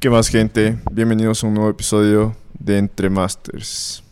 [0.00, 0.78] ¿Qué más gente?
[0.90, 4.02] Bienvenidos a un nuevo episodio de Entre Masters.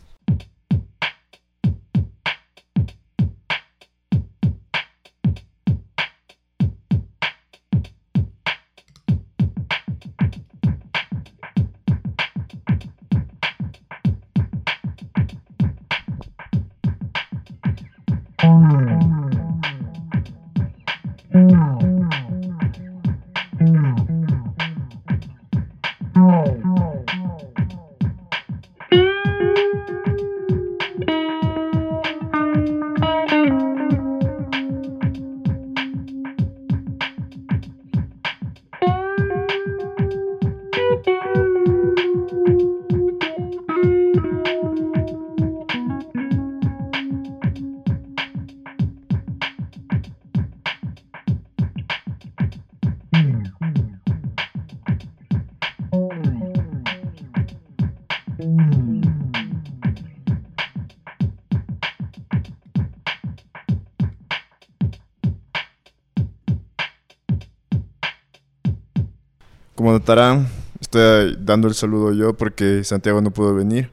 [70.09, 70.47] Notarán,
[70.81, 73.91] estoy dando el saludo yo porque Santiago no pudo venir.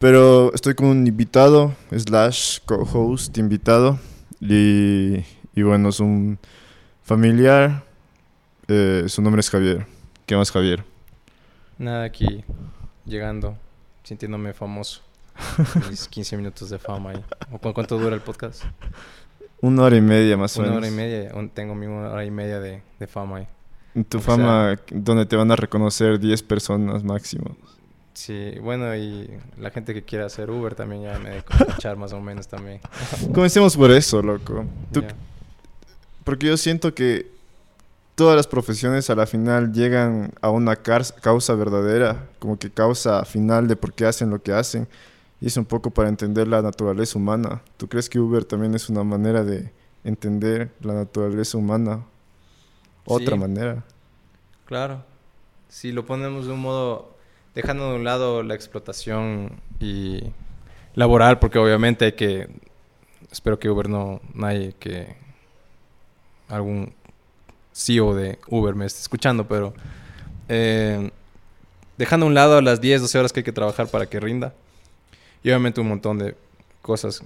[0.00, 4.00] Pero estoy con un invitado, slash co-host invitado.
[4.40, 6.40] Y, y, bueno, es un
[7.04, 7.84] familiar.
[8.66, 9.86] Eh, su nombre es Javier.
[10.26, 10.82] ¿Qué más, Javier?
[11.78, 12.44] Nada, aquí
[13.06, 13.56] llegando,
[14.02, 15.02] sintiéndome famoso.
[15.88, 17.24] Mis 15 minutos de fama ahí.
[17.52, 18.64] ¿O ¿Cuánto dura el podcast?
[19.60, 20.82] Una hora y media más o Una menos.
[20.82, 21.32] hora y media.
[21.54, 23.46] Tengo mi una hora y media de, de fama ahí.
[24.08, 27.56] Tu O fama, donde te van a reconocer 10 personas máximo.
[28.14, 32.12] Sí, bueno, y la gente que quiera hacer Uber también ya me debe escuchar más
[32.12, 32.80] o menos también.
[33.34, 34.64] Comencemos por eso, loco.
[34.92, 35.08] Tú- Ya.
[36.24, 37.30] Porque yo siento que
[38.14, 43.66] todas las profesiones a la final llegan a una causa verdadera, como que causa final
[43.66, 44.86] de por qué hacen lo que hacen.
[45.40, 47.60] Y es un poco para entender la naturaleza humana.
[47.76, 49.72] ¿Tú crees que Uber también es una manera de
[50.04, 52.04] entender la naturaleza humana?
[53.04, 53.40] Otra Sí.
[53.40, 53.82] manera.
[54.72, 55.04] Claro.
[55.68, 57.14] Si lo ponemos de un modo,
[57.54, 60.22] dejando de un lado la explotación y
[60.94, 62.48] laboral, porque obviamente hay que,
[63.30, 65.14] espero que Uber no, nadie que
[66.48, 66.94] algún
[67.74, 69.74] CEO de Uber me esté escuchando, pero
[70.48, 71.10] eh,
[71.98, 74.54] dejando a un lado las 10, 12 horas que hay que trabajar para que rinda,
[75.42, 76.34] y obviamente un montón de
[76.80, 77.22] cosas,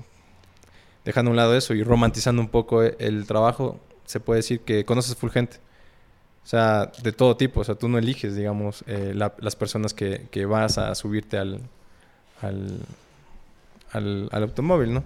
[1.05, 4.85] dejando a un lado eso y romantizando un poco el trabajo, se puede decir que
[4.85, 5.65] conoces full gente.
[6.47, 7.61] O sea, de todo tipo.
[7.61, 11.39] O sea, tú no eliges, digamos, eh, la- las personas que, que vas a subirte
[11.39, 11.61] al,
[12.41, 12.79] al,
[14.31, 15.03] al, automóvil, ¿no?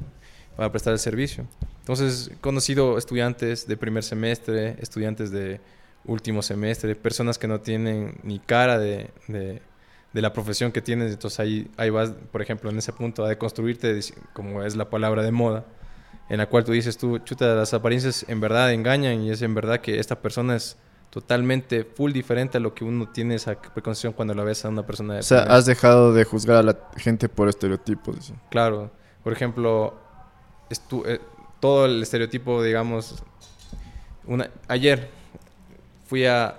[0.55, 1.47] Para prestar el servicio.
[1.79, 5.63] Entonces, he conocido estudiantes de primer semestre, estudiantes de
[6.05, 9.63] último semestre, personas que no tienen ni cara de, de,
[10.13, 11.11] la profesión que tienes.
[11.11, 13.99] Entonces, ahí, ahí vas, por ejemplo, en ese punto a deconstruirte,
[14.35, 15.65] como es la palabra de moda,
[16.29, 19.55] en la cual tú dices tú, chuta, las apariencias en verdad engañan y es en
[19.55, 20.77] verdad que esta persona es
[21.11, 24.87] totalmente full diferente a lo que uno tiene esa preconcepción cuando la ves a una
[24.87, 28.15] persona de O sea, primer- has dejado de juzgar a la gente por estereotipos.
[28.17, 28.35] dice.
[28.51, 28.91] Claro,
[29.25, 29.95] por ejemplo,
[31.07, 31.19] eh,
[31.59, 33.17] todo el estereotipo, digamos,
[34.27, 35.09] una, ayer
[36.07, 36.59] fui a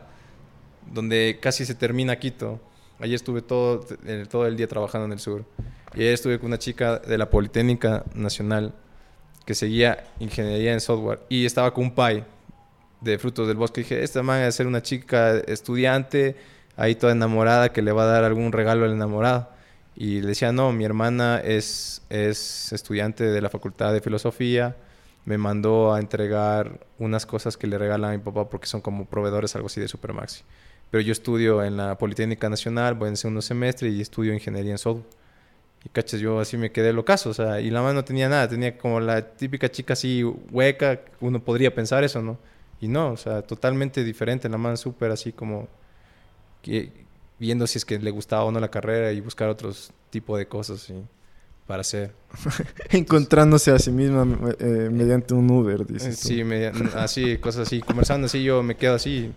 [0.91, 2.59] donde casi se termina Quito.
[3.00, 5.45] Ayer estuve todo, eh, todo el día trabajando en el sur.
[5.94, 8.73] Y ayer estuve con una chica de la Politécnica Nacional
[9.45, 12.23] que seguía ingeniería en software y estaba con un pai
[13.01, 13.81] de frutos del bosque.
[13.81, 16.35] dije, esta man debe ser una chica estudiante,
[16.78, 19.50] ahí toda enamorada, que le va a dar algún regalo al enamorado.
[19.95, 24.78] Y le decía, no, mi hermana es, es estudiante de la Facultad de Filosofía,
[25.25, 29.06] me mandó a entregar unas cosas que le regalan a mi papá porque son como
[29.06, 30.44] proveedores, algo así de Supermaxi.
[30.89, 34.78] Pero yo estudio en la Politécnica Nacional, voy en segundo semestre y estudio ingeniería en
[34.78, 35.06] software.
[35.83, 38.47] Y cachas, yo así me quedé locazo, o sea, y la mano no tenía nada,
[38.47, 42.38] tenía como la típica chica así hueca, uno podría pensar eso, ¿no?
[42.81, 45.68] Y no, o sea, totalmente diferente, la mano súper así como
[46.64, 46.92] que,
[47.40, 50.48] viendo si es que le gustaba o no la carrera y buscar otros tipo de
[50.48, 50.95] cosas ¿sí?
[51.68, 52.12] para hacer.
[52.89, 54.25] Encontrándose a sí misma
[54.60, 56.28] eh, mediante un Uber, dices tú.
[56.30, 59.31] Sí, media- así, cosas así, conversando así, yo me quedo así.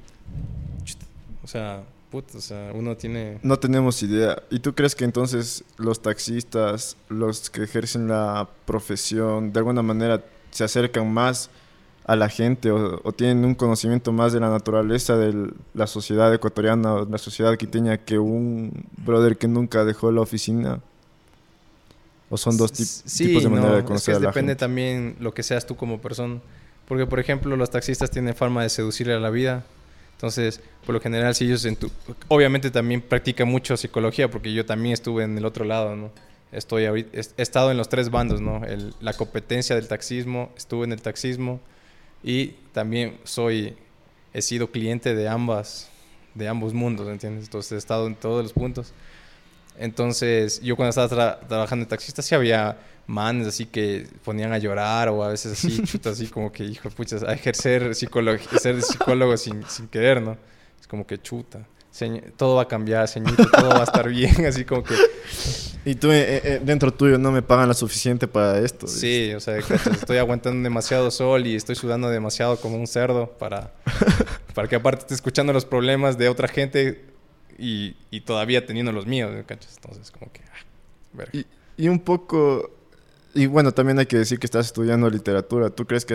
[1.43, 3.39] O sea, puta, o sea, uno tiene...
[3.43, 4.43] No tenemos idea.
[4.51, 10.25] ¿Y tú crees que entonces los taxistas, los que ejercen la profesión, de alguna manera
[10.51, 11.51] se acercan más
[12.07, 16.33] a la gente o, o tienen un conocimiento más de la naturaleza de la sociedad
[16.35, 20.81] ecuatoriana o la sociedad quiteña que un brother que nunca dejó la oficina?
[22.31, 24.29] ¿O son dos tip- Sí, tipos de manera no, de es conocer que a la
[24.29, 24.61] depende gente?
[24.61, 26.41] también lo que seas tú como persona.
[26.89, 29.65] Porque, por ejemplo, los taxistas tienen forma de seducirle a la vida.
[30.13, 31.91] Entonces, por lo general, si ellos en tu...
[32.29, 36.11] Obviamente también practican mucho psicología, porque yo también estuve en el otro lado, ¿no?
[36.53, 38.65] Estoy ahorita, he estado en los tres bandos, ¿no?
[38.65, 41.61] El, la competencia del taxismo, estuve en el taxismo
[42.25, 43.77] y también soy,
[44.33, 45.91] he sido cliente de ambas,
[46.35, 47.45] de ambos mundos, ¿entiendes?
[47.45, 48.95] Entonces he estado en todos los puntos.
[49.79, 55.11] Entonces, yo cuando estaba trabajando de taxista, sí había manes así que ponían a llorar
[55.11, 59.37] o a veces así, chuta, así como que, hijo, pucha, a ejercer psicología, ser psicólogo
[59.37, 60.39] sin, sin querer, ¿no?
[60.81, 61.67] Es como que chuta.
[62.37, 64.95] Todo va a cambiar, señorito, todo va a estar bien, así como que...
[65.87, 68.87] Y tú, eh, eh, dentro tuyo, no me pagan lo suficiente para esto.
[68.87, 73.73] Sí, o sea, estoy aguantando demasiado sol y estoy sudando demasiado como un cerdo para,
[74.55, 77.05] para que aparte esté escuchando los problemas de otra gente
[77.59, 79.77] y, y todavía teniendo los míos, ¿cachas?
[79.77, 80.41] Entonces, como que...
[80.41, 81.47] Ah, y,
[81.77, 82.71] y un poco
[83.35, 85.69] y bueno, también hay que decir que estás estudiando literatura.
[85.69, 86.15] ¿Tú crees que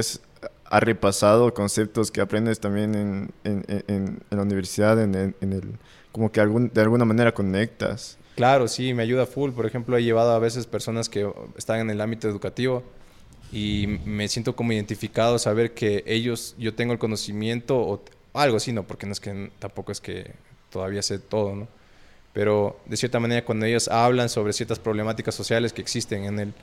[0.69, 5.65] has, repasado conceptos que aprendes también en, en, en, en la universidad, en, el,
[6.11, 8.17] como que algún, de alguna manera conectas?
[8.35, 9.51] Claro, sí, me ayuda full.
[9.51, 12.83] Por ejemplo, he llevado a veces personas que están en el ámbito educativo
[13.51, 18.71] y me siento como identificado saber que ellos, yo tengo el conocimiento o algo así,
[18.71, 20.31] no, porque no es que tampoco es que
[20.69, 21.67] todavía sé todo, ¿no?
[22.31, 26.53] Pero de cierta manera cuando ellos hablan sobre ciertas problemáticas sociales que existen en el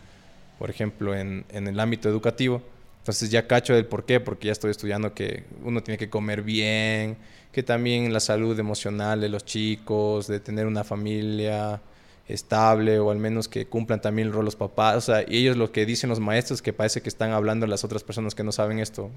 [0.59, 2.63] por ejemplo, en, en el ámbito educativo.
[3.07, 6.43] Entonces ya cacho del por qué, porque ya estoy estudiando que uno tiene que comer
[6.43, 7.17] bien,
[7.53, 11.81] que también la salud emocional de los chicos, de tener una familia
[12.27, 14.97] estable o al menos que cumplan también el rol los papás.
[14.97, 17.85] O sea, y ellos lo que dicen los maestros, que parece que están hablando las
[17.85, 19.09] otras personas que no saben esto,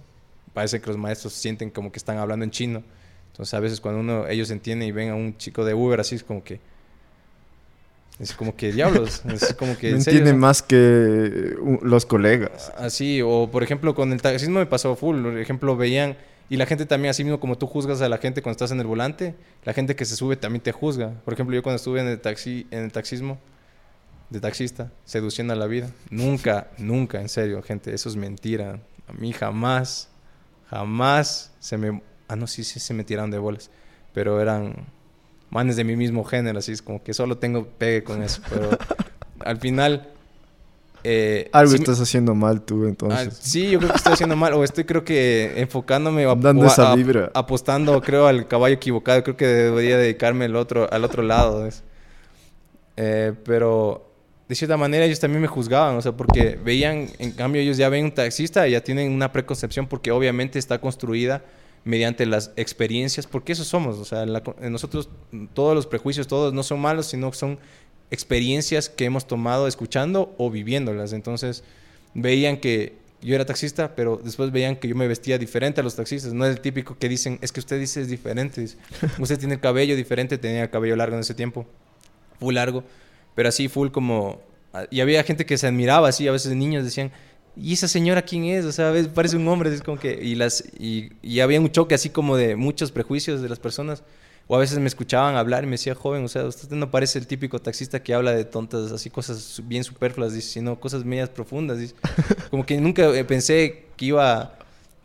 [0.53, 2.83] parece que los maestros sienten como que están hablando en chino.
[3.31, 6.13] Entonces a veces cuando uno, ellos entienden y ven a un chico de Uber así
[6.13, 6.59] es como que
[8.19, 9.23] es como que diablos.
[9.25, 9.91] Es como que.
[9.91, 12.71] No entiende más que los colegas.
[12.77, 15.21] Así, o por ejemplo, con el taxismo me pasó full.
[15.21, 16.17] Por ejemplo, veían.
[16.49, 18.79] Y la gente también, así mismo como tú juzgas a la gente cuando estás en
[18.79, 21.13] el volante, la gente que se sube también te juzga.
[21.23, 23.37] Por ejemplo, yo cuando estuve en el, taxi, en el taxismo,
[24.29, 25.91] de taxista, seduciendo a la vida.
[26.09, 28.79] Nunca, nunca, en serio, gente, eso es mentira.
[29.07, 30.09] A mí jamás,
[30.69, 32.01] jamás se me.
[32.27, 33.69] Ah, no, sí, sí, se me tiraron de bolas.
[34.13, 34.87] Pero eran
[35.49, 38.69] manes de mi mismo género, así es como que solo tengo pegue con eso, pero
[39.39, 40.09] al final...
[41.05, 43.29] Eh, Algo estás haciendo mal tú entonces.
[43.29, 46.65] Ah, sí, yo creo que estoy haciendo mal, o estoy creo que enfocándome o, Dando
[46.65, 47.31] esa vibra.
[47.33, 51.69] apostando creo al caballo equivocado, creo que debería dedicarme al otro, al otro lado.
[52.97, 54.09] Eh, pero
[54.49, 57.87] de cierta manera ellos también me juzgaban, o sea, porque veían, en cambio ellos ya
[57.87, 61.43] ven un taxista y ya tienen una preconcepción porque obviamente está construida
[61.83, 65.09] mediante las experiencias, porque eso somos, o sea, nosotros
[65.53, 67.59] todos los prejuicios, todos no son malos, sino son
[68.11, 71.13] experiencias que hemos tomado escuchando o viviéndolas.
[71.13, 71.63] Entonces,
[72.13, 75.95] veían que yo era taxista, pero después veían que yo me vestía diferente a los
[75.95, 76.33] taxistas.
[76.33, 78.65] No es el típico que dicen, es que usted dice es diferente.
[79.19, 81.65] Usted tiene el cabello diferente, tenía el cabello largo en ese tiempo,
[82.39, 82.83] full largo,
[83.35, 84.41] pero así full como...
[84.91, 87.11] Y había gente que se admiraba así, a veces niños decían,
[87.55, 88.65] ¿y esa señora quién es?
[88.65, 90.19] O sea, parece un hombre, es como que...
[90.21, 94.03] Y, las, y, y, había un choque así como de muchos prejuicios de las personas.
[94.47, 97.19] O a veces me escuchaban hablar y me decía, joven, o sea, usted no parece
[97.19, 101.93] el típico taxista que habla de tontas, así cosas bien superfluas, sino cosas medias profundas.
[102.49, 104.58] Como que nunca eh, pensé que iba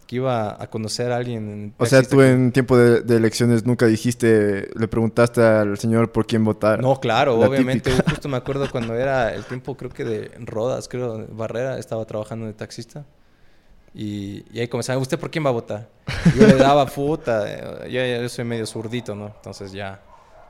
[0.07, 1.75] que iba a conocer a alguien.
[1.79, 6.45] O sea, tú en tiempo de, elecciones nunca dijiste, le preguntaste al señor por quién
[6.45, 6.81] votar.
[6.81, 7.91] No, claro, obviamente.
[8.09, 12.47] Justo me acuerdo cuando era el tiempo, creo que de Rodas, creo, Barrera, estaba trabajando
[12.47, 13.05] de taxista.
[13.95, 15.89] Y, y ahí comenzaba, ¿usted por quién va a votar?
[16.37, 19.27] Yo le daba puta, yo, yo soy medio zurdito, ¿no?
[19.27, 20.03] Entonces ya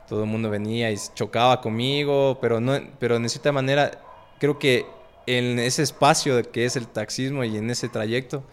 [0.07, 3.91] todo el mundo venía y chocaba conmigo, pero, no, pero de cierta manera
[4.39, 4.85] creo que
[5.27, 8.43] en ese espacio que es el taxismo y en ese trayecto,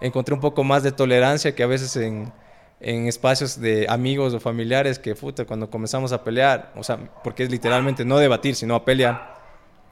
[0.00, 2.32] encontré un poco más de tolerancia que a veces en,
[2.80, 7.42] en espacios de amigos o familiares que, puta, cuando comenzamos a pelear, o sea, porque
[7.42, 9.38] es literalmente no debatir, sino a pelear,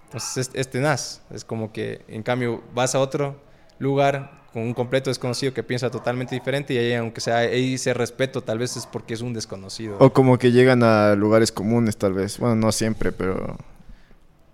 [0.04, 1.22] entonces es, tenaz.
[1.30, 3.36] Es como que, en cambio, vas a otro
[3.78, 7.92] lugar con un completo desconocido que piensa totalmente diferente y ahí, aunque sea ahí ese
[7.92, 9.96] respeto, tal vez es porque es un desconocido.
[9.98, 12.38] O como que llegan a lugares comunes, tal vez.
[12.38, 13.58] Bueno, no siempre, pero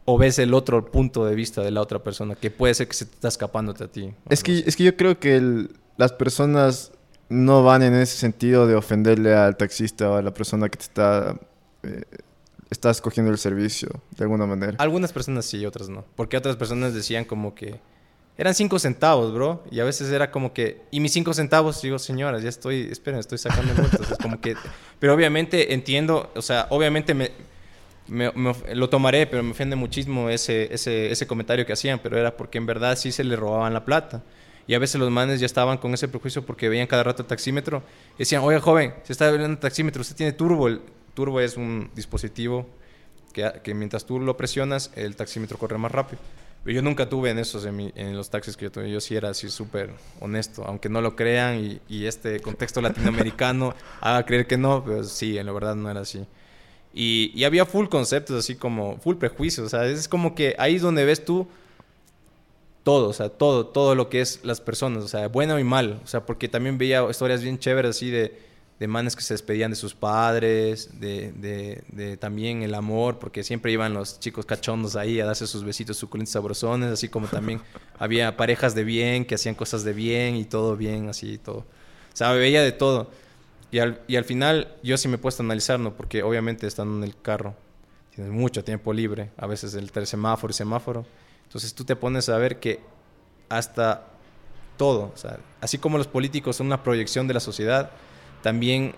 [0.04, 2.94] o ves el otro punto de vista de la otra persona, que puede ser que
[2.94, 4.12] se te está escapándote a ti.
[4.28, 6.92] Es que, es que yo creo que las personas
[7.28, 10.85] no van en ese sentido de ofenderle al taxista o a la persona que te
[10.85, 11.37] está,
[11.82, 12.02] eh,
[12.71, 14.75] está escogiendo el servicio, de alguna manera.
[14.78, 16.04] Algunas personas sí, otras no.
[16.16, 17.80] Porque otras personas decían como que
[18.37, 19.62] eran cinco centavos, bro.
[19.71, 23.21] Y a veces era como que, y mis cinco centavos, digo, señoras, ya estoy, esperen,
[23.21, 24.11] estoy sacando multas.
[24.11, 24.56] es como que,
[24.99, 27.30] pero obviamente entiendo, o sea, obviamente me
[28.75, 32.66] lo tomaré, pero me ofende muchísimo ese, ese, comentario que hacían, pero era porque en
[32.66, 34.23] verdad sí se le robaban la plata.
[34.66, 37.28] Y a veces los manes ya estaban con ese prejuicio porque veían cada rato el
[37.28, 37.83] taxímetro.
[38.14, 40.69] Y decían, oiga, joven, se está viendo el taxímetro, usted tiene turbo.
[40.69, 40.81] El
[41.14, 42.66] turbo es un dispositivo
[43.33, 46.21] que, que mientras tú lo presionas, el taxímetro corre más rápido.
[46.64, 48.90] Pero yo nunca tuve en esos, en, en los taxis que yo tuve.
[48.90, 49.90] Yo sí era así súper
[50.21, 55.02] honesto, aunque no lo crean y, y, este contexto latinoamericano haga creer que no, pero
[55.02, 56.25] sí, en la verdad no era así.
[56.94, 59.66] Y, y, había full conceptos, así como full prejuicios.
[59.66, 61.46] O sea, es como que ahí es donde ves tú
[62.82, 66.00] todo, o sea, todo, todo lo que es las personas, o sea, bueno y mal.
[66.04, 69.70] O sea, porque también veía historias bien chéveres así de de manes que se despedían
[69.70, 74.96] de sus padres, de, de, de, también el amor, porque siempre iban los chicos cachondos
[74.96, 77.61] ahí a darse sus besitos suculentos sabrosones, así como también
[78.00, 81.58] había parejas de bien que hacían cosas de bien y todo bien, así todo.
[81.58, 83.08] O sea, veía de todo.
[83.73, 85.95] Y al, final yo sí me he puesto a analizar, ¿no?
[85.97, 87.57] Porque obviamente estando en el carro,
[88.14, 91.07] tienes mucho tiempo libre, a veces el semáforo y semáforo.
[91.45, 92.81] Entonces tú te pones a ver que
[93.49, 94.09] hasta
[94.76, 95.14] todo,
[95.61, 97.91] así como los políticos son una proyección de la sociedad,
[98.43, 98.95] también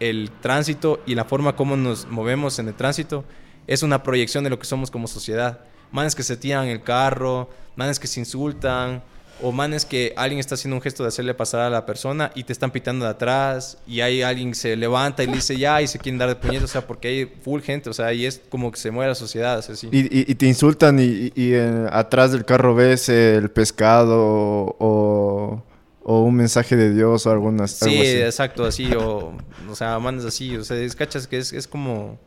[0.00, 3.24] el tránsito y la forma como nos movemos en el tránsito
[3.68, 5.60] es una proyección de lo que somos como sociedad.
[5.92, 9.04] Manes que se tiran el carro, manes que se insultan,
[9.42, 12.44] o manes que alguien está haciendo un gesto de hacerle pasar a la persona y
[12.44, 15.86] te están pitando de atrás, y hay alguien se levanta y le dice ya y
[15.86, 18.40] se quieren dar de puñetos, o sea, porque hay full gente, o sea, y es
[18.48, 19.88] como que se mueve la sociedad, así.
[19.90, 25.62] Y, y, y te insultan y, y eh, atrás del carro ves el pescado o
[26.04, 29.32] o un mensaje de Dios o algunas Sí, exacto, así, o,
[29.70, 32.18] o sea, mandas así, o sea, es, cachas que es, es como,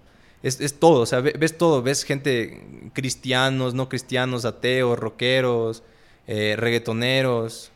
[0.44, 5.84] es, es, todo, o sea, ves todo, ves gente, cristianos, no cristianos, ateos, rockeros,
[6.28, 7.72] eh, reggaetoneros,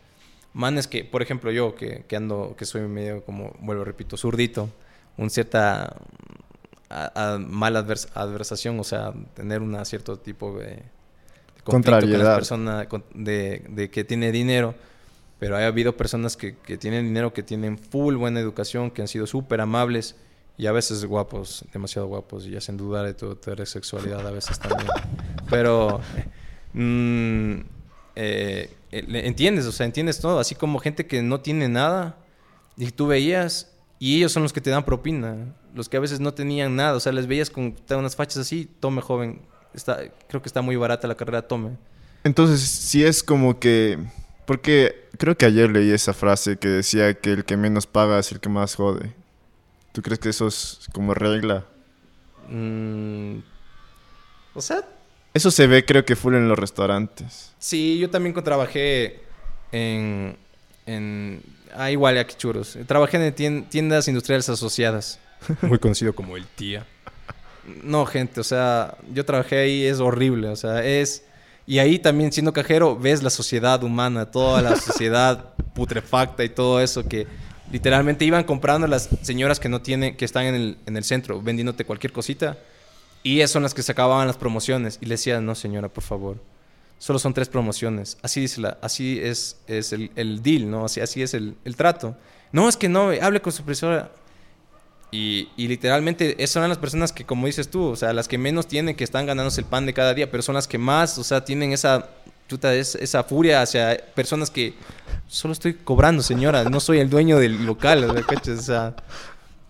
[0.53, 4.69] manes que, por ejemplo, yo que, que, ando, que soy medio, como, vuelvo, repito, zurdito,
[5.17, 5.95] un cierta
[6.89, 10.83] a, a mala advers adversación, o sea, tener un cierto tipo de,
[11.63, 14.75] contrariedad con la persona de, de que tiene dinero
[15.39, 19.07] pero ha habido personas que, que, tienen dinero, que tienen full buena educación, que han
[19.07, 20.17] sido súper amables
[20.57, 24.59] y a veces guapos, demasiado guapos y hacen dudar de tu, tu sexualidad a veces
[24.59, 24.89] también.
[25.49, 26.01] Pero
[26.73, 27.61] mmm,
[28.21, 32.17] eh, entiendes, o sea, entiendes todo, así como gente que no tiene nada
[32.75, 36.19] y tú veías y ellos son los que te dan propina, los que a veces
[36.19, 39.41] no tenían nada, o sea, les veías con unas fachas así, tome joven,
[39.73, 41.77] está, creo que está muy barata la carrera, tome.
[42.23, 43.97] Entonces, si es como que
[44.45, 48.31] porque creo que ayer leí esa frase que decía que el que menos paga es
[48.31, 49.13] el que más jode.
[49.91, 51.67] ¿Tú crees que eso es como regla?
[52.49, 53.41] Mm,
[54.55, 54.83] o sea...
[55.33, 57.53] Eso se ve creo que full en los restaurantes.
[57.59, 59.21] Sí, yo también trabajé
[59.71, 60.37] en...
[60.85, 61.41] en
[61.75, 62.77] ah, igual aquí churros.
[62.87, 65.19] Trabajé en tiendas industriales asociadas.
[65.61, 66.85] Muy conocido como el tía.
[67.83, 71.23] No, gente, o sea, yo trabajé ahí, es horrible, o sea, es
[71.69, 76.81] y ahí también siendo cajero ves la sociedad humana, toda la sociedad putrefacta y todo
[76.81, 77.27] eso que
[77.71, 81.39] literalmente iban comprando las señoras que no tienen, que están en el, en el centro
[81.39, 82.57] vendiéndote cualquier cosita.
[83.23, 84.97] Y son las que se acababan las promociones.
[85.01, 86.37] Y le decía, no señora, por favor.
[86.97, 88.17] Solo son tres promociones.
[88.21, 90.85] Así, dice la, así es, es el, el deal, ¿no?
[90.85, 92.17] Así, así es el, el trato.
[92.51, 94.11] No, es que no, hable con su profesora.
[95.11, 98.67] Y, y, literalmente son las personas que, como dices tú, o sea, las que menos
[98.67, 101.23] tienen, que están ganándose el pan de cada día, pero son las que más, o
[101.23, 102.09] sea, tienen esa,
[102.49, 104.73] chuta, esa furia hacia personas que
[105.27, 108.95] solo estoy cobrando, señora, no soy el dueño del local, o sea,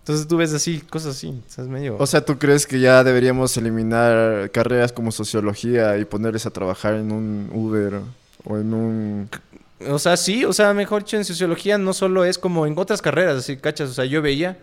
[0.00, 1.96] entonces tú ves así, cosas así, o medio...
[1.98, 6.94] O sea, ¿tú crees que ya deberíamos eliminar carreras como sociología y ponerles a trabajar
[6.94, 8.00] en un Uber
[8.44, 9.30] o en un...
[9.88, 13.02] O sea, sí, o sea, mejor dicho, en sociología no solo es como en otras
[13.02, 14.58] carreras, así, cachas, o sea, yo veía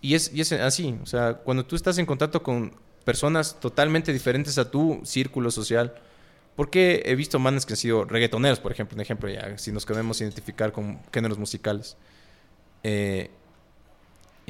[0.00, 2.72] y es, y es así, o sea, cuando tú estás en contacto con
[3.04, 5.94] personas totalmente diferentes a tu círculo social,
[6.54, 9.84] porque he visto manes que han sido reggaetoneros, por ejemplo, un ejemplo ya, si nos
[9.84, 11.96] queremos identificar con géneros musicales.
[12.82, 13.30] Eh,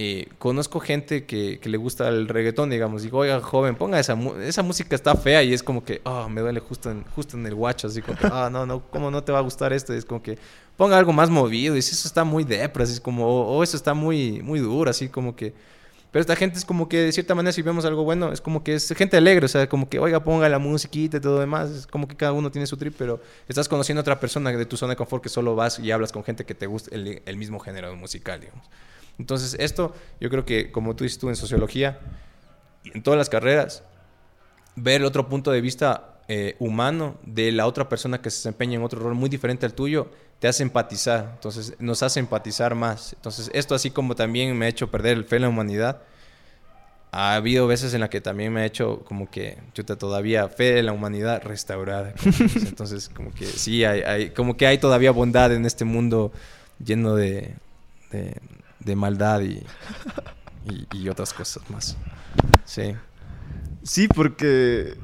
[0.02, 4.62] eh, conozco gente que, le gusta el reggaetón, digamos, digo, oiga, joven, ponga esa, esa
[4.62, 7.54] música está fea y es como que, oh, me duele justo en, justo en el
[7.54, 9.92] guacho, así como ah, oh, no, no, ¿cómo no te va a gustar esto?
[9.92, 10.38] es como que,
[10.78, 13.76] ponga algo más movido, y eso está muy depre, así es como, o oh, eso
[13.76, 15.52] está muy, muy duro, así como que...
[16.10, 18.64] Pero esta gente es como que, de cierta manera, si vemos algo bueno, es como
[18.64, 21.70] que es gente alegre, o sea, como que, oiga, ponga la musiquita y todo demás.
[21.70, 24.66] Es como que cada uno tiene su trip, pero estás conociendo a otra persona de
[24.66, 27.22] tu zona de confort que solo vas y hablas con gente que te gusta el,
[27.24, 28.66] el mismo género musical, digamos.
[29.20, 32.00] Entonces, esto yo creo que, como tú dices tú en sociología,
[32.84, 33.82] en todas las carreras,
[34.76, 38.76] ver el otro punto de vista eh, humano de la otra persona que se desempeña
[38.76, 40.08] en otro rol muy diferente al tuyo,
[40.38, 41.32] te hace empatizar.
[41.34, 43.12] Entonces, nos hace empatizar más.
[43.12, 46.00] Entonces, esto así como también me ha hecho perder el fe en la humanidad,
[47.12, 50.72] ha habido veces en las que también me ha hecho como que, chuta, todavía fe
[50.72, 52.14] de la humanidad restaurada.
[52.54, 56.32] Entonces, como que sí, hay, como que hay todavía bondad en este mundo
[56.82, 57.54] lleno de,
[58.96, 59.62] maldad y,
[60.92, 61.96] y, otras cosas más.
[62.64, 62.94] Sí.
[63.82, 64.96] Sí, porque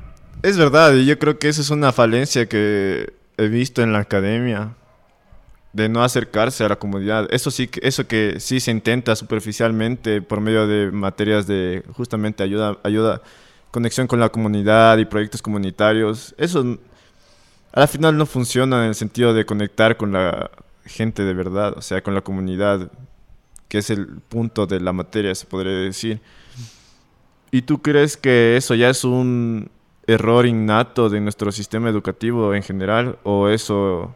[0.42, 4.00] es verdad, y yo creo que esa es una falencia que he visto en la
[4.00, 4.74] academia
[5.72, 7.28] de no acercarse a la comunidad.
[7.30, 12.78] Eso sí, eso que sí se intenta superficialmente por medio de materias de justamente ayuda,
[12.82, 13.20] ayuda,
[13.70, 16.34] conexión con la comunidad y proyectos comunitarios.
[16.38, 16.78] Eso
[17.72, 20.50] al final no funciona en el sentido de conectar con la
[20.86, 22.90] gente de verdad, o sea, con la comunidad,
[23.68, 26.20] que es el punto de la materia, se podría decir.
[27.50, 29.70] ¿Y tú crees que eso ya es un
[30.06, 34.14] error innato de nuestro sistema educativo en general o eso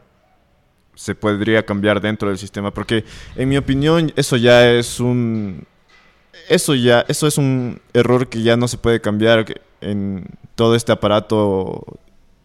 [0.94, 3.04] se podría cambiar dentro del sistema, porque
[3.34, 5.66] en mi opinión eso ya es un
[6.48, 9.46] eso ya eso es un error que ya no se puede cambiar
[9.80, 11.84] en todo este aparato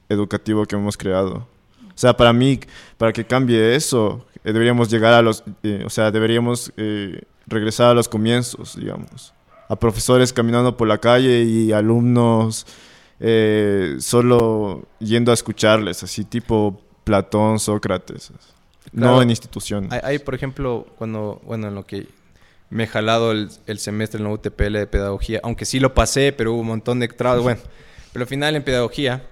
[0.10, 1.48] educativo que hemos creado.
[1.90, 2.60] O sea, para mí,
[2.98, 7.90] para que cambie eso, eh, deberíamos llegar a los, eh, o sea, deberíamos eh, regresar
[7.90, 9.34] a los comienzos, digamos,
[9.68, 12.66] a profesores caminando por la calle y alumnos
[14.00, 18.32] solo yendo a escucharles, así tipo Platón, Sócrates.
[18.92, 19.90] no en institución.
[19.90, 22.08] Hay, por ejemplo, cuando, bueno, en lo que
[22.70, 26.54] me he jalado el, semestre en la UTPL de pedagogía, aunque sí lo pasé, pero
[26.54, 27.62] hubo un montón de trabas, bueno,
[28.14, 29.24] pero al final en pedagogía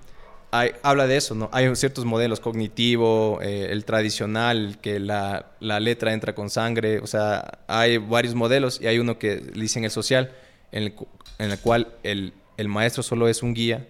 [0.54, 1.50] hay, habla de eso, ¿no?
[1.52, 7.08] Hay ciertos modelos, cognitivo, eh, el tradicional, que la, la, letra entra con sangre, o
[7.08, 10.32] sea, hay varios modelos y hay uno que dicen el social,
[10.72, 10.96] en el,
[11.40, 13.88] en el cual el, el maestro solo es un guía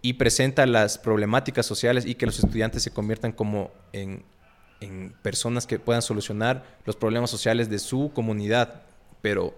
[0.00, 4.22] y presenta las problemáticas sociales y que los estudiantes se conviertan como en,
[4.80, 8.82] en, personas que puedan solucionar los problemas sociales de su comunidad,
[9.20, 9.52] pero,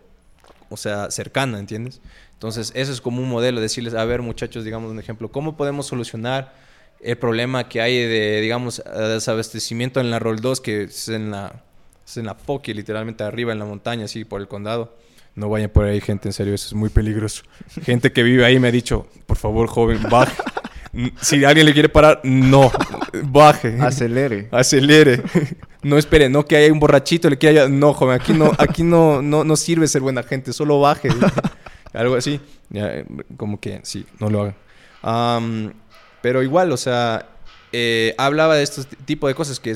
[0.71, 2.01] o sea, cercana, ¿entiendes?
[2.41, 5.85] Entonces, eso es como un modelo, decirles, a ver, muchachos, digamos un ejemplo, ¿cómo podemos
[5.85, 6.55] solucionar
[6.99, 11.63] el problema que hay de, digamos, desabastecimiento en la Rol 2, que es en la,
[12.03, 14.97] es en la Foque, literalmente arriba en la montaña, así, por el condado?
[15.35, 17.43] No vayan por ahí, gente, en serio, eso es muy peligroso.
[17.83, 20.33] Gente que vive ahí me ha dicho, por favor, joven, baje.
[21.21, 22.73] Si alguien le quiere parar, no,
[23.23, 23.77] baje.
[23.81, 24.49] Acelere.
[24.51, 25.23] Acelere.
[25.83, 29.23] No espere, no que haya un borrachito, le quiera, no, joven, aquí no, aquí no,
[29.23, 31.11] no, no sirve ser buena gente, solo baje.
[31.93, 32.41] Algo así.
[33.37, 34.55] como que sí, no lo
[35.03, 35.75] hagan.
[36.23, 37.27] pero igual, o sea,
[37.73, 39.75] eh, hablaba de este tipo de cosas, que,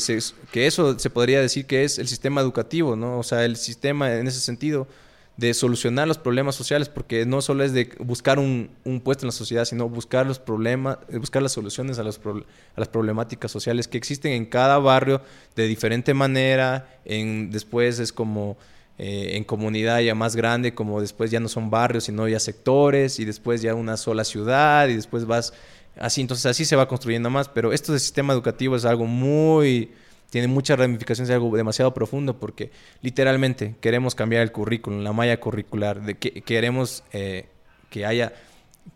[0.50, 3.18] que eso se podría decir que es el sistema educativo, ¿no?
[3.18, 4.88] O sea, el sistema en ese sentido
[5.36, 8.70] de solucionar los problemas sociales, porque no solo es de buscar un,
[9.02, 13.50] puesto en la sociedad, sino buscar los problemas, eh, buscar las soluciones a, las problemáticas
[13.50, 15.22] sociales que existen en cada barrio
[15.56, 16.98] de diferente manera.
[17.04, 18.56] En, después es como
[18.98, 23.18] eh, en comunidad ya más grande, como después ya no son barrios, sino ya sectores,
[23.18, 25.52] y después ya una sola ciudad, y después vas
[25.98, 26.20] así.
[26.20, 29.90] Entonces así se va construyendo más, pero esto del sistema educativo es algo muy
[30.34, 35.38] tiene muchas ramificaciones, es algo demasiado profundo porque literalmente queremos cambiar el currículum, la malla
[35.38, 37.46] curricular, de que queremos eh,
[37.88, 38.32] que haya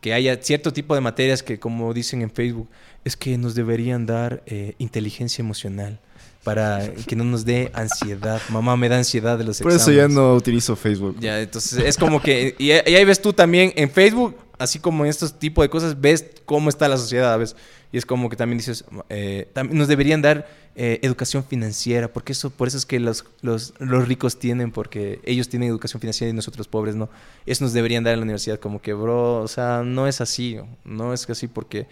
[0.00, 2.68] que haya cierto tipo de materias que, como dicen en Facebook,
[3.04, 6.00] es que nos deberían dar eh, inteligencia emocional
[6.48, 8.40] para que no nos dé ansiedad.
[8.48, 11.18] Mamá me da ansiedad de los Por eso ya no utilizo Facebook.
[11.20, 12.54] Ya, entonces es como que...
[12.58, 16.24] Y, ahí ves tú también en Facebook, así como en estos tipos de cosas, ves
[16.46, 17.54] cómo está la sociedad, ¿ves?
[17.92, 22.32] Y es como que también dices, eh, también nos deberían dar eh, educación financiera, porque
[22.32, 26.30] eso, por eso es que los, los, los, ricos tienen, porque ellos tienen educación financiera
[26.30, 27.10] y nosotros pobres no.
[27.44, 30.56] Eso nos deberían dar en la universidad, como que, bro, o sea, no es así,
[30.82, 31.88] no es así, porque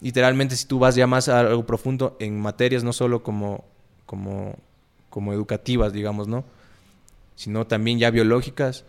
[0.00, 3.66] literalmente si tú vas ya más a algo profundo en materias, no solo como,
[4.08, 4.56] como,
[5.10, 6.44] como educativas, digamos, ¿no?
[7.36, 8.86] Sino también ya biológicas,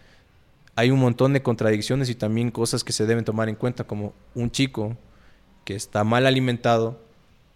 [0.75, 4.13] hay un montón de contradicciones y también cosas que se deben tomar en cuenta, como
[4.33, 4.95] un chico
[5.65, 6.97] que está mal alimentado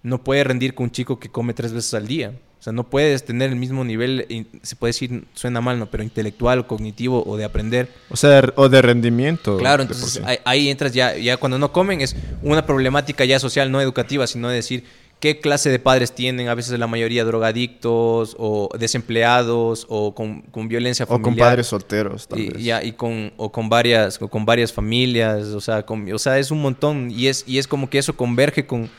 [0.04, 2.34] no puede rendir con un chico que come tres veces al día.
[2.60, 5.90] O sea, no puedes tener el mismo nivel, se puede decir, suena mal, ¿no?
[5.90, 7.90] Pero intelectual, cognitivo o de aprender.
[8.10, 9.58] O sea, o de rendimiento.
[9.58, 13.82] Claro, entonces ahí, entras ya, ya cuando no comen es una problemática ya social, no
[13.82, 14.84] educativa, sino de decir
[15.24, 20.68] qué clase de padres tienen, a veces la mayoría drogadictos o desempleados o con, con
[20.68, 21.22] violencia familiar.
[21.22, 22.62] O con padres solteros, tal y, vez.
[22.62, 26.52] Ya, y con, o con varias, o con varias familias, o sea, o sea, es
[26.52, 28.90] un montón y es, y es como que eso converge con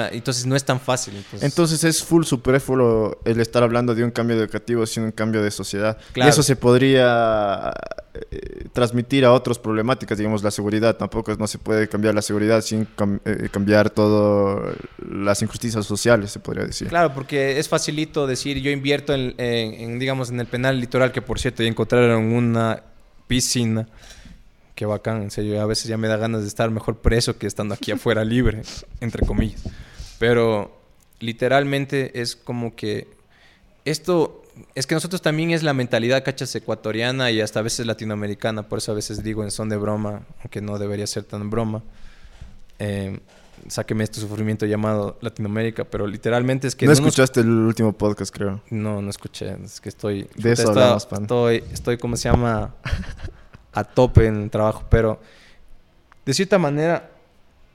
[0.00, 1.14] entonces no es tan fácil.
[1.40, 1.84] Entonces.
[1.84, 5.98] es full superfluo el estar hablando de un cambio educativo, sino un cambio de sociedad.
[6.14, 7.72] Y eso se podría
[8.14, 10.96] eh, transmitir a otras problemáticas, digamos la seguridad.
[10.96, 12.86] Tampoco no se puede cambiar la seguridad sin
[13.24, 16.88] eh, cambiar todas las injusticias sociales, se podría decir.
[16.88, 21.38] Claro, porque es facilito decir yo invierto en, digamos, en el penal litoral, que por
[21.38, 22.82] cierto ya encontraron una
[23.26, 23.88] piscina
[24.74, 25.60] qué bacán, en serio.
[25.60, 28.62] A veces ya me da ganas de estar mejor preso que estando aquí afuera libre,
[29.00, 29.62] entre comillas.
[30.18, 30.76] Pero
[31.20, 33.08] literalmente es como que
[33.84, 34.42] esto,
[34.74, 38.78] es que nosotros también es la mentalidad, cachas, ecuatoriana y hasta a veces latinoamericana, por
[38.78, 41.82] eso a veces digo en son de broma, aunque no debería ser tan broma.
[42.78, 43.20] Eh,
[43.68, 46.86] sáqueme este sufrimiento llamado Latinoamérica, pero literalmente es que...
[46.86, 48.60] No, escuchaste el último podcast, creo.
[48.70, 50.28] No, no escuché, es que estoy...
[50.36, 51.22] De eso hablamos, pan.
[51.22, 52.74] estoy, estoy, ¿cómo se llama?
[53.74, 55.20] a tope en el trabajo, pero
[56.24, 57.10] de cierta manera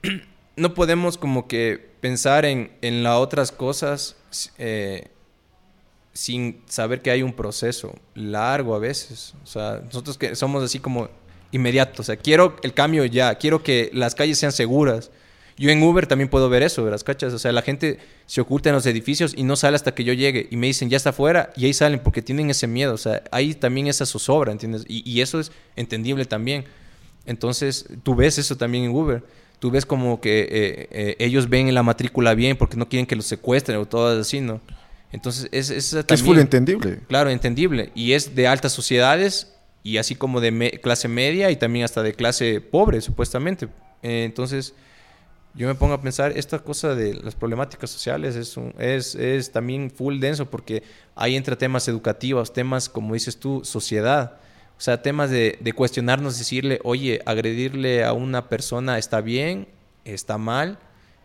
[0.56, 4.16] no podemos como que pensar en, en las otras cosas
[4.58, 5.08] eh,
[6.12, 9.34] sin saber que hay un proceso largo a veces.
[9.44, 11.08] O sea, nosotros que somos así como
[11.52, 12.00] inmediatos.
[12.00, 15.10] O sea, quiero el cambio ya, quiero que las calles sean seguras.
[15.60, 17.02] Yo en Uber también puedo ver eso, ¿verdad?
[17.02, 17.34] ¿Cachas?
[17.34, 20.14] O sea, la gente se oculta en los edificios y no sale hasta que yo
[20.14, 20.48] llegue.
[20.50, 22.94] Y me dicen, ya está afuera, y ahí salen porque tienen ese miedo.
[22.94, 24.86] O sea, hay también esa zozobra, ¿entiendes?
[24.88, 26.64] Y, y eso es entendible también.
[27.26, 29.22] Entonces, tú ves eso también en Uber.
[29.58, 33.14] Tú ves como que eh, eh, ellos ven la matrícula bien porque no quieren que
[33.14, 34.62] los secuestren o todo así, ¿no?
[35.12, 37.00] Entonces, es, es, también, es full entendible.
[37.06, 37.92] Claro, entendible.
[37.94, 42.02] Y es de altas sociedades y así como de me clase media y también hasta
[42.02, 43.68] de clase pobre, supuestamente.
[44.02, 44.72] Eh, entonces,
[45.54, 49.50] yo me pongo a pensar, esta cosa de las problemáticas sociales es, un, es, es
[49.50, 50.82] también full denso porque
[51.16, 54.38] ahí entra temas educativos, temas, como dices tú, sociedad.
[54.78, 59.66] O sea, temas de, de, cuestionarnos, decirle, oye, agredirle a una persona está bien,
[60.04, 60.78] está mal,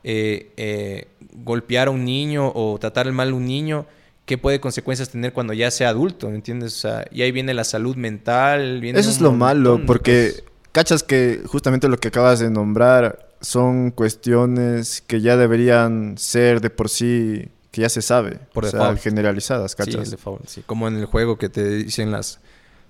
[0.03, 3.85] eh, eh, golpear a un niño o tratar mal a un niño,
[4.25, 6.29] ¿qué puede consecuencias tener cuando ya sea adulto?
[6.29, 6.73] ¿Me entiendes?
[6.73, 8.81] O sea, y ahí viene la salud mental.
[8.81, 13.91] Viene Eso es lo malo, porque cachas que justamente lo que acabas de nombrar son
[13.91, 18.95] cuestiones que ya deberían ser de por sí, que ya se sabe, por o sea,
[18.97, 20.05] generalizadas, cachas.
[20.05, 20.63] Sí, default, sí.
[20.65, 22.39] Como en el juego que te dicen las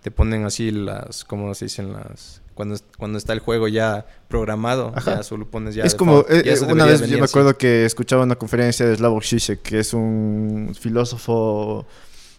[0.01, 2.41] te ponen así las, ¿cómo se dicen las?
[2.53, 5.17] Cuando, cuando está el juego ya programado, Ajá.
[5.17, 5.83] ya solo pones ya.
[5.83, 9.61] Es como, eh, una vez yo me acuerdo que escuchaba una conferencia de Slavoj Žižek,
[9.61, 11.85] que es un filósofo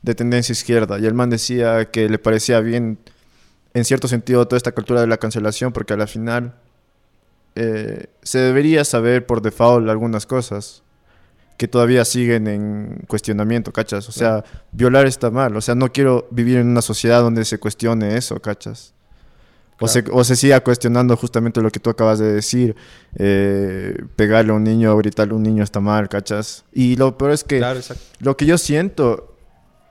[0.01, 2.99] de tendencia izquierda, y el man decía que le parecía bien,
[3.75, 6.55] en cierto sentido, toda esta cultura de la cancelación, porque a la final
[7.57, 10.83] eh, se debería saber por default algunas cosas
[11.57, 14.09] que todavía siguen en cuestionamiento, ¿cachas?
[14.11, 14.59] O sea, sí.
[14.73, 15.57] violar está mal.
[15.57, 18.93] O sea, no quiero vivir en una sociedad donde se cuestione eso, ¿cachas?
[19.81, 22.77] O, se, o se siga cuestionando justamente lo que tú acabas de decir.
[23.19, 26.65] Eh, pegarle a un niño o gritarle a un niño está mal, ¿cachas?
[26.73, 27.81] Y lo peor es que claro,
[28.21, 29.35] lo que yo siento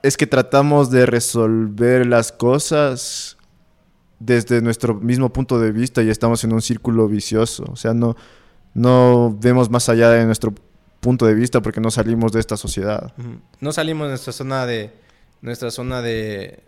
[0.04, 3.35] es que tratamos de resolver las cosas
[4.18, 7.64] desde nuestro mismo punto de vista y estamos en un círculo vicioso.
[7.70, 8.16] O sea, no,
[8.74, 10.54] no vemos más allá de nuestro
[11.00, 13.12] punto de vista porque no salimos de esta sociedad.
[13.60, 14.92] No salimos de nuestra zona de
[15.42, 16.64] nuestra zona de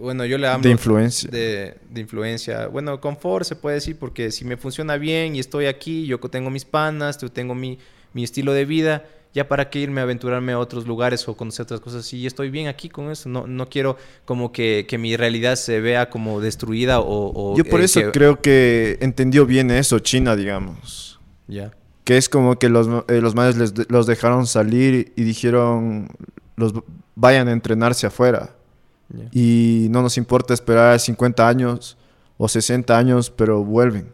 [0.00, 1.30] bueno, yo le hablo de influencia.
[1.30, 2.66] De, de, influencia.
[2.66, 6.50] Bueno, confort se puede decir porque si me funciona bien y estoy aquí, yo tengo
[6.50, 7.78] mis panas, yo tengo mi,
[8.12, 11.64] mi estilo de vida, ya para qué irme a aventurarme a otros lugares o conocer
[11.64, 12.04] otras cosas.
[12.04, 15.80] Si estoy bien aquí con eso, no, no quiero como que, que mi realidad se
[15.80, 17.32] vea como destruida o...
[17.34, 18.10] o yo por eh, eso que...
[18.10, 21.20] creo que entendió bien eso China, digamos.
[21.46, 21.54] Ya.
[21.54, 26.08] Yeah que es como que los, eh, los madres les, los dejaron salir y dijeron,
[26.56, 26.74] los
[27.14, 28.56] vayan a entrenarse afuera.
[29.14, 29.28] Yeah.
[29.32, 31.96] Y no nos importa esperar 50 años
[32.36, 34.12] o 60 años, pero vuelven.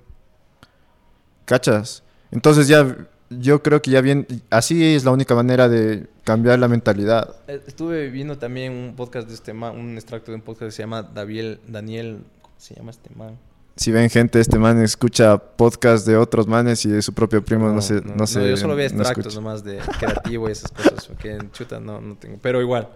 [1.47, 2.03] ¿Cachas?
[2.31, 6.69] Entonces ya, yo creo que ya bien, así es la única manera de cambiar la
[6.69, 7.37] mentalidad.
[7.47, 10.83] Estuve viendo también un podcast de este man, un extracto de un podcast que se
[10.83, 13.39] llama Daniel, Daniel, ¿cómo se llama este man?
[13.77, 17.69] si ven gente, este man escucha podcast de otros manes y de su propio primo,
[17.69, 18.01] no, no sé.
[18.01, 21.33] No, no sé yo solo veo extractos no nomás de creativo y esas cosas, porque
[21.33, 22.39] en chuta no, no tengo.
[22.41, 22.89] Pero igual,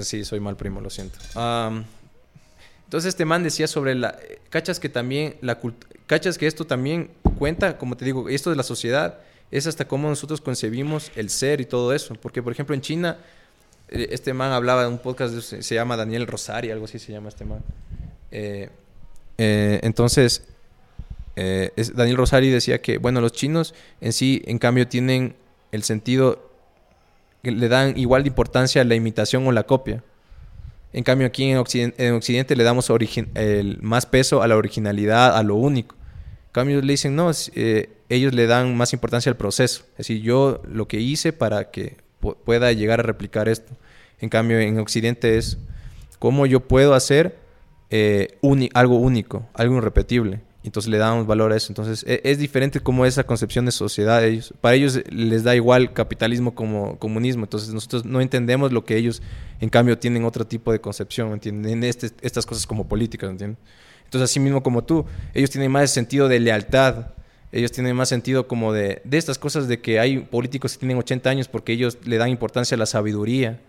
[0.00, 1.18] sí, soy mal primo, lo siento.
[1.36, 1.84] Um,
[2.84, 4.16] entonces este man decía sobre la...
[4.48, 5.60] Cachas que también, la
[6.06, 9.18] cachas que esto también cuenta, como te digo, esto de la sociedad,
[9.50, 12.14] es hasta cómo nosotros concebimos el ser y todo eso.
[12.14, 13.18] Porque, por ejemplo, en China,
[13.88, 17.44] este man hablaba de un podcast, se llama Daniel Rosari, algo así se llama este
[17.44, 17.62] man.
[18.30, 18.68] Eh,
[19.38, 20.42] eh, entonces,
[21.36, 25.36] eh, es, Daniel Rosari decía que, bueno, los chinos en sí, en cambio, tienen
[25.72, 26.50] el sentido
[27.42, 30.02] que le dan igual de importancia a la imitación o la copia.
[30.94, 32.88] En cambio, aquí en Occidente, en Occidente le damos
[33.82, 35.96] más peso a la originalidad, a lo único.
[35.96, 39.82] En cambio, le dicen, no, eh, ellos le dan más importancia al proceso.
[39.92, 41.96] Es decir, yo lo que hice para que
[42.44, 43.72] pueda llegar a replicar esto.
[44.20, 45.58] En cambio, en Occidente es
[46.20, 47.38] cómo yo puedo hacer
[47.90, 48.38] eh,
[48.72, 50.42] algo único, algo irrepetible.
[50.64, 51.70] Entonces le damos valor a eso.
[51.70, 54.24] Entonces es, es, diferente como esa concepción de sociedad.
[54.24, 57.44] Ellos, para ellos les da igual capitalismo como comunismo.
[57.44, 59.22] Entonces nosotros no entendemos lo que ellos,
[59.60, 61.32] en cambio, tienen otro tipo de concepción.
[61.32, 61.84] ¿entienden?
[61.84, 63.30] Este, estas cosas como políticas.
[63.30, 63.58] ¿entienden?
[64.14, 67.08] Entonces, así mismo como tú, ellos tienen más sentido de lealtad,
[67.50, 70.98] ellos tienen más sentido como de, de estas cosas de que hay políticos que tienen
[70.98, 73.60] 80 años porque ellos le dan importancia a la sabiduría,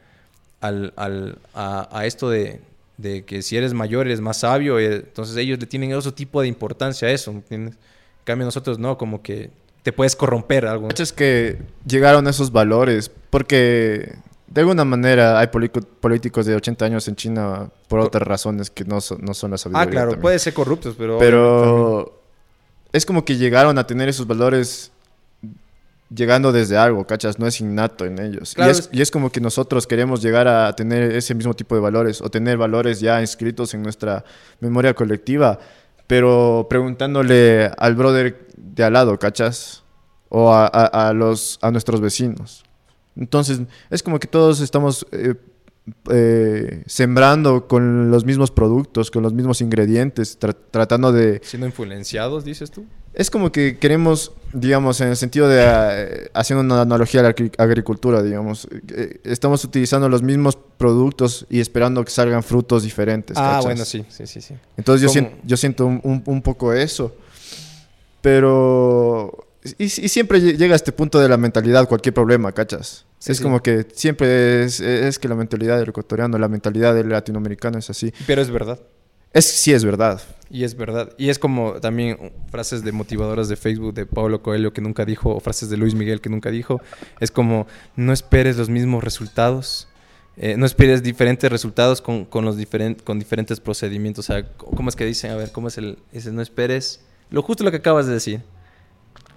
[0.61, 2.61] al, al, a, a, esto de,
[2.97, 6.41] de, que si eres mayor eres más sabio, eh, entonces ellos le tienen otro tipo
[6.41, 7.75] de importancia a eso, ¿entiendes?
[7.75, 9.51] En cambio nosotros no, como que
[9.83, 10.87] te puedes corromper algo.
[10.97, 14.15] Es que llegaron esos valores porque
[14.47, 19.01] de alguna manera hay políticos de 80 años en China por otras razones que no
[19.01, 19.87] son, no son la sabiduría.
[19.87, 20.21] Ah, claro, también.
[20.21, 21.17] puede ser corruptos, pero...
[21.19, 22.21] Pero
[22.91, 24.91] es como que llegaron a tener esos valores
[26.13, 27.39] llegando desde algo, ¿cachas?
[27.39, 28.53] No es innato en ellos.
[28.53, 31.53] Claro, y, es, es- y es como que nosotros queremos llegar a tener ese mismo
[31.53, 34.23] tipo de valores o tener valores ya inscritos en nuestra
[34.59, 35.59] memoria colectiva,
[36.07, 39.83] pero preguntándole al brother de al lado, ¿cachas?
[40.29, 42.63] O a, a- a los, a nuestros vecinos.
[43.15, 45.35] Entonces, es como que todos estamos eh,
[46.11, 52.43] eh, sembrando con los mismos productos, con los mismos ingredientes, tra- tratando de, Siendo influenciados,
[52.43, 52.85] dices tú.
[53.15, 57.29] Es como que queremos, digamos, en el sentido de, eh, haciendo una analogía a la
[57.35, 63.37] agri- agricultura, digamos, eh, estamos utilizando los mismos productos y esperando que salgan frutos diferentes.
[63.37, 63.63] Ah, ¿cachas?
[63.65, 64.55] bueno, sí, sí, sí, sí.
[64.77, 67.15] Entonces yo, Como- sien- yo siento un, poco eso.
[68.21, 69.45] Pero...
[69.79, 73.05] Y, y siempre lle- llega a este punto de la mentalidad, cualquier problema, ¿cachas?
[73.17, 73.43] Sí, es sí.
[73.43, 77.89] como que siempre es, es que la mentalidad del ecuatoriano, la mentalidad del latinoamericano es
[77.89, 78.13] así.
[78.27, 78.79] Pero es verdad.
[79.33, 80.21] Es, sí es verdad.
[80.49, 81.11] Y es verdad.
[81.17, 85.31] Y es como también frases de motivadoras de Facebook de Pablo Coelho que nunca dijo,
[85.35, 86.81] o frases de Luis Miguel que nunca dijo.
[87.19, 89.87] Es como, no esperes los mismos resultados.
[90.37, 94.25] eh, no esperes diferentes resultados con, con los diferen- con diferentes procedimientos.
[94.25, 95.31] O sea, ¿cómo es que dicen?
[95.31, 95.97] A ver, ¿cómo es el...?
[96.11, 98.41] Dice, no esperes lo justo lo que acabas de decir.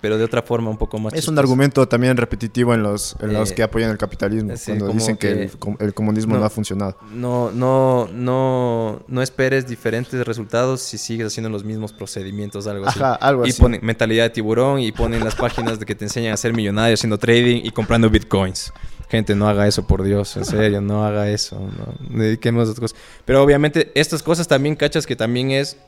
[0.01, 1.41] Pero de otra forma un poco más Es un chistosa.
[1.41, 5.17] argumento también repetitivo en los, en los Eh, que apoyan el capitalismo, sí, cuando dicen
[5.17, 6.41] que, que- el, el comunismo no.
[6.41, 6.47] no.
[6.47, 6.97] ha funcionado.
[7.13, 12.99] No, no, no, no esperes diferentes resultados si sigues haciendo los mismos procedimientos, algo así.
[13.01, 13.61] Ajá, algo y así.
[13.61, 16.95] ponen mentalidad de tiburón y ponen las páginas de que te enseñan a ser millonario
[16.95, 18.73] haciendo trading y comprando bitcoins.
[19.09, 21.59] Gente, no haga eso, por Dios, en serio, no haga eso.
[21.59, 22.99] No, dediquemos a otras cosas.
[23.25, 25.79] Pero obviamente estas cosas también, cachas, que también es,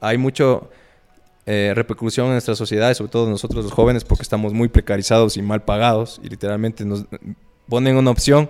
[0.00, 0.68] hay mucho
[1.52, 5.36] eh, repercusión en nuestra sociedad, y sobre todo nosotros los jóvenes, porque estamos muy precarizados
[5.36, 7.06] y mal pagados y literalmente nos
[7.68, 8.48] ponen una opción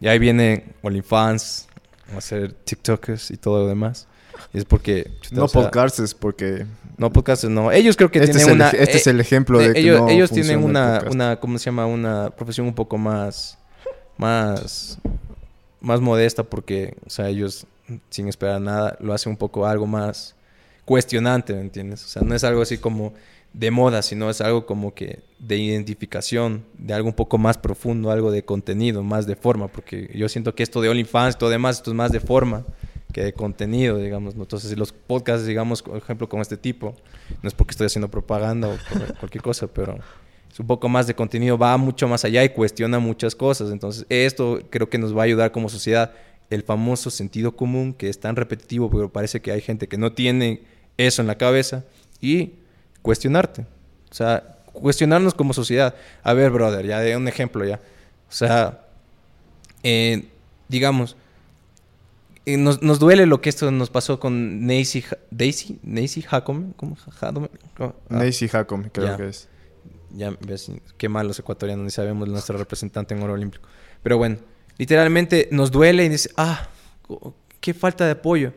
[0.00, 1.68] y ahí viene OnlyFans,
[2.14, 4.08] a hacer TikTokers y todo lo demás.
[4.54, 5.10] Y es porque...
[5.20, 6.64] chuta, No o sea, podcasts porque
[6.96, 7.70] no, podcasts no.
[7.70, 8.70] Ellos creo que este, es tienen el, una...
[8.70, 11.66] este eh, es el ejemplo de que ellos, no ellos tienen una, una, ¿cómo se
[11.66, 11.84] llama?
[11.84, 13.58] Una profesión un poco más,
[14.16, 14.98] más,
[15.82, 17.66] más modesta porque, o sea, ellos
[18.08, 20.34] sin esperar nada lo hacen un poco algo más
[20.84, 22.04] cuestionante, ¿me entiendes?
[22.04, 23.12] O sea, no es algo así como
[23.52, 28.10] de moda, sino es algo como que de identificación, de algo un poco más profundo,
[28.10, 31.76] algo de contenido, más de forma, porque yo siento que esto de OnlyFans, todo demás,
[31.76, 32.64] esto es más de forma
[33.12, 34.34] que de contenido, digamos.
[34.34, 34.42] ¿no?
[34.42, 36.94] Entonces, los podcasts, digamos, por ejemplo, con este tipo,
[37.42, 38.76] no es porque estoy haciendo propaganda o
[39.20, 39.98] cualquier cosa, pero
[40.50, 43.70] es un poco más de contenido, va mucho más allá y cuestiona muchas cosas.
[43.70, 46.12] Entonces, esto creo que nos va a ayudar como sociedad.
[46.52, 50.12] El famoso sentido común, que es tan repetitivo, pero parece que hay gente que no
[50.12, 50.62] tiene
[50.98, 51.84] eso en la cabeza,
[52.20, 52.52] y
[53.02, 53.62] cuestionarte.
[54.10, 55.94] O sea, cuestionarnos como sociedad.
[56.22, 57.76] A ver, brother, ya de un ejemplo ya.
[58.28, 58.86] O sea,
[59.82, 60.26] eh,
[60.68, 61.16] digamos,
[62.44, 66.96] eh, nos, nos duele lo que esto nos pasó con Ha- Daisy, Daisy Jacome, ¿cómo?
[67.20, 69.16] Ah, Nacy Hackam, creo Ya.
[69.16, 69.48] que es.
[70.14, 73.66] ya ves, qué mal los ecuatorianos, ni sabemos nuestra representante en oro olímpico.
[74.02, 74.36] Pero bueno,
[74.82, 76.68] literalmente nos duele y dice, ah,
[77.60, 78.52] qué falta de apoyo.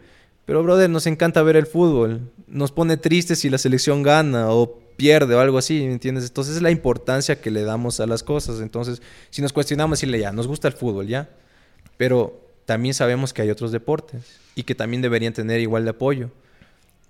[0.45, 2.31] Pero, brother, nos encanta ver el fútbol.
[2.47, 6.25] Nos pone tristes si la selección gana o pierde o algo así, ¿me entiendes?
[6.25, 8.59] Entonces es la importancia que le damos a las cosas.
[8.59, 11.29] Entonces, si nos cuestionamos, decirle ya, nos gusta el fútbol, ya.
[11.95, 16.31] Pero también sabemos que hay otros deportes y que también deberían tener igual de apoyo.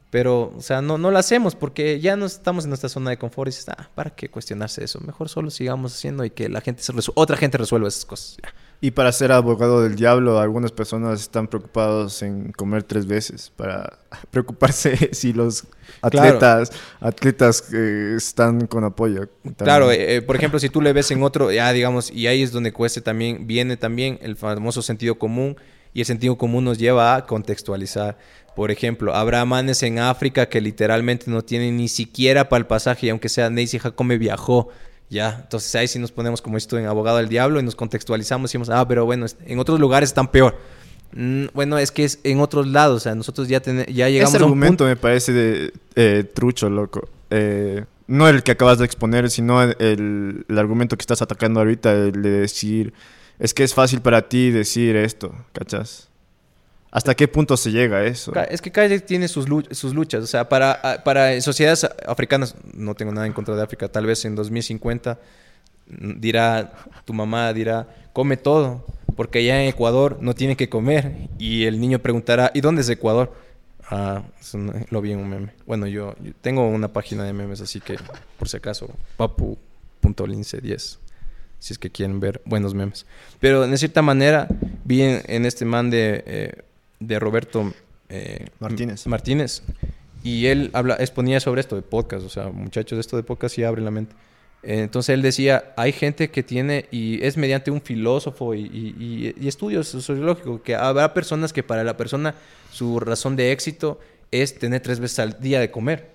[0.10, 3.18] Pero, o sea, no, no lo hacemos porque ya no estamos en nuestra zona de
[3.18, 5.00] confort y dices, ah, ¿para qué cuestionarse eso?
[5.00, 8.36] Mejor solo sigamos haciendo y que la gente se otra gente resuelva esas cosas.
[8.44, 8.54] Ya.
[8.86, 13.98] Y para ser abogado del diablo, algunas personas están preocupados en comer tres veces para
[14.30, 15.66] preocuparse si los
[16.04, 19.28] atletas, atletas eh, están con apoyo.
[19.42, 19.56] También.
[19.58, 22.44] Claro, eh, eh, por ejemplo, si tú le ves en otro, ya digamos, y ahí
[22.44, 25.58] es donde cueste también, viene también el famoso sentido común,
[25.92, 28.20] y el sentido común nos lleva a contextualizar.
[28.56, 33.08] Por ejemplo, habrá manes en África que literalmente no tienen ni siquiera para el pasaje,
[33.08, 34.70] y aunque sea Nancy Jacome viajó,
[35.10, 35.40] ya.
[35.44, 38.50] Entonces ahí sí nos ponemos como esto en abogado del diablo y nos contextualizamos y
[38.50, 40.58] decimos, ah, pero bueno, es- en otros lugares están peor.
[41.14, 44.34] Mm, bueno, es que es en otros lados, o sea, nosotros ya, ten- ya llegamos
[44.34, 44.86] Ese a un argumento punto.
[44.86, 47.08] me parece de, eh, trucho, loco.
[47.30, 51.92] Eh, no el que acabas de exponer, sino el, el argumento que estás atacando ahorita,
[51.94, 52.94] el de decir,
[53.40, 56.10] es que es fácil para ti decir esto, ¿cachas?
[56.96, 58.32] ¿Hasta qué punto se llega a eso?
[58.50, 60.24] Es que Calle tiene sus, sus luchas.
[60.24, 64.24] O sea, para, para sociedades africanas, no tengo nada en contra de África, tal vez
[64.24, 65.20] en 2050
[65.88, 66.72] mm, dirá,
[67.04, 68.86] tu mamá dirá, come todo,
[69.18, 71.28] porque allá en Ecuador no tienen que comer.
[71.38, 73.34] Y el niño preguntará, ¿y dónde es Ecuador?
[73.90, 74.24] Ah,
[74.90, 75.50] lo vi en un meme.
[75.66, 77.98] Bueno, yo, tengo una página de memes, así que
[78.40, 81.00] por si acaso, papu.lince10
[81.60, 83.06] si es que quieren ver buenos memes.
[83.42, 84.48] Pero de cierta manera
[84.86, 86.62] vi en, este man de eh,
[87.08, 87.74] de Roberto
[88.10, 89.08] eh, Martínez.
[89.08, 89.64] Martínez.
[90.24, 93.64] Y él habla, exponía sobre esto de podcast, o sea, muchachos, esto de podcast sí
[93.64, 94.16] abre la mente.
[94.64, 99.48] Entonces él decía, hay gente que tiene, y es mediante un filósofo y, y, y,
[99.48, 102.34] estudios sociológicos, que habrá personas que para la persona
[102.72, 104.00] su razón de éxito
[104.32, 106.10] es tener tres veces al día de comer.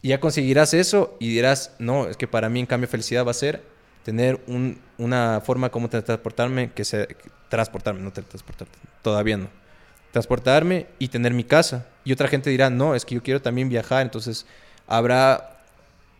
[0.00, 3.32] Y ya conseguirás eso y dirás, no, es que para mí en cambio felicidad va
[3.32, 3.62] a ser
[4.02, 7.06] tener un, una forma como transportarme, que sea,
[7.50, 9.59] transportarme, no transportarte, todavía no
[10.12, 11.86] transportarme y tener mi casa.
[12.04, 14.02] Y otra gente dirá, no, es que yo quiero también viajar.
[14.02, 14.46] Entonces
[14.86, 15.60] habrá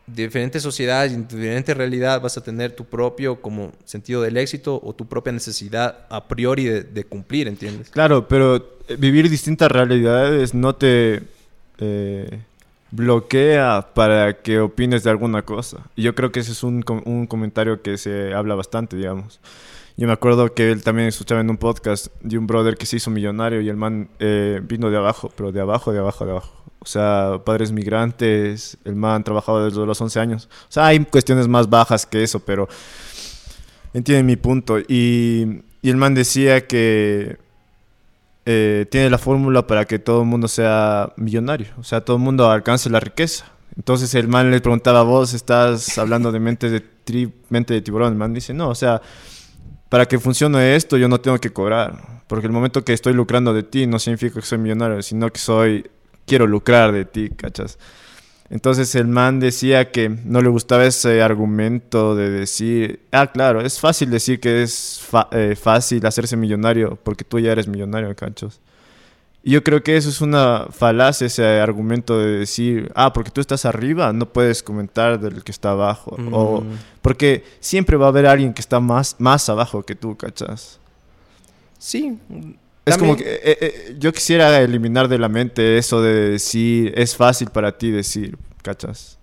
[0.07, 4.93] diferentes sociedades y diferentes realidades vas a tener tu propio como sentido del éxito o
[4.93, 7.91] tu propia necesidad a priori de, cumplir, ¿entiendes?
[7.91, 8.57] Claro, pero
[8.89, 11.23] eh, vivir distintas realidades no te
[11.79, 12.41] eh,
[12.91, 15.79] bloquea para que opines de alguna cosa.
[15.97, 19.41] Y yo creo que ese es un, un comentario que se habla bastante, digamos.
[19.97, 22.97] Yo me acuerdo que él también escuchaba en un podcast de un brother que se
[22.97, 26.31] hizo millonario y el man eh, vino de abajo, pero de abajo, de abajo, de
[26.31, 26.65] abajo.
[26.81, 30.49] O sea, padres migrantes, el man trabajaba desde los 11 años.
[30.63, 32.69] O sea, hay cuestiones más bajas que eso, pero
[33.93, 34.79] entienden mi punto.
[34.79, 37.39] Y, el man decía que
[38.45, 42.23] eh, tiene la fórmula para que todo el mundo sea millonario, o sea, todo el
[42.23, 43.47] mundo alcance la riqueza.
[43.77, 48.13] Entonces el man le preguntaba, vos estás hablando de mente de, tri mente de tiburón.
[48.13, 49.01] El man dice, no, o sea,
[49.91, 52.23] para que funcione esto yo no tengo que cobrar.
[52.27, 55.39] Porque el momento que estoy lucrando de ti no significa que soy millonario, sino que
[55.39, 55.91] soy,
[56.27, 57.77] quiero lucrar de ti, ¿cachas?
[58.51, 63.81] Entonces el man decía que no le gustaba ese argumento de decir, ah, claro, es
[63.81, 68.61] fácil decir que es eh, fácil hacerse millonario porque tú ya eres millonario, ¿cachos?
[69.43, 73.41] Y yo creo que eso es una falacia, ese argumento de decir, ah, porque tú
[73.41, 76.17] estás arriba, no puedes comentar del que está abajo.
[76.31, 76.79] O mm.
[77.01, 80.79] porque siempre va a haber alguien que está más, más abajo que tú, ¿cachas?
[81.79, 82.19] Sí.
[82.85, 87.17] Es como que eh, eh, yo quisiera eliminar de la mente eso de decir, es
[87.17, 89.19] fácil para ti decir, ¿cachas?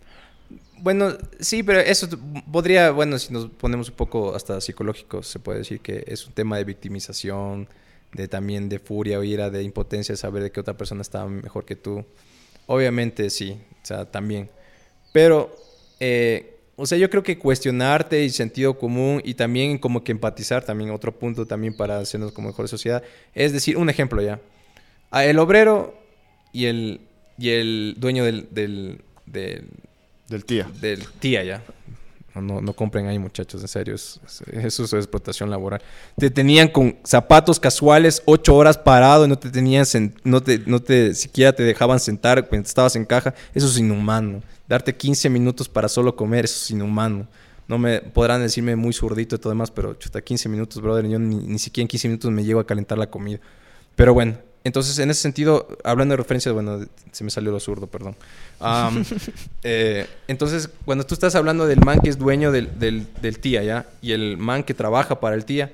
[0.79, 2.07] Bueno, sí, pero eso
[2.51, 6.33] podría, bueno, si nos ponemos un poco hasta psicológicos, se puede decir que es un
[6.33, 7.67] tema de victimización,
[8.17, 11.25] de también de furia o ira, de impotencia, de saber de que otra persona está
[11.27, 12.03] mejor que tú.
[12.65, 14.49] Obviamente sí, o sea, también.
[15.13, 15.55] Pero,
[15.99, 20.65] eh, o sea, yo creo que cuestionarte y sentido común y también como que empatizar,
[20.65, 23.03] también otro punto también para hacernos como mejor sociedad,
[23.33, 24.41] es decir, un ejemplo ya.
[25.13, 25.97] El obrero
[26.51, 27.01] y el,
[27.37, 29.69] y el dueño del, del, del,
[30.27, 30.69] del tía.
[30.81, 31.63] Del tía ya.
[32.41, 33.95] No, no, compren ahí, muchachos, en serio.
[33.95, 34.19] Es,
[34.51, 35.81] eso es explotación laboral.
[36.17, 39.85] Te tenían con zapatos casuales ocho horas parado y no te tenían,
[40.23, 43.33] no te, no te, siquiera te dejaban sentar cuando estabas en caja.
[43.53, 44.41] Eso es inhumano.
[44.67, 47.27] Darte 15 minutos para solo comer, eso es inhumano.
[47.67, 51.07] No me podrán decirme muy zurdito y todo demás, pero chuta, 15 minutos, brother.
[51.07, 53.39] Yo ni, ni siquiera en 15 minutos me llego a calentar la comida.
[53.95, 57.87] Pero bueno, entonces, en ese sentido, hablando de referencias, bueno, se me salió lo zurdo,
[57.87, 58.15] perdón.
[59.63, 63.85] Eh, entonces, cuando tú estás hablando del man que es dueño del, del, tía, ¿ya?
[64.01, 65.71] Y el man que trabaja para el tía,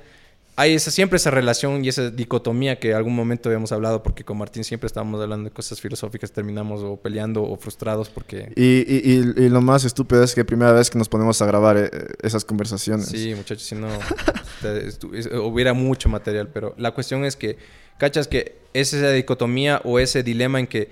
[0.56, 4.23] hay esa, siempre esa relación y esa dicotomía que en algún momento habíamos hablado, porque
[4.23, 8.51] con Martín siempre estábamos hablando de cosas filosóficas, terminamos o peleando o frustrados porque...
[8.56, 11.89] Y, y, lo más estúpido es que primera vez que nos ponemos a grabar eh,
[12.21, 13.08] esas conversaciones.
[13.08, 13.88] Sí, muchachos, si no,
[15.43, 17.58] hubiera mucho material, pero la cuestión es que
[17.97, 20.89] ¿Cachas que es esa dicotomía o ese dilema en que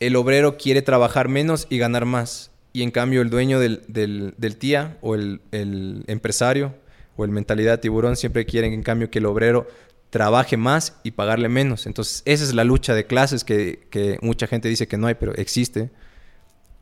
[0.00, 2.50] el obrero quiere trabajar menos y ganar más?
[2.72, 6.74] Y en cambio el dueño del, del, tía o el, el, empresario
[7.16, 9.66] o el mentalidad tiburón siempre quieren en cambio que el obrero
[10.10, 11.86] trabaje más y pagarle menos.
[11.86, 15.14] Entonces esa es la lucha de clases que, que mucha gente dice que no hay,
[15.14, 15.90] pero existe.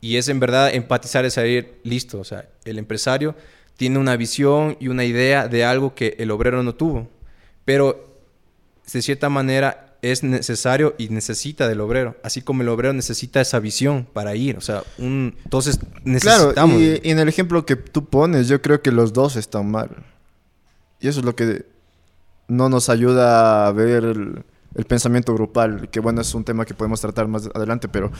[0.00, 2.20] Y es en verdad empatizar, es salir listo.
[2.20, 3.34] O sea, el empresario
[3.76, 7.08] tiene una visión y una idea de algo que el obrero no tuvo.
[7.64, 8.15] Pero
[8.92, 13.58] de cierta manera es necesario y necesita del obrero, así como el obrero necesita esa
[13.58, 16.52] visión para ir, o sea, un, entonces necesitamos.
[16.54, 19.90] Claro, y, en el ejemplo que tú pones, yo creo que los dos están mal.
[21.00, 21.66] Y eso es lo que
[22.48, 24.44] no nos ayuda a ver el,
[24.86, 28.12] pensamiento grupal, que bueno, es un tema que podemos tratar más adelante, pero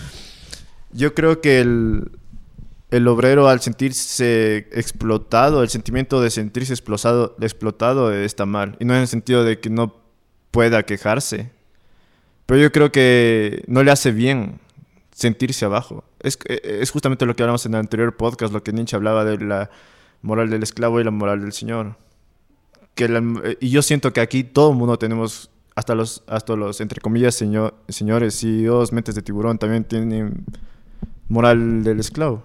[0.91, 2.11] yo creo que el,
[2.91, 8.77] el obrero al sentirse explotado, el sentimiento de sentirse explotado, explotado está mal.
[8.81, 10.06] Y no en el sentido de que no
[10.57, 11.51] pueda quejarse,
[12.47, 14.59] Pero yo creo que no le hace bien
[15.13, 16.03] sentirse abajo.
[16.21, 19.37] Es, es justamente lo que hablamos en el anterior podcast, lo que Nietzsche hablaba de
[19.37, 19.69] la
[20.23, 21.97] moral del esclavo y la moral del señor.
[22.95, 23.07] Que
[23.61, 27.35] y yo siento que aquí todo el mundo tenemos, hasta los, hasta los entre comillas,
[27.35, 30.47] señor, señores, dos mentes de tiburón, también tienen
[31.29, 32.43] moral del esclavo.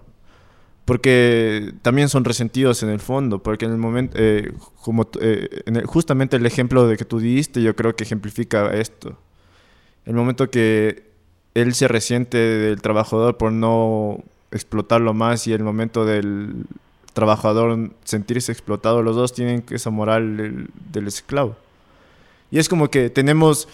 [0.86, 4.52] Porque también son resentidos en el fondo, porque en el momento, eh,
[4.82, 9.18] como, eh, en justamente el ejemplo de que tú diste, yo creo que ejemplifica esto.
[10.06, 11.12] El momento que
[11.54, 16.66] él se resiente del trabajador por no explotarlo más y el momento del
[17.14, 21.56] trabajador sentirse explotado, los dos tienen esa moral del, del esclavo.
[22.50, 23.68] Y es como que tenemos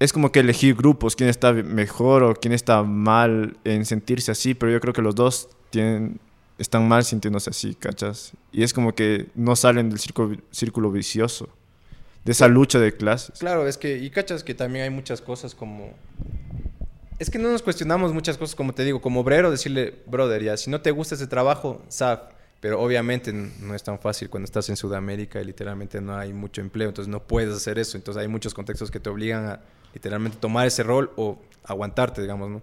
[0.00, 4.54] es como que elegir grupos, quién está mejor o quién está mal en sentirse así,
[4.54, 6.18] pero yo creo que los dos tienen,
[6.60, 8.32] están mal sintiéndose así, ¿cachas?
[8.52, 11.48] Y es como que no salen del círculo, vicioso,
[12.24, 13.38] de esa lucha de clases.
[13.38, 15.94] Claro, es que, y cachas que también hay muchas cosas como...
[17.18, 20.56] Es que no nos cuestionamos muchas cosas, como te digo, como obrero, decirle, brother, ya,
[20.58, 22.38] si no te gusta ese trabajo, sab.
[22.60, 26.60] Pero obviamente no es tan fácil cuando estás en Sudamérica y literalmente no hay mucho
[26.60, 27.96] empleo, entonces no puedes hacer eso.
[27.96, 29.60] Entonces hay muchos contextos que te obligan a
[29.94, 32.62] literalmente tomar ese rol o aguantarte, digamos, ¿no?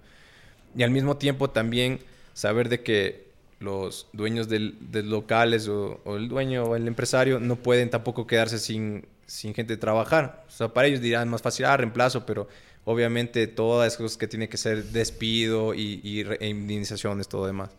[0.76, 2.00] Y al mismo tiempo también
[2.36, 3.27] saber de que
[3.60, 9.08] los dueños de locales o, el dueño o el empresario no pueden tampoco quedarse sin,
[9.26, 10.46] sin gente trabajar.
[10.48, 12.48] O sea, para ellos dirán más fácil, ah, reemplazo, pero
[12.86, 17.72] obviamente todas esas cosas que tiene que ser despido y, y e indemnizaciones, todo demás.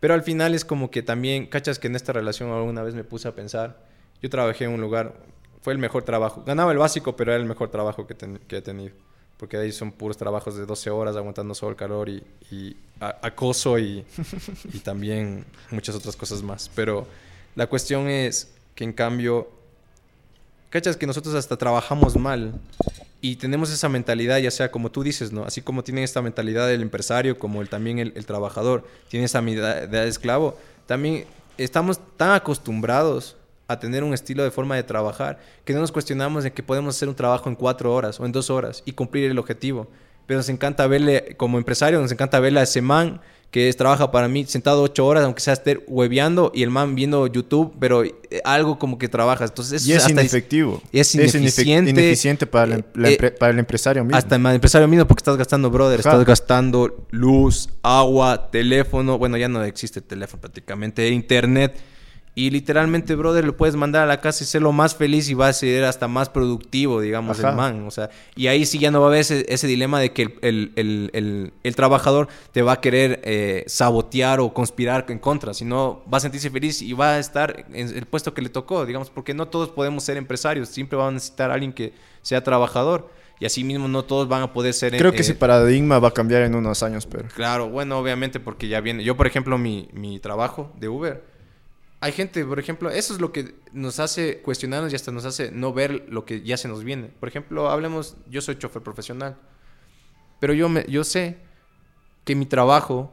[0.00, 3.04] Pero al final es como que también, cachas que en esta relación alguna vez me
[3.04, 3.86] puse a pensar,
[4.20, 5.14] yo trabajé en un lugar,
[5.62, 6.42] fue el mejor trabajo.
[6.44, 8.94] Ganaba el básico, pero era el mejor trabajo que he tenido.
[9.42, 14.04] Porque ahí son puros trabajos de 12 horas aguantando solo el calor y, acoso y,
[14.72, 16.70] y, también muchas otras cosas más.
[16.76, 17.08] Pero
[17.56, 19.50] la cuestión es que en cambio,
[20.70, 20.96] ¿cachas?
[20.96, 22.52] Que nosotros hasta trabajamos mal
[23.20, 25.42] y tenemos esa mentalidad, ya sea como tú dices, ¿no?
[25.42, 29.42] Así como tienen esta mentalidad del empresario, como el, también el, el trabajador tiene esa
[29.42, 31.24] mentalidad de esclavo, también
[31.58, 33.34] estamos tan acostumbrados
[33.72, 36.96] a tener un estilo de forma de trabajar, que no nos cuestionamos de que podemos
[36.96, 39.88] hacer un trabajo en cuatro horas o en dos horas y cumplir el objetivo.
[40.26, 43.20] Pero nos encanta verle, como empresario, nos encanta verle a ese man
[43.52, 46.94] que es, trabaja para mí sentado ocho horas, aunque sea estar hueveando y el man
[46.94, 48.14] viendo YouTube, pero eh,
[48.44, 49.44] algo como que trabaja.
[49.44, 50.82] Entonces, y es inefectivo.
[50.90, 51.90] Es ineficiente.
[51.90, 54.16] Es ineficiente para, el, eh, eh, para el empresario mismo.
[54.16, 59.18] Hasta el empresario mismo porque estás gastando, brother, estás gastando luz, agua, teléfono.
[59.18, 61.78] Bueno, ya no existe teléfono prácticamente, internet
[62.34, 65.34] y literalmente, brother, lo puedes mandar a la casa y ser lo más feliz y
[65.34, 67.86] va a ser hasta más productivo, digamos, el man.
[67.86, 71.52] O sea, y ahí sí ya no va a haber ese, dilema de que el,
[71.76, 76.48] trabajador te va a querer eh, sabotear o conspirar en contra, sino va a sentirse
[76.48, 79.68] feliz y va a estar en el puesto que le tocó, digamos, porque no todos
[79.68, 83.10] podemos ser empresarios, siempre van a necesitar a alguien que sea trabajador.
[83.40, 84.96] Y así mismo no todos van a poder ser...
[84.96, 87.28] Creo que ese paradigma va a cambiar en unos años, pero...
[87.34, 89.02] Claro, bueno, obviamente porque ya viene...
[89.02, 91.31] Yo, por ejemplo, mi, mi trabajo de Uber
[92.02, 95.52] hay gente, por ejemplo, eso es lo que nos hace cuestionarnos y hasta nos hace
[95.52, 97.06] no ver lo que ya se nos viene.
[97.06, 99.36] Por ejemplo, hablemos, yo soy chofer profesional,
[100.40, 101.36] pero yo, me, yo sé
[102.24, 103.12] que mi trabajo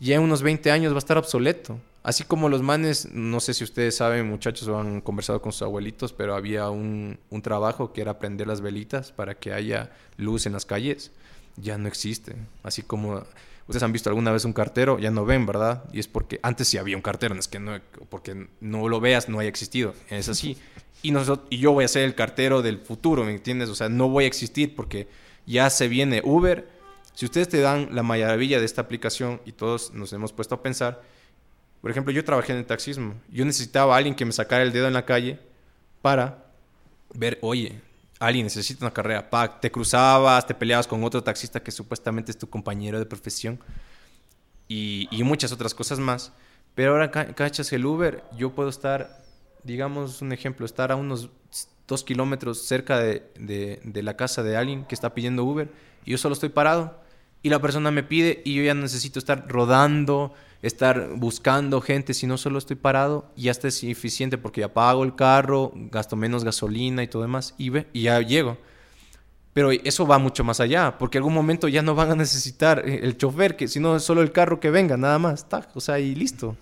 [0.00, 1.78] ya en unos 20 años va a estar obsoleto.
[2.02, 5.62] Así como los manes, no sé si ustedes saben, muchachos, o han conversado con sus
[5.62, 10.46] abuelitos, pero había un, un trabajo que era prender las velitas para que haya luz
[10.46, 11.12] en las calles.
[11.56, 12.34] Ya no existe.
[12.64, 13.22] Así como
[13.66, 15.84] Ustedes han visto alguna vez un cartero, ya no ven, ¿verdad?
[15.92, 19.00] Y es porque antes sí había un cartero, no es que no, porque no lo
[19.00, 19.94] veas, no haya existido.
[20.10, 20.58] Es así.
[21.02, 23.70] Y, nosotros, y yo voy a ser el cartero del futuro, ¿me entiendes?
[23.70, 25.08] O sea, no voy a existir porque
[25.46, 26.68] ya se viene Uber.
[27.14, 30.62] Si ustedes te dan la maravilla de esta aplicación y todos nos hemos puesto a
[30.62, 31.02] pensar,
[31.80, 33.14] por ejemplo, yo trabajé en el taxismo.
[33.30, 35.38] Yo necesitaba a alguien que me sacara el dedo en la calle
[36.02, 36.46] para
[37.14, 37.80] ver, oye,
[38.18, 39.28] alguien necesita una carrera,
[39.60, 43.58] te cruzabas, te peleabas con otro taxista que supuestamente es tu compañero de profesión
[44.68, 46.32] y, muchas otras cosas más.
[46.74, 49.24] Pero ahora cachas el Uber, yo puedo estar,
[49.62, 51.30] digamos un ejemplo, estar a unos
[51.86, 55.70] dos kilómetros cerca de, de la casa de alguien que está pidiendo Uber
[56.04, 57.03] y yo solo estoy parado
[57.44, 60.32] y la persona me pide y yo ya necesito estar rodando,
[60.62, 65.04] estar buscando gente, si no solo estoy parado, ya está es eficiente porque ya pago
[65.04, 68.56] el carro, gasto menos gasolina y todo demás, y, ve, ya llego.
[69.52, 72.82] Pero eso va mucho más allá, porque en algún momento ya no van a necesitar
[72.88, 76.14] eh, el chofer, que sino solo el carro que venga, nada más, o sea, y
[76.14, 76.56] listo.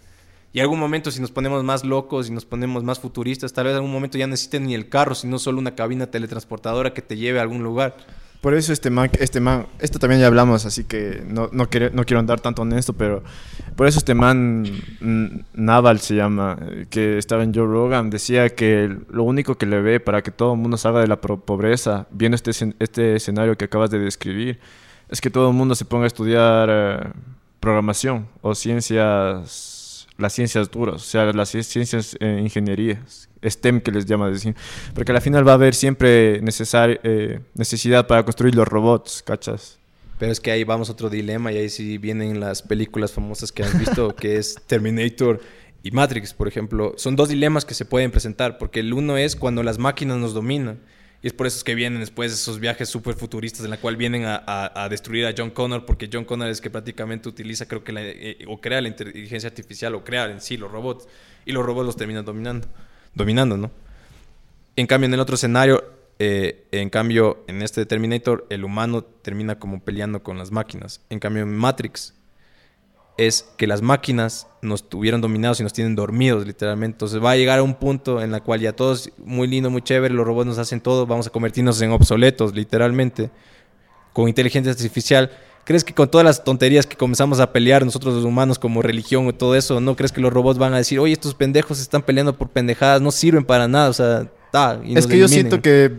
[0.53, 3.77] Y algún momento si nos ponemos más locos y nos ponemos más futuristas, tal vez
[3.77, 7.39] algún momento ya necesiten ni el carro, sino solo una cabina teletransportadora que te lleve
[7.39, 7.97] a algún lugar.
[8.43, 11.91] Por eso este man, este man, esto también ya hablamos, así que no, no, quiero,
[11.93, 13.23] no quiero andar tanto en esto, pero
[13.77, 14.65] por eso este man,
[15.55, 16.59] Naval se llama,
[16.91, 20.55] que estaba en Joe Rogan, decía que lo único que le ve para que todo
[20.55, 24.59] el mundo salga de la pobreza, viendo este, este escenario que acabas de describir,
[25.09, 27.13] es que todo el mundo se ponga a estudiar eh,
[27.61, 29.72] programación o ciencias,
[30.23, 34.55] las ciencias duras, o sea, las ciencias e ingenierías, STEM que les llama decir,
[34.95, 39.79] porque al final va a haber siempre eh, necesidad para construir los robots, ¿cachas?
[40.19, 43.51] Pero es que ahí vamos a otro dilema y ahí sí vienen las películas famosas
[43.51, 45.41] que has visto, que es Terminator
[45.83, 46.95] y Matrix, por ejemplo.
[46.97, 50.33] Son dos dilemas que se pueden presentar, porque el uno es cuando las máquinas nos
[50.33, 50.79] dominan.
[51.23, 54.25] Y es por eso que vienen después esos viajes súper futuristas en la cual vienen
[54.27, 58.45] a, destruir a John Connor, porque John Connor es que prácticamente utiliza, creo que, eh,
[58.49, 61.07] o crea la inteligencia artificial, o crea en sí los robots,
[61.47, 62.67] y los robots los terminan dominando
[63.15, 63.71] dominando, ¿no?
[64.77, 65.85] En cambio, en el otro escenario,
[66.19, 71.01] eh, en cambio, en este Terminator, el humano termina como peleando con las máquinas.
[71.11, 72.15] En cambio, en Matrix,
[73.17, 76.95] es que las máquinas nos tuvieron dominados y nos tienen dormidos, literalmente.
[76.95, 79.83] Entonces va a llegar a un punto en el cual ya todos, muy lindo, muy
[79.83, 83.31] chévere, los robots nos hacen todo, vamos a convertirnos en obsoletos, literalmente,
[84.13, 85.31] con inteligencia artificial
[85.65, 89.27] ¿Crees que con todas las tonterías que comenzamos a pelear nosotros los humanos como religión
[89.29, 92.03] y todo eso, no crees que los robots van a decir, oye, estos pendejos están
[92.03, 93.89] peleando por pendejadas, no sirven para nada?
[93.89, 95.93] O sea, ta, Es que yo siento que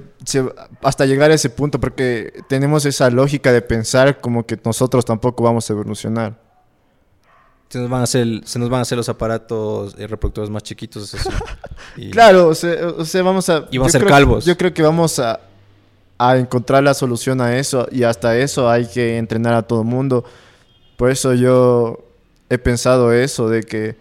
[0.82, 5.44] hasta llegar a ese punto, porque tenemos esa lógica de pensar como que nosotros tampoco
[5.44, 6.43] vamos a evolucionar.
[7.74, 10.62] Se nos van a hacer, se nos van a hacer los aparatos eh, reproductores más
[10.62, 11.16] chiquitos.
[12.12, 13.68] claro, o sea, vamos a...
[13.72, 14.46] Y vamos a ser calvos.
[14.46, 15.40] Yo creo que vamos a
[16.20, 19.88] a encontrar la solución a eso y hasta eso hay que entrenar a todo el
[19.88, 20.24] mundo.
[20.98, 22.06] Por eso yo
[22.48, 23.96] he pensado eso, de que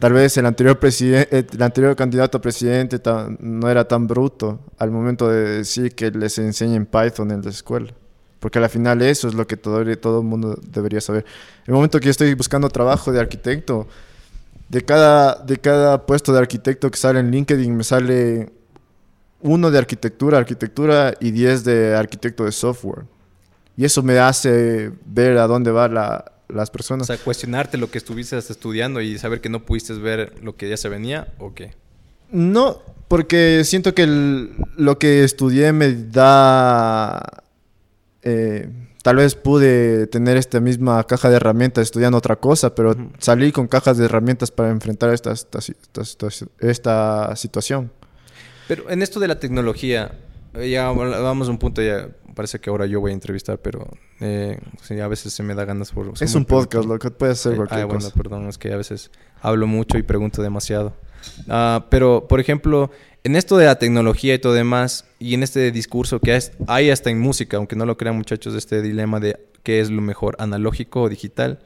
[0.00, 3.00] tal vez el anterior, presidente, el anterior candidato a presidente
[3.38, 7.94] no era tan bruto al momento de decir que les enseñen Python en la escuela.
[8.44, 11.24] Porque al final eso es lo que todo, todo el mundo debería saber.
[11.66, 13.88] El momento que yo estoy buscando trabajo de arquitecto,
[14.68, 18.52] de cada, de cada puesto de arquitecto que sale en LinkedIn me sale
[19.40, 23.06] uno de arquitectura, arquitectura y 10 de arquitecto de software.
[23.78, 27.08] Y eso me hace ver a dónde van las personas.
[27.08, 30.68] O sea, cuestionarte lo que estuviste estudiando y saber que no pudiste ver lo que
[30.68, 31.72] ya se venía o qué.
[32.30, 37.43] No, porque siento que lo que estudié me da...
[38.24, 38.68] Eh,
[39.02, 43.68] tal vez pude tener esta misma caja de herramientas estudiando otra cosa, pero salí con
[43.68, 45.34] cajas de herramientas para enfrentar esta,
[46.60, 47.92] esta situación.
[48.66, 50.18] Pero en esto de la tecnología,
[50.54, 53.86] eh, ya vamos a un punto, ya parece que ahora yo voy a entrevistar, pero
[54.20, 54.58] eh,
[55.02, 56.12] a veces se me da ganas por...
[56.18, 59.10] Es un podcast, lo que puede ser cualquier ah, bueno, perdón, es que a veces
[59.42, 60.94] hablo mucho y pregunto demasiado.
[61.48, 62.90] Ah, pero, por ejemplo,
[63.24, 67.08] en esto de la tecnología y todo demás, y en este discurso que hay hasta
[67.08, 71.02] en música, aunque no lo crean muchachos, este dilema de qué es lo mejor, analógico
[71.02, 71.58] o digital.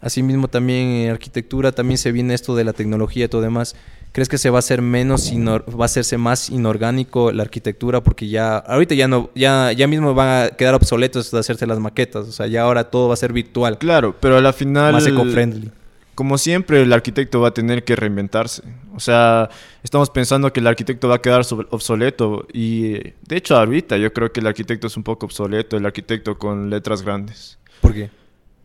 [0.00, 3.76] Asimismo, también en arquitectura también se viene esto de la tecnología y todo demás.
[4.12, 8.02] ¿Crees que se va a hacer menos, va a hacerse más inorgánico la arquitectura?
[8.02, 11.80] Porque ya, ahorita ya no, ya, ya mismo van a quedar obsoletos de hacerse las
[11.80, 12.28] maquetas.
[12.28, 13.76] O sea, ya ahora todo va a ser virtual.
[13.76, 14.92] Claro, pero a la final...
[14.92, 15.70] Más eco-friendly.
[16.14, 18.62] Como siempre, el arquitecto va a tener que reinventarse.
[18.94, 19.50] O sea,
[19.82, 22.46] estamos pensando que el arquitecto va a quedar obsoleto.
[22.52, 22.92] Y
[23.26, 26.70] de hecho, ahorita yo creo que el arquitecto es un poco obsoleto, el arquitecto con
[26.70, 27.58] letras grandes.
[27.80, 28.10] ¿Por qué?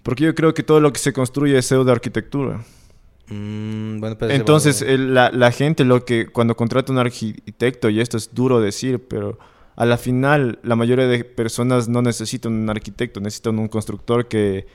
[0.03, 2.63] Porque yo creo que todo lo que se construye es pseudo arquitectura.
[3.29, 8.99] Mm, Entonces, la, gente lo que cuando contrata un arquitecto, y esto es duro decir,
[9.07, 9.37] pero
[9.75, 14.65] a la final la mayoría de personas no necesitan un arquitecto, necesitan un constructor que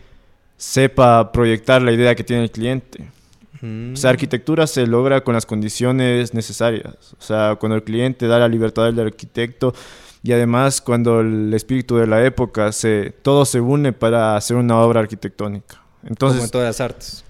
[0.65, 3.11] sepa proyectar la idea que tiene el cliente.
[3.57, 4.13] O sea, mm.
[4.13, 7.15] arquitectura se logra con las condiciones necesarias.
[7.19, 9.75] O sea, cuando el cliente da la libertad del arquitecto
[10.23, 14.81] y además cuando el espíritu de la época se todo se une para hacer una
[14.81, 15.81] obra arquitectónica.
[16.03, 17.25] Entonces, Como en todas las artes.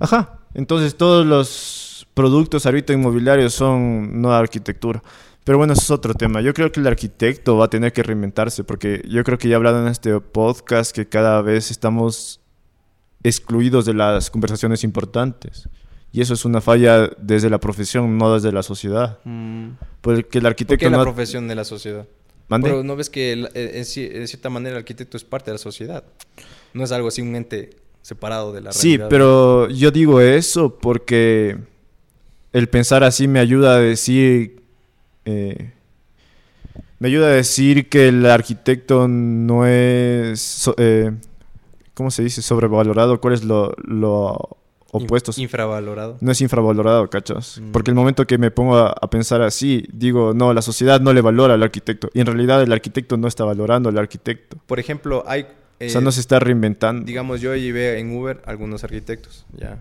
[0.00, 0.38] Ajá.
[0.54, 5.02] Entonces todos los productos ahorita inmobiliarios son no arquitectura.
[5.44, 6.40] Pero bueno, eso es otro tema.
[6.40, 9.54] Yo creo que el arquitecto va a tener que reinventarse porque yo creo que ya
[9.54, 12.39] he hablado en este podcast que cada vez estamos
[13.22, 15.68] excluidos de las conversaciones importantes.
[16.12, 19.18] Y eso es una falla desde la profesión, no desde la sociedad.
[19.24, 19.70] Mm.
[20.00, 20.84] Porque el arquitecto...
[20.84, 22.06] ¿Por qué la profesión de la sociedad?
[22.48, 26.02] Pero no ves que en, cierta manera el arquitecto es parte de la sociedad.
[26.74, 27.70] No es algo así un ente
[28.02, 28.80] separado de la realidad.
[28.80, 31.58] Sí, pero yo digo eso porque
[32.52, 34.62] el pensar así me ayuda a decir...
[35.26, 35.72] Eh,
[36.98, 40.68] me ayuda a decir que el arquitecto no es...
[40.76, 41.12] Eh,
[41.94, 42.42] ¿Cómo se dice?
[42.42, 43.20] Sobrevalorado.
[43.20, 44.58] ¿Cuál es lo, lo
[44.92, 45.38] opuestos.
[45.38, 46.16] infravalorado.
[46.20, 47.60] No es infravalorado, ¿cachas?
[47.60, 47.72] Mm.
[47.72, 51.12] Porque el momento que me pongo a, a pensar así, digo, no, la sociedad no
[51.12, 52.10] le valora al arquitecto.
[52.14, 54.56] Y en realidad el arquitecto no está valorando al arquitecto.
[54.66, 55.42] Por ejemplo, hay...
[55.42, 57.04] o sea, eh, no se está reinventando.
[57.04, 59.80] Digamos, yo llevé en Uber algunos arquitectos, ya.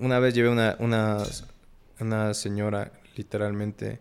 [0.00, 1.18] Una vez llevé una, una,
[2.00, 4.00] una señora, literalmente...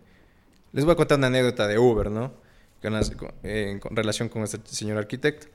[0.73, 2.33] Les voy a contar una anécdota de Uber, ¿no?
[2.81, 5.47] Con, las- con- eh, en con relación con este señor arquitecto.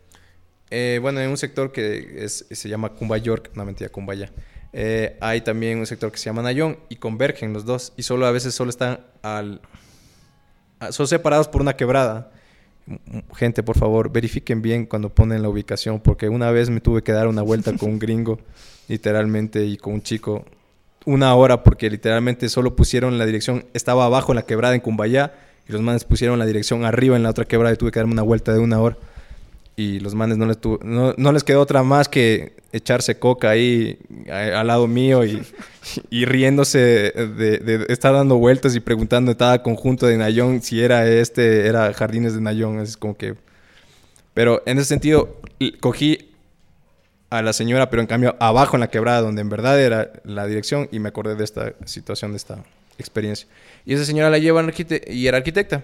[0.74, 4.30] Eh, bueno, en un sector que es- se llama Cumba York, no mentira, Cumbaya.
[4.72, 7.92] Eh, hay también un sector que se llama Nayón y convergen los dos.
[7.98, 9.60] Y solo a veces solo están al...
[10.90, 12.32] Son separados por una quebrada.
[13.36, 17.12] Gente, por favor, verifiquen bien cuando ponen la ubicación, porque una vez me tuve que
[17.12, 18.38] dar una vuelta con un gringo,
[18.88, 20.44] literalmente, y con un chico,
[21.04, 25.34] una hora, porque literalmente solo pusieron la dirección, estaba abajo en la quebrada en Cumbayá,
[25.68, 28.14] y los manes pusieron la dirección arriba en la otra quebrada, y tuve que darme
[28.14, 28.96] una vuelta de una hora.
[29.84, 33.50] Y los manes no les, tu- no, no les quedó otra más que echarse coca
[33.50, 33.98] ahí
[34.30, 35.42] a- al lado mío y,
[36.10, 40.80] y riéndose de, de estar dando vueltas y preguntando en cada conjunto de Nayón si
[40.82, 42.78] era este, era Jardines de Nayón.
[42.80, 43.34] Es como que...
[44.34, 45.40] Pero en ese sentido,
[45.80, 46.30] cogí
[47.28, 50.46] a la señora, pero en cambio abajo en la quebrada, donde en verdad era la
[50.46, 52.62] dirección, y me acordé de esta situación, de esta
[52.98, 53.48] experiencia.
[53.86, 54.62] Y esa señora la lleva
[55.08, 55.82] y era arquitecta.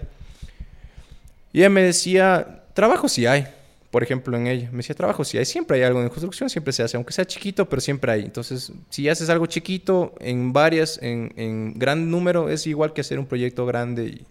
[1.51, 3.47] Y ella me decía, trabajo sí hay.
[3.91, 4.69] Por ejemplo, en ella.
[4.71, 5.45] Me decía, trabajo sí hay.
[5.45, 6.95] Siempre hay algo en construcción, siempre se hace.
[6.95, 8.23] Aunque sea chiquito, pero siempre hay.
[8.23, 13.17] Entonces, si haces algo chiquito en varias, en, en gran número, es igual que hacer
[13.17, 14.27] un proyecto grande y,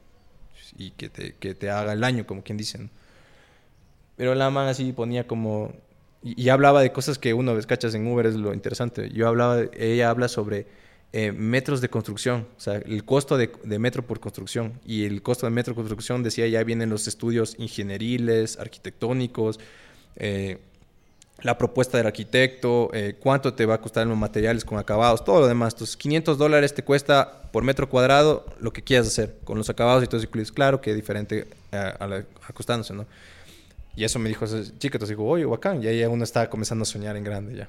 [0.76, 2.90] y que, te, que te haga el año, como quien dicen.
[4.16, 5.72] Pero la man así ponía como...
[6.22, 9.10] Y, y hablaba de cosas que uno ves, cachas en Uber, es lo interesante.
[9.10, 10.66] Yo hablaba, ella habla sobre
[11.12, 14.74] eh, metros de construcción, o sea, el costo de, de metro por construcción.
[14.84, 19.58] Y el costo de metro por construcción, decía, ya vienen los estudios ingenieriles, arquitectónicos,
[20.16, 20.58] eh,
[21.42, 25.40] la propuesta del arquitecto, eh, cuánto te va a costar los materiales con acabados, todo
[25.40, 25.74] lo demás.
[25.74, 30.02] Entonces, 500 dólares te cuesta por metro cuadrado lo que quieras hacer, con los acabados
[30.02, 30.52] y todo eso incluido.
[30.52, 33.06] Claro que es diferente a, a la- acostándose, ¿no?
[33.96, 36.82] Y eso me dijo esa chica, entonces digo, oye, bacán, ya, ya uno está comenzando
[36.82, 37.68] a soñar en grande ya.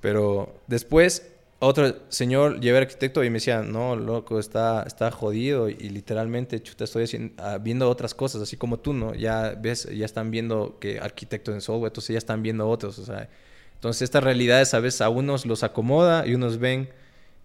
[0.00, 1.24] Pero después,
[1.60, 6.84] otro señor llevé arquitecto y me decía, no, loco, está, está jodido y, literalmente, chuta,
[6.84, 9.14] estoy haciendo- ah, viendo otras cosas, así como tú, ¿no?
[9.14, 13.04] Ya ves, ya están viendo que arquitectos en software, entonces ya están viendo otros, o
[13.04, 13.28] sea.
[13.74, 16.88] Entonces, estas realidades a veces a unos los acomoda y unos ven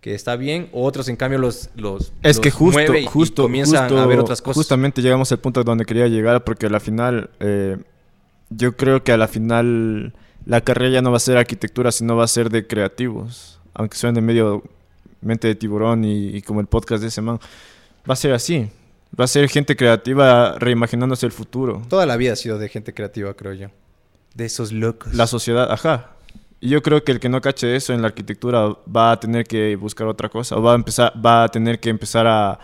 [0.01, 3.05] que está bien, o otros en cambio los, los Es que justo, mueve y-
[3.35, 4.55] comienzan justo- a ver otras cosas.
[4.57, 7.77] Justamente llegamos al punto donde quería llegar porque a la final, eh,
[8.49, 10.13] yo creo que a la final
[10.45, 13.54] la carrera ya no va a ser arquitectura, sino va a ser de creativos.
[13.75, 14.63] Aunque suene medio
[15.21, 17.39] mente de tiburón y, y como el podcast de ese man.
[18.09, 18.69] Va a ser así.
[19.17, 21.81] Va a ser gente creativa reimaginándose el futuro.
[21.87, 23.67] Toda la vida ha sido de gente creativa, creo yo.
[24.33, 25.13] De esos locos.
[25.13, 26.11] La sociedad, ajá.
[26.59, 29.45] Y yo creo que el que no cache eso en la arquitectura va a tener
[29.45, 30.57] que buscar otra cosa.
[30.57, 32.59] O va a empezar, va a tener que empezar a,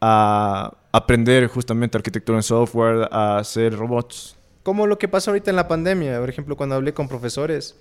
[0.00, 4.36] a aprender justamente arquitectura en software, a hacer robots.
[4.62, 6.20] Como lo que pasó ahorita en la pandemia.
[6.20, 7.76] Por ejemplo, cuando hablé con profesores,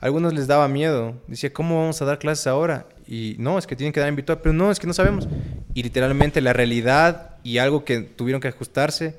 [0.00, 1.14] a algunos les daba miedo.
[1.26, 2.86] Decía, ¿cómo vamos a dar clases ahora?
[3.06, 4.40] Y no, es que tienen que dar en virtual.
[4.42, 5.26] Pero no, es que no sabemos.
[5.74, 9.16] Y literalmente la realidad y algo que tuvieron que ajustarse,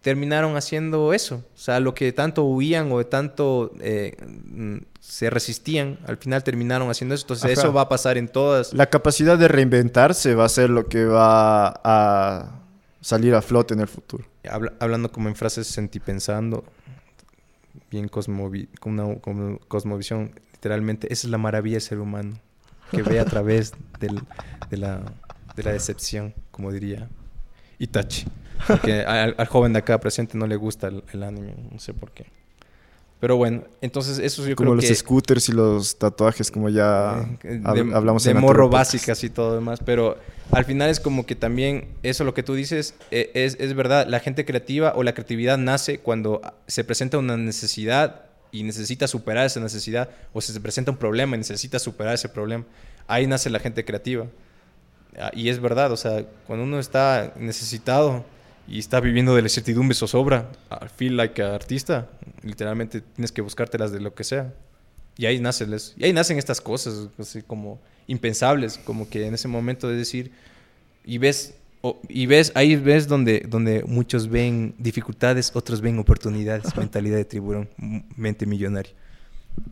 [0.00, 1.44] terminaron haciendo eso.
[1.54, 6.42] O sea, lo que tanto huían o de tanto eh, mm, se resistían, al final
[6.42, 7.24] terminaron haciendo eso.
[7.24, 7.52] Entonces, Ajá.
[7.60, 8.72] eso va a pasar en todas.
[8.72, 12.60] La capacidad de reinventarse va a ser lo que va a
[13.00, 14.24] salir a flote en el futuro.
[14.48, 16.64] Habla- hablando como en frases sentipensando,
[17.92, 22.38] bien cosmovi con una como cosmovisión, literalmente, esa es la maravilla del ser humano,
[22.90, 24.22] que ve a través del-
[24.70, 25.02] de, la,
[25.54, 27.08] de la decepción, como diría
[27.78, 28.26] Itachi.
[28.66, 31.92] Porque al, al joven de acá presente no le gusta el, el anime, no sé
[31.94, 32.26] por qué.
[33.22, 34.94] Pero bueno, entonces eso yo como creo los que...
[34.96, 39.30] scooters y los tatuajes, como ya Eh, hab- de, hablamos de en morro básicas y
[39.30, 40.16] todo demás, pero
[40.50, 44.08] al final es como que también eso lo que tú dices eh, es, es verdad,
[44.08, 49.46] la gente creativa o la creatividad nace cuando se presenta una necesidad y necesita superar
[49.46, 52.64] esa necesidad o se presenta un problema y necesita superar ese problema.
[53.06, 54.26] Ahí nace la gente creativa.
[55.16, 58.24] Ah, Y es verdad, o sea, cuando uno está necesitado
[58.68, 62.08] y está viviendo de la incertidumbre zozobra, I feel like a artista,
[62.42, 64.52] literalmente tienes que buscártelas de lo que sea.
[65.18, 69.46] Y ahí, nacen, y ahí nacen estas cosas, así como impensables, como que en ese
[69.46, 70.32] momento de decir,
[71.04, 76.74] y ves, o- y ves, ahí ves donde, donde muchos ven dificultades, otros ven oportunidades,
[76.76, 77.68] mentalidad de tiburón,
[78.16, 78.92] mente millonaria.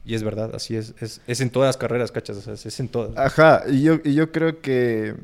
[0.04, 2.80] Y es verdad, así es, es, es en todas las carreras, cachas, o sea, es
[2.80, 3.16] en todas.
[3.16, 5.14] Ajá, y yo, y yo creo que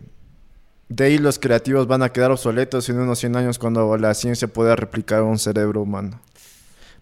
[0.88, 4.48] de ahí los creativos van a quedar obsoletos en unos 100 años cuando la ciencia
[4.48, 6.20] pueda replicar un cerebro humano.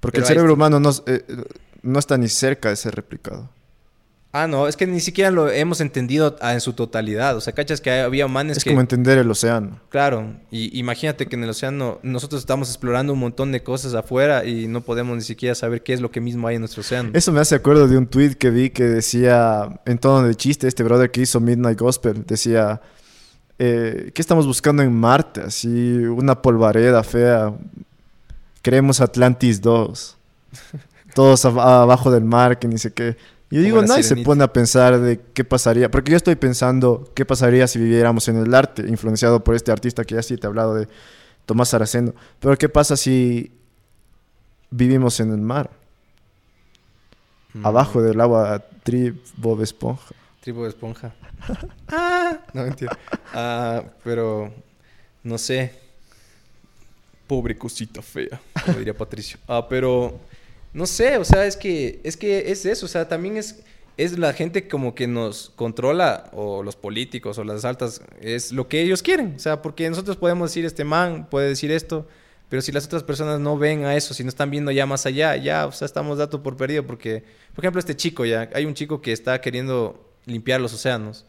[0.01, 1.25] Porque Pero el cerebro humano no, es- eh,
[1.83, 3.49] no está ni cerca de ser replicado.
[4.37, 7.37] Ah, no, es que ni siquiera lo hemos entendido en su totalidad.
[7.37, 8.71] O sea, cachas que había manes es que...
[8.71, 9.79] como entender el océano.
[9.91, 14.45] Claro, y imagínate que en el océano nosotros estamos explorando un montón de cosas afuera
[14.45, 17.11] y no podemos ni siquiera saber qué es lo que mismo hay en nuestro océano.
[17.15, 20.67] Eso me hace acuerdo de un tweet que vi que decía, en tono de chiste,
[20.67, 22.81] este brother que hizo Midnight Gospel, decía,
[23.59, 25.43] eh, ¿qué estamos buscando en Marte?
[25.43, 27.53] Así, una polvareda fea.
[28.63, 30.17] Creemos Atlantis 2.
[31.15, 33.17] Todos ab- abajo del mar, que ni sé qué.
[33.51, 34.27] Yo digo, nadie se sirenita.
[34.27, 38.37] pone a pensar de qué pasaría, porque yo estoy pensando qué pasaría si viviéramos en
[38.39, 40.89] el arte, influenciado por este artista que ya sí te he hablado de
[41.47, 42.15] Tomás Saraceno.
[42.41, 43.53] Pero qué pasa si
[44.71, 45.71] vivimos en el mar,
[47.53, 50.13] Mm, abajo del agua, tri Bob Esponja.
[50.45, 51.15] Tribu de esponja.
[51.89, 52.99] ah, no mentira.
[53.33, 54.53] Ah, pero
[55.23, 55.73] no sé.
[57.27, 59.39] Pobre cosita fea, como diría Patricio.
[59.49, 60.21] Ah, pero
[60.75, 63.65] no sé, o sea, es que es que es eso, o sea, también es
[63.97, 68.69] es la gente como que nos controla o los políticos o las altas es lo
[68.69, 72.07] que ellos quieren, o sea, porque nosotros podemos decir este man puede decir esto,
[72.51, 75.07] pero si las otras personas no ven a eso, si no están viendo ya más
[75.07, 77.25] allá, ya, o sea, estamos dato por perdido porque
[77.55, 81.27] por ejemplo, este chico ya, hay un chico que está queriendo limpiar los océanos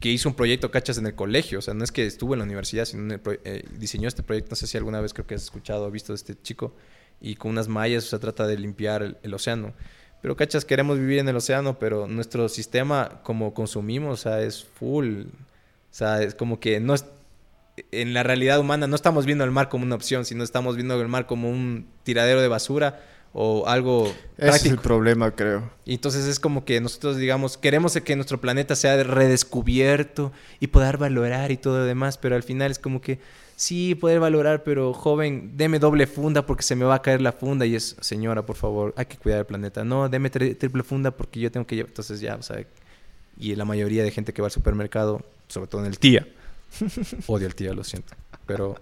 [0.00, 1.58] que hizo un proyecto, cachas, en el colegio.
[1.58, 4.50] O sea, no es que estuvo en la universidad, sino en eh, diseñó este proyecto.
[4.50, 6.74] No sé si alguna vez creo que has escuchado o visto de este chico.
[7.20, 9.74] Y con unas mallas, o sea, trata de limpiar el, el océano.
[10.22, 14.64] Pero, cachas, queremos vivir en el océano, pero nuestro sistema, como consumimos, o sea, es
[14.64, 15.24] full.
[15.24, 17.04] O sea, es como que no es...
[17.92, 21.00] En la realidad humana no estamos viendo el mar como una opción, sino estamos viendo
[21.00, 23.00] el mar como un tiradero de basura
[23.32, 25.70] o algo Ese es el problema, creo.
[25.84, 30.96] Y entonces es como que nosotros, digamos, queremos que nuestro planeta sea redescubierto y poder
[30.98, 33.18] valorar y todo lo demás, pero al final es como que
[33.56, 37.32] sí, poder valorar, pero joven, deme doble funda porque se me va a caer la
[37.32, 39.84] funda y es, señora, por favor, hay que cuidar el planeta.
[39.84, 41.90] No, deme tri- triple funda porque yo tengo que llevar.
[41.90, 42.64] Entonces ya, o sea,
[43.38, 46.26] y la mayoría de gente que va al supermercado, sobre todo en el tía,
[47.26, 48.12] odio al tía, lo siento,
[48.46, 48.76] pero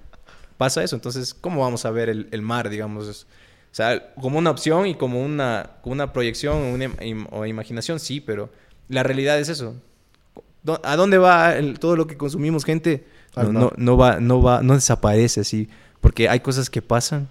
[0.57, 0.94] pasa eso.
[0.96, 3.26] Entonces, ¿cómo vamos a ver el, el mar, digamos?
[3.70, 7.46] O sea, como una opción y como una, como una proyección o, una im- o
[7.46, 8.50] imaginación, sí, pero
[8.88, 9.74] la realidad es eso.
[10.64, 13.04] ¿Dó- ¿A dónde va el- todo lo que consumimos, gente?
[13.36, 15.68] No, no, no va, no va, no desaparece así,
[16.00, 17.28] porque hay cosas que pasan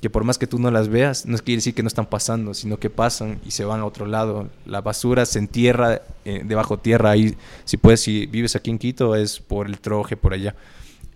[0.00, 2.04] que por más que tú no las veas, no es quiere decir que no están
[2.04, 4.50] pasando, sino que pasan y se van a otro lado.
[4.66, 7.12] La basura se entierra eh, debajo tierra.
[7.12, 7.34] Ahí,
[7.64, 10.54] si puedes, si vives aquí en Quito, es por el troje, por allá.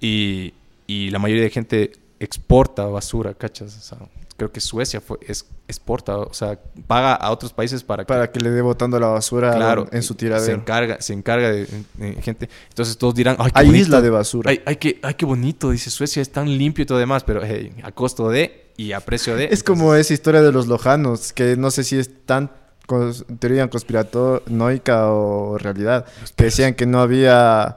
[0.01, 0.55] Y,
[0.87, 3.77] y la mayoría de gente exporta basura, ¿cachas?
[3.77, 3.99] O sea,
[4.41, 8.33] creo que Suecia fue, es, exporta, o sea, paga a otros países para que Para
[8.33, 10.55] que le dé botando la basura claro, en su Se tiradero.
[10.57, 12.49] encarga, se encarga de, de gente.
[12.71, 13.83] Entonces todos dirán, ay, qué Hay bonito.
[13.83, 14.51] isla de basura.
[14.51, 17.43] Ay, ay, qué, ay, qué bonito, dice Suecia, es tan limpio y todo demás, pero
[17.45, 19.45] hey, a costo de y a precio de.
[19.53, 22.51] Es como esa historia de los lojanos, que no sé si es tan
[22.89, 27.77] cons- teoría conspiranoica o realidad, que decían que no había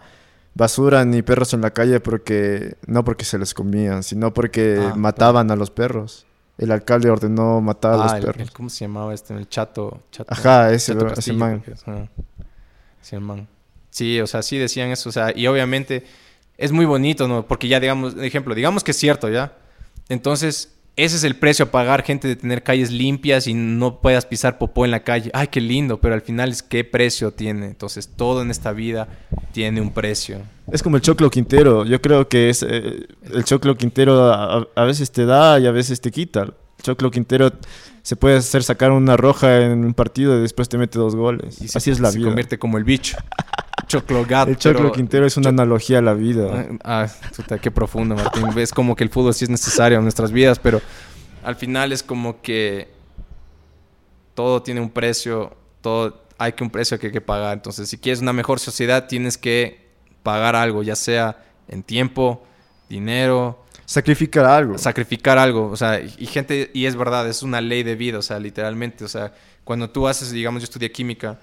[0.55, 4.93] basura ni perros en la calle porque no porque se les comían, sino porque Ah,
[4.95, 6.25] mataban a los perros.
[6.57, 8.41] El alcalde ordenó matar a Ah, los el- perros.
[8.47, 9.33] el- ¿Cómo se llamaba este?
[9.33, 10.01] El chato.
[10.11, 11.63] chato Ajá, ese, Chato bro- ese Castillo, man.
[13.01, 13.47] es, el man.
[13.89, 16.05] Sí, o sea, sí decían eso, o sea, y obviamente
[16.57, 17.45] es muy bonito, ¿no?
[17.45, 19.53] Porque ya, digamos, ejemplo, digamos que es cierto, ¿ya?
[20.09, 24.25] Entonces, ese es el precio a pagar, gente, de tener calles limpias y no puedas
[24.25, 25.31] pisar popó en la calle.
[25.33, 27.65] Ay, qué lindo, pero al final es qué precio tiene.
[27.65, 29.07] Entonces, todo en esta vida
[29.53, 30.41] tiene un precio.
[30.71, 31.83] Es como el choclo quintero.
[31.85, 35.71] Yo creo que es eh, el choclo quintero a, a veces te da y a
[35.71, 36.43] veces te quita.
[36.43, 37.51] El choclo quintero
[38.01, 41.61] se puede hacer sacar una roja en un partido y después te mete dos goles.
[41.61, 42.27] Y se- Así es la se vida.
[42.27, 43.17] convierte como el bicho.
[43.87, 44.49] Choclo gato.
[44.51, 46.67] El choclo pero- quintero es una analogía a la vida.
[46.83, 48.45] Ah, puta, qué profundo, Martín.
[48.55, 50.81] Ves como que el fútbol sí es necesario en nuestras vidas, pero
[51.43, 52.89] al final es como que
[54.33, 57.53] todo tiene un precio, todo hay que un precio que hay que pagar.
[57.53, 59.87] Entonces, si quieres una mejor sociedad, tienes que
[60.23, 62.43] pagar algo, ya sea en tiempo,
[62.89, 64.77] dinero, Sacrificar algo.
[64.77, 68.17] sacrificar algo, o sea, y y gente, y es verdad, es una ley de vida,
[68.17, 69.33] o sea, literalmente, o sea,
[69.65, 71.37] cuando tú haces, digamos, yo estudié química,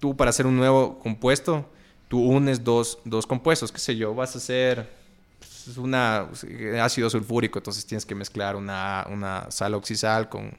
[0.00, 1.70] tú para hacer un nuevo compuesto,
[2.14, 4.88] tú unes dos, dos compuestos, qué sé yo, vas a hacer
[5.40, 6.28] pues, una
[6.80, 10.56] ácido sulfúrico, entonces tienes que mezclar una, una sal oxisal con,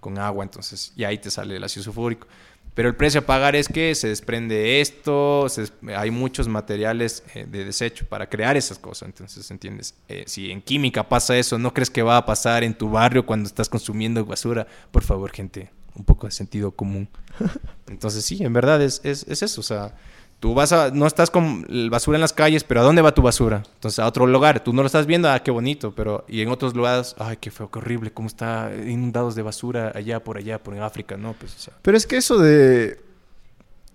[0.00, 2.26] con agua, entonces, y ahí te sale el ácido sulfúrico.
[2.74, 7.46] Pero el precio a pagar es que se desprende esto, se hay muchos materiales eh,
[7.48, 9.06] de desecho para crear esas cosas.
[9.06, 9.94] Entonces, ¿entiendes?
[10.08, 13.24] Eh, si en química pasa eso, ¿no crees que va a pasar en tu barrio
[13.24, 14.66] cuando estás consumiendo basura?
[14.90, 17.08] Por favor, gente, un poco de sentido común.
[17.86, 19.60] Entonces, sí, en verdad es, es, es eso.
[19.60, 19.94] O sea,
[20.40, 23.22] tú vas a, no estás con basura en las calles, pero ¿a dónde va tu
[23.22, 23.62] basura?
[23.74, 24.62] Entonces, a otro lugar.
[24.62, 27.50] Tú no lo estás viendo, ah, qué bonito, pero y en otros lugares, ay, qué
[27.50, 31.32] feo, qué horrible, cómo está inundados de basura allá, por allá, por en África, ¿no?
[31.34, 33.00] Pues, o sea, Pero es que eso de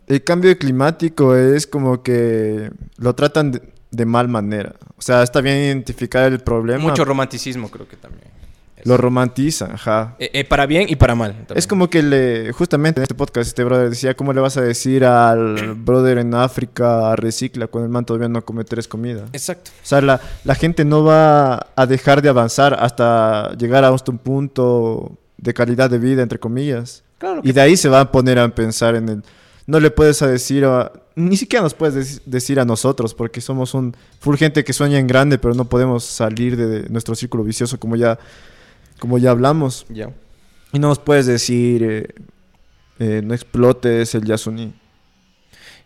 [0.07, 4.75] el cambio climático es como que lo tratan de, de mal manera.
[4.97, 6.83] O sea, está bien identificar el problema.
[6.83, 8.42] Mucho romanticismo creo que también.
[8.85, 10.15] Lo romantizan, ajá.
[10.19, 11.31] Eh, eh, para bien y para mal.
[11.31, 11.57] también.
[11.57, 14.61] Es como que le, justamente en este podcast este brother decía, ¿cómo le vas a
[14.61, 19.29] decir al brother en África recicla cuando el man todavía no come tres comidas?
[19.33, 19.71] Exacto.
[19.83, 24.17] O sea, la, la gente no va a dejar de avanzar hasta llegar a un
[24.17, 27.03] punto de calidad de vida, entre comillas.
[27.17, 29.23] Claro Y de ahí se va a poner a pensar en el...
[29.65, 30.91] No le puedes a decir a...
[31.15, 34.99] Ni siquiera nos puedes dec- decir a nosotros, porque somos un full gente que sueña
[34.99, 38.17] en grande, pero no podemos salir de, de nuestro círculo vicioso como ya,
[38.99, 39.85] como ya hablamos.
[39.89, 40.09] Ya.
[40.71, 42.07] Y no nos puedes decir, eh,
[42.99, 44.73] eh, no explotes el Yasuní.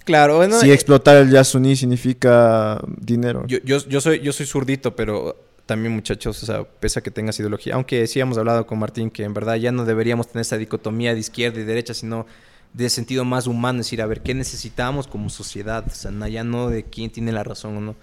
[0.06, 3.44] Claro, bueno, si eh, explotar el Yasuní significa dinero.
[3.48, 5.36] yo, yo, yo soy, yo soy zurdito, pero
[5.68, 9.12] también muchachos, o sea, pese a que tengas ideología, aunque sí hemos hablado con Martín
[9.12, 12.26] que en verdad ya no deberíamos tener esa dicotomía de izquierda y derecha, sino
[12.74, 15.84] de sentido más humano, es decir, a ver, ¿qué necesitamos como sociedad?
[15.86, 17.96] O sea, ya no de quién tiene la razón o no,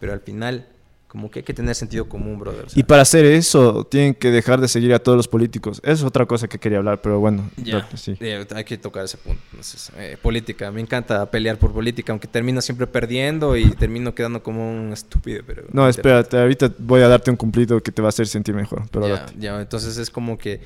[0.00, 0.66] pero al final,
[1.10, 2.66] como que hay que tener sentido común, brother.
[2.76, 5.80] Y para hacer eso, tienen que dejar de seguir a todos los políticos.
[5.82, 7.50] Eso es otra cosa que quería hablar, pero bueno.
[7.56, 8.16] Ya, lo- sí.
[8.20, 9.42] eh, hay que tocar ese punto.
[9.50, 14.40] Entonces, eh, política, me encanta pelear por política, aunque termino siempre perdiendo y termino quedando
[14.40, 15.42] como un estúpido.
[15.44, 18.54] Pero No, espérate, ahorita voy a darte un cumplido que te va a hacer sentir
[18.54, 18.84] mejor.
[18.92, 20.60] Pero ya, entonces es como que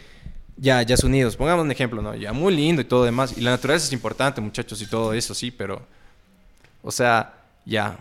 [0.58, 1.36] ya, ya unidos.
[1.36, 2.14] Pongamos un ejemplo, ¿no?
[2.14, 3.32] Ya muy lindo y todo demás.
[3.38, 5.80] Y la naturaleza es importante, muchachos, y todo eso, sí, pero.
[6.82, 7.32] O sea,
[7.64, 7.98] ya.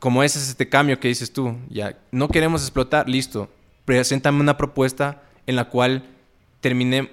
[0.00, 1.96] Como ese es este cambio que dices tú, ya.
[2.10, 3.48] No queremos explotar, listo.
[3.84, 6.04] Preséntame una propuesta en la cual
[6.60, 7.10] termine,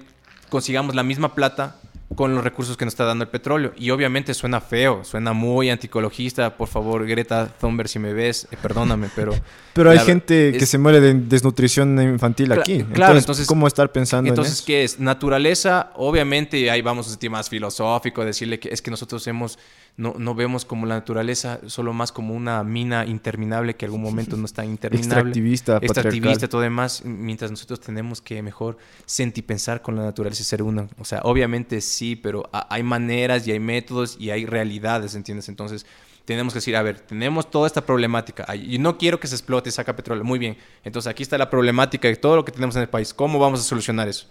[0.48, 1.76] consigamos la misma plata
[2.14, 3.72] con los recursos que nos está dando el petróleo.
[3.76, 6.56] Y obviamente suena feo, suena muy anticologista.
[6.56, 9.34] Por favor, Greta Thunberg, si me ves, eh, perdóname, pero.
[9.74, 12.82] Pero hay la- gente que se muere de desnutrición infantil aquí.
[12.84, 14.64] claro, entonces- ¿cómo estar pensando Entonces, en eso?
[14.66, 14.98] ¿qué es?
[14.98, 19.58] Naturaleza, obviamente, ahí vamos a un sentido más filosófico, decirle que es que nosotros hemos,
[19.98, 24.36] no, no vemos como la naturaleza solo más como una mina interminable que algún momento
[24.38, 25.16] no está interminable.
[25.16, 30.62] Extractivista, Extractivista, todo demás, mientras nosotros tenemos que mejor sentipensar con la naturaleza y ser
[30.62, 30.88] uno.
[30.98, 35.48] O sea, obviamente sí, pero ha- hay maneras y hay métodos y hay realidades, ¿entiendes?
[35.48, 35.84] Entonces,
[36.24, 39.70] tenemos que decir, a ver, tenemos toda esta problemática y no quiero que se explote
[39.70, 40.22] y saca petróleo.
[40.24, 43.12] Muy bien, entonces aquí está la problemática de todo lo que tenemos en el país.
[43.12, 44.26] ¿Cómo vamos a solucionar eso?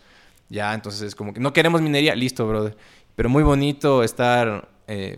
[0.49, 2.77] Ya, entonces es como que no queremos minería, listo, brother.
[3.15, 5.17] Pero muy bonito estar eh,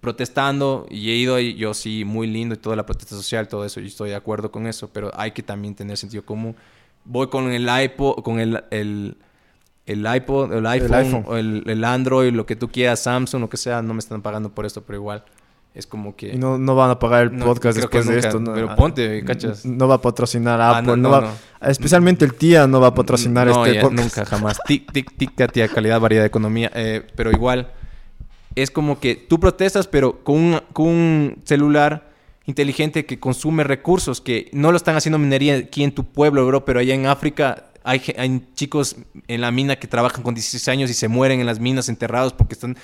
[0.00, 3.80] protestando y he ido yo sí, muy lindo y toda la protesta social, todo eso,
[3.80, 6.54] y estoy de acuerdo con eso, pero hay que también tener sentido común.
[7.04, 9.16] Voy con el iPod, con el, el,
[9.86, 11.24] el iPod, el iPhone, iPhone.
[11.26, 14.22] o el, el Android, lo que tú quieras, Samsung, lo que sea, no me están
[14.22, 15.24] pagando por esto, pero igual
[15.74, 16.34] es como que...
[16.34, 18.40] Y no, no van a pagar el No, podcast que después de esto.
[18.40, 18.52] ¿no?
[18.54, 19.64] pero Ah, ponte, ¿cachas?
[19.64, 20.96] No va a patrocinar Ah, Apple.
[20.96, 21.34] no, no no, va-
[21.70, 24.02] Especialmente el tía no va a patrocinar no, este ya, podcast.
[24.02, 24.58] nunca, jamás.
[24.66, 26.70] Tic, tic, tic, tía, calidad, variedad, economía.
[26.74, 27.70] eh, pero igual,
[28.54, 32.10] es como que tú protestas, pero con un, con un celular
[32.46, 36.64] inteligente que consume recursos, que no lo están haciendo minería aquí en tu pueblo, bro,
[36.64, 38.00] pero allá en África hay,
[38.54, 38.96] chicos
[39.28, 42.32] en la mina que trabajan con 16 años y se mueren en las minas enterrados
[42.32, 42.76] porque están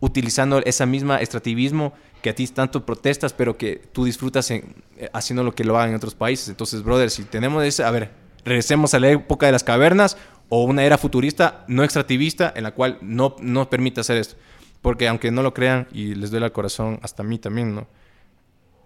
[0.00, 1.92] utilizando esa misma extractivismo
[2.22, 5.76] que a ti tanto protestas, pero que tú disfrutas en, eh, haciendo lo que lo
[5.76, 6.48] hagan en otros países.
[6.48, 8.10] Entonces, brother, si tenemos ese, a ver,
[8.44, 10.16] regresemos a la época de las cavernas
[10.48, 14.36] o una era futurista no extractivista en la cual no, no permite hacer esto.
[14.82, 17.86] Porque aunque no lo crean, y les duele al corazón, hasta a mí también, ¿no?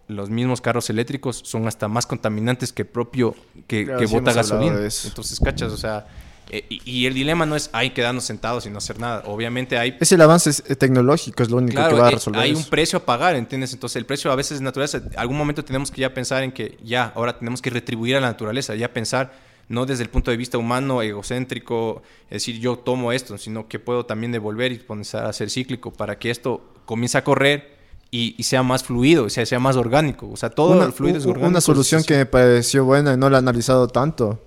[0.08, 3.34] Los mismos carros eléctricos son hasta más contaminantes que el propio
[3.66, 4.76] que, Claro, que sí bota gasolina.
[4.76, 6.06] Entonces, cachas, o sea,
[6.50, 9.22] eh, y, el dilema no es hay quedarnos sentados y no hacer nada.
[9.26, 12.14] Obviamente hay Es el avance eh, tecnológico, es lo único Claro, que va a eh,
[12.14, 12.40] resolver.
[12.42, 13.72] hay un precio a pagar, ¿entiendes?
[13.72, 15.02] Entonces el precio a veces es naturaleza.
[15.16, 18.26] Algún momento tenemos que ya pensar en que ya, ahora tenemos que retribuir a la
[18.26, 19.32] naturaleza, ya pensar
[19.72, 23.78] no desde el punto de vista humano, egocéntrico, es decir, yo tomo esto, sino que
[23.78, 27.76] puedo también devolver y comenzar a ser cíclico para que esto comience a correr
[28.10, 30.28] y, y sea más fluido, o sea, sea más orgánico.
[30.30, 31.48] O sea, todo una, el fluido es orgánico.
[31.48, 34.38] Una solución es- que me pareció buena y no la he analizado tanto.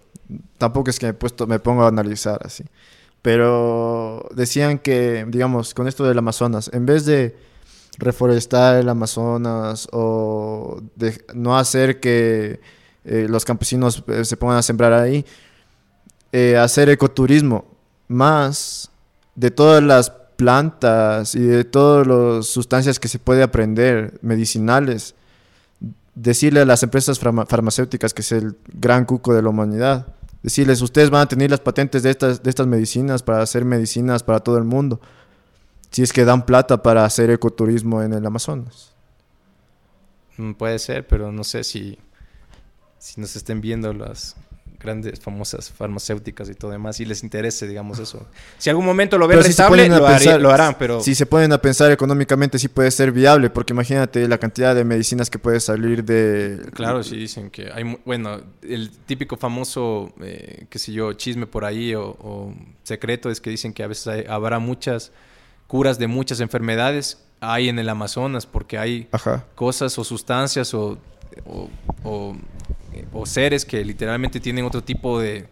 [0.58, 2.64] Tampoco es que me, puesto, me pongo a analizar así.
[3.22, 7.36] Pero decían que, digamos, con esto del Amazonas, en vez de
[7.98, 12.60] reforestar el Amazonas o de no hacer que
[13.06, 15.26] eh, los campesinos eh, se pongan a sembrar ahí,
[16.32, 17.66] eh, hacer ecoturismo
[18.08, 18.90] más
[19.36, 25.16] de todas las plantas y de todas las sustancias que se puede aprender, medicinales,
[26.14, 30.08] decirle a las empresas farma- farmacéuticas que es el gran cuco de la humanidad,
[30.44, 34.24] decirles, ustedes van a tener las patentes de estas, de estas medicinas para hacer medicinas
[34.24, 35.00] para todo el mundo,
[35.92, 38.94] si es que dan plata para hacer ecoturismo en el Amazonas.
[40.38, 41.98] Mm, Puede ser, pero no sé si,
[42.98, 44.36] si nos estén viendo las
[44.80, 48.28] grandes, famosas farmacéuticas y todo demás, y les interese, digamos, eso.
[48.58, 49.90] Si algún momento lo ven rentable,
[50.40, 51.02] lo, harán, pero...
[51.02, 54.84] Si se ponen a pensar económicamente, sí puede ser viable, porque imagínate la cantidad de
[54.84, 56.62] medicinas que puede salir de...
[56.74, 61.66] Claro, sí dicen que hay, bueno, el típico famoso, eh, qué sé yo, chisme por
[61.66, 65.12] ahí o, secreto es que dicen que a veces habrá muchas
[65.68, 69.08] curas de muchas enfermedades hay en el Amazonas, porque hay
[69.56, 70.98] cosas o sustancias o,
[72.04, 72.36] o,
[73.26, 75.48] seres que literalmente tienen otro tipo de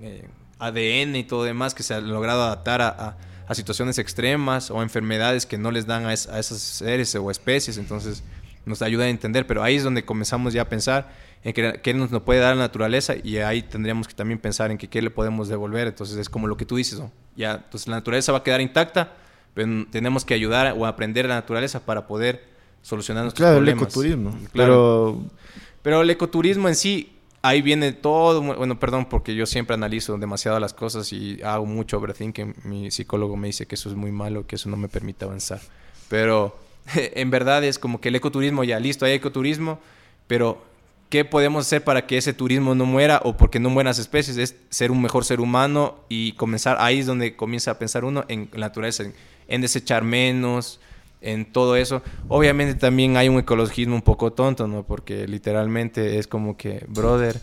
[0.00, 3.16] eh, ADN y todo demás que se han logrado adaptar a,
[3.52, 7.78] situaciones extremas o enfermedades que no les dan a, esos seres o especies.
[7.78, 8.22] Entonces
[8.64, 11.08] nos ayuda a entender, pero ahí es donde comenzamos ya a pensar
[11.42, 14.78] en qué nos, nos puede dar la naturaleza y ahí tendríamos que también pensar en
[14.78, 15.88] que qué le podemos devolver.
[15.88, 17.10] Entonces es como lo que tú dices, ¿no?
[17.34, 19.14] Ya, entonces la naturaleza va a quedar intacta,
[19.54, 22.44] pero tenemos que ayudar o aprender la naturaleza para poder
[22.82, 23.82] solucionar nuestros claro, problemas.
[23.82, 24.38] el ecoturismo.
[24.52, 25.24] Pero...
[25.82, 27.12] pero el ecoturismo en sí,
[27.42, 28.42] ahí viene todo.
[28.42, 32.54] Bueno, perdón, porque yo siempre analizo demasiado las cosas y hago mucho overthinking.
[32.64, 35.60] Mi psicólogo me dice que eso es muy malo, que eso no me permite avanzar.
[36.08, 36.56] Pero
[36.94, 39.78] en verdad es como que el ecoturismo, ya listo, hay ecoturismo,
[40.26, 40.62] pero
[41.08, 44.36] ¿qué podemos hacer para que ese turismo no muera o porque no mueran las especies?
[44.36, 48.24] Es ser un mejor ser humano y comenzar, ahí es donde comienza a pensar uno
[48.28, 49.04] en la naturaleza,
[49.48, 50.80] en desechar menos,
[51.20, 52.02] en todo eso.
[52.28, 54.84] Obviamente también hay un ecologismo un poco tonto, ¿no?
[54.84, 57.40] Porque literalmente es como que, brother,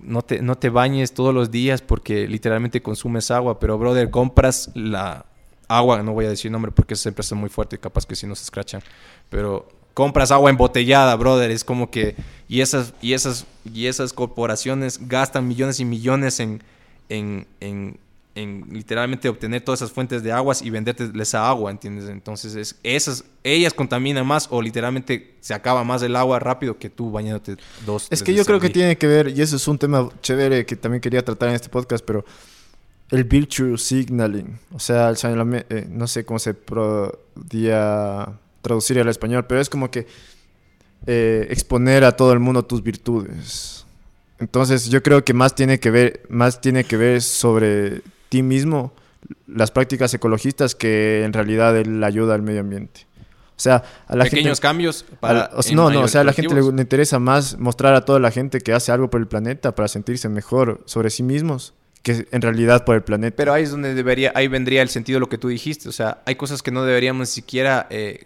[0.00, 4.70] no, te, no te bañes todos los días porque literalmente consumes agua, pero, brother, compras
[4.74, 5.26] la
[5.68, 8.14] agua, no voy a decir nombre porque esa empresa es muy fuerte y capaz que
[8.14, 8.82] si no se escrachan,
[9.30, 12.16] pero compras agua embotellada, brother, es como que
[12.48, 16.62] y esas y esas y esas corporaciones gastan millones y millones en,
[17.08, 17.98] en en
[18.34, 22.08] literalmente obtener todas esas fuentes de aguas y venderte esa agua, ¿entiendes?
[22.08, 26.88] Entonces, es, esas, ellas contaminan más o literalmente se acaba más el agua rápido que
[26.88, 28.06] tú bañándote dos.
[28.10, 30.76] Es que yo creo que tiene que ver, y eso es un tema chévere que
[30.76, 32.24] también quería tratar en este podcast, pero
[33.10, 38.28] el virtue signaling, o sea, eh, no sé cómo se podía
[38.62, 40.06] traducir al español, pero es como que
[41.06, 43.84] eh, exponer a todo el mundo tus virtudes.
[44.38, 48.02] Entonces yo creo que más tiene que ver, más tiene que ver sobre
[48.32, 48.94] ti mismo
[49.46, 53.06] las prácticas ecologistas que en realidad la ayuda al medio ambiente.
[53.50, 55.50] O sea, a la Pequeños cambios para...
[55.74, 58.60] no, no, o sea, a la gente le, interesa más mostrar a toda la gente
[58.60, 62.86] que hace algo por el planeta para sentirse mejor sobre sí mismos que en realidad
[62.86, 63.36] por el planeta.
[63.36, 65.90] Pero ahí es donde debería, ahí vendría el sentido de lo que tú dijiste.
[65.90, 68.24] O sea, hay cosas que no deberíamos ni siquiera eh,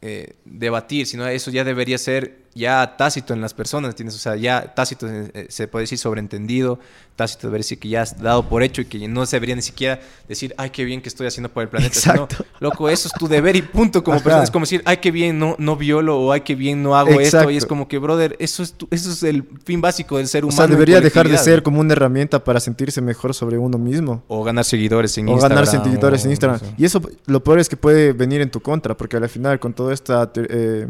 [0.00, 4.16] eh, debatir, sino eso ya debería ser ya tácito en las personas, ¿entiendes?
[4.16, 6.78] O sea, ya tácito eh, se puede decir sobreentendido,
[7.16, 9.62] tácito debería decir que ya has dado por hecho y que no se debería ni
[9.62, 11.94] siquiera decir, ay, qué bien que estoy haciendo por el planeta.
[11.94, 12.44] Exacto.
[12.60, 14.44] loco, eso es tu deber y punto como persona.
[14.44, 17.20] Es como decir, ay, qué bien no, no violo o ay, qué bien no hago
[17.20, 17.50] esto.
[17.50, 20.62] Y es como que, brother, eso es, eso es el fin básico del ser humano.
[20.62, 24.24] O sea, debería dejar de ser como una herramienta para sentirse mejor sobre uno mismo.
[24.28, 25.58] O ganar seguidores en Instagram.
[25.58, 26.60] O ganar seguidores en Instagram.
[26.76, 29.72] Y eso, lo peor es que puede venir en tu contra, porque al final con
[29.72, 30.30] toda esta...
[30.34, 30.86] Eh,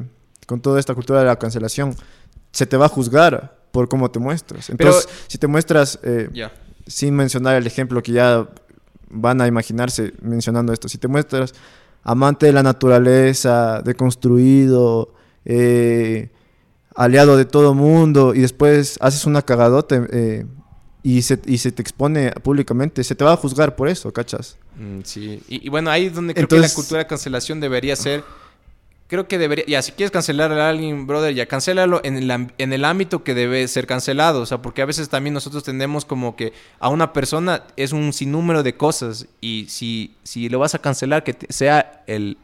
[0.53, 1.97] con toda esta cultura de la cancelación,
[2.51, 4.69] se te va a juzgar por cómo te muestras.
[4.69, 6.29] Entonces, si te muestras eh,
[6.87, 8.47] sin mencionar el ejemplo que ya
[9.09, 11.55] van a imaginarse mencionando esto, si te muestras
[12.03, 15.15] amante de la naturaleza, deconstruido,
[15.47, 16.29] eh,
[16.95, 20.45] aliado de todo mundo y después haces una cagadota eh,
[21.03, 24.59] y, se, y se te expone públicamente, se te va a juzgar por eso, ¿cachas?
[24.77, 28.23] Mm, sí, y, bueno, ahí es donde creo que la cultura de cancelación debería ser
[29.13, 32.73] creo que debería, ya, si quieres cancelar a alguien, brother, ya cancélalo en el, en
[32.73, 36.35] el ámbito que debe ser cancelado, o sea, porque a veces también nosotros tendemos como
[36.35, 40.79] que a una persona es un sinnúmero de cosas y si, si lo vas a
[40.79, 42.39] cancelar, que sea el,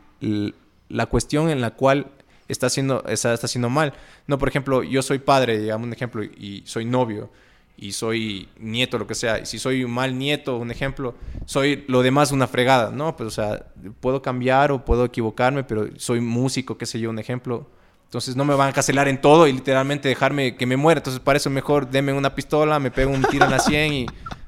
[0.91, 2.09] la cuestión en la cual
[2.49, 3.95] está haciendo, está, está haciendo mal.
[4.27, 7.31] No, por ejemplo, yo soy padre, digamos un ejemplo, y soy novio
[7.81, 11.15] y soy nieto, lo que sea, y si soy un mal nieto, un ejemplo,
[11.47, 13.17] soy lo demás una fregada, ¿no?
[13.17, 13.67] Pues, o sea,
[14.01, 17.69] puedo cambiar o puedo equivocarme, pero soy músico, qué sé yo, un ejemplo.
[18.07, 20.99] Entonces no me van a cancelar en todo y literalmente dejarme que me muera.
[20.99, 24.07] Entonces para eso mejor denme una pistola, me pego un tiro en la 100 y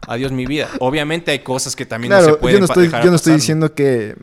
[0.09, 0.69] adiós mi vida.
[0.81, 3.75] Obviamente hay cosas que también no se pueden yo no estoy, Yo no estoy diciendo
[3.75, 4.17] que...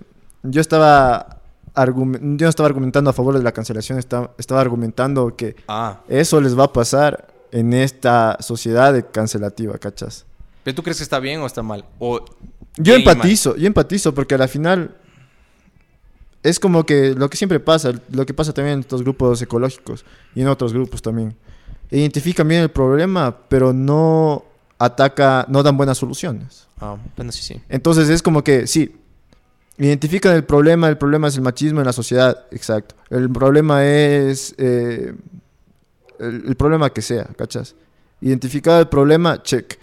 [0.44, 1.42] Yo estaba,
[1.76, 6.02] yo no estaba argumentando a favor de la cancelación, estaba, estaba argumentando que ah.
[6.08, 10.26] eso les va a pasar en esta sociedad de cancelativa, ¿cachas?
[10.64, 11.86] ¿Pero tú crees que está bien o está mal?
[12.00, 12.24] O
[12.78, 14.96] yo empatizo, yo empatizo porque a la final
[16.44, 20.06] es como que lo que siempre pasa, lo que pasa también en estos grupos ecológicos
[20.36, 21.36] y en otros grupos también.
[21.90, 24.46] Identifican bien el problema, pero no
[24.78, 26.68] ataca, no dan buenas soluciones.
[26.80, 27.62] Ah, bueno, sí, sí.
[27.70, 28.96] Entonces es como que, sí,
[29.78, 32.96] identifican el problema, el problema es el machismo en la sociedad, exacto.
[33.10, 35.14] El problema es eh,
[36.20, 37.76] el, problema que sea, ¿cachas?
[38.22, 39.78] Identificado el problema, check.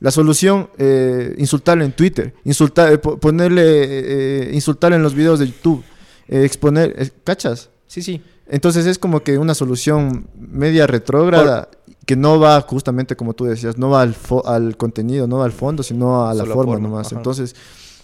[0.00, 5.38] La solución, eh, insultarle en Twitter, insultar, eh, po- ponerle, eh, insultarle en los videos
[5.38, 5.82] de YouTube,
[6.28, 7.68] eh, exponer, eh, ¿cachas?
[7.86, 8.22] Sí, sí.
[8.48, 11.68] Entonces es como que una solución media retrógrada
[12.06, 15.44] que no va justamente como tú decías, no va al, fo- al contenido, no va
[15.44, 17.08] al fondo, sino a la Solo forma, nomás.
[17.08, 17.16] ajá.
[17.16, 17.54] Entonces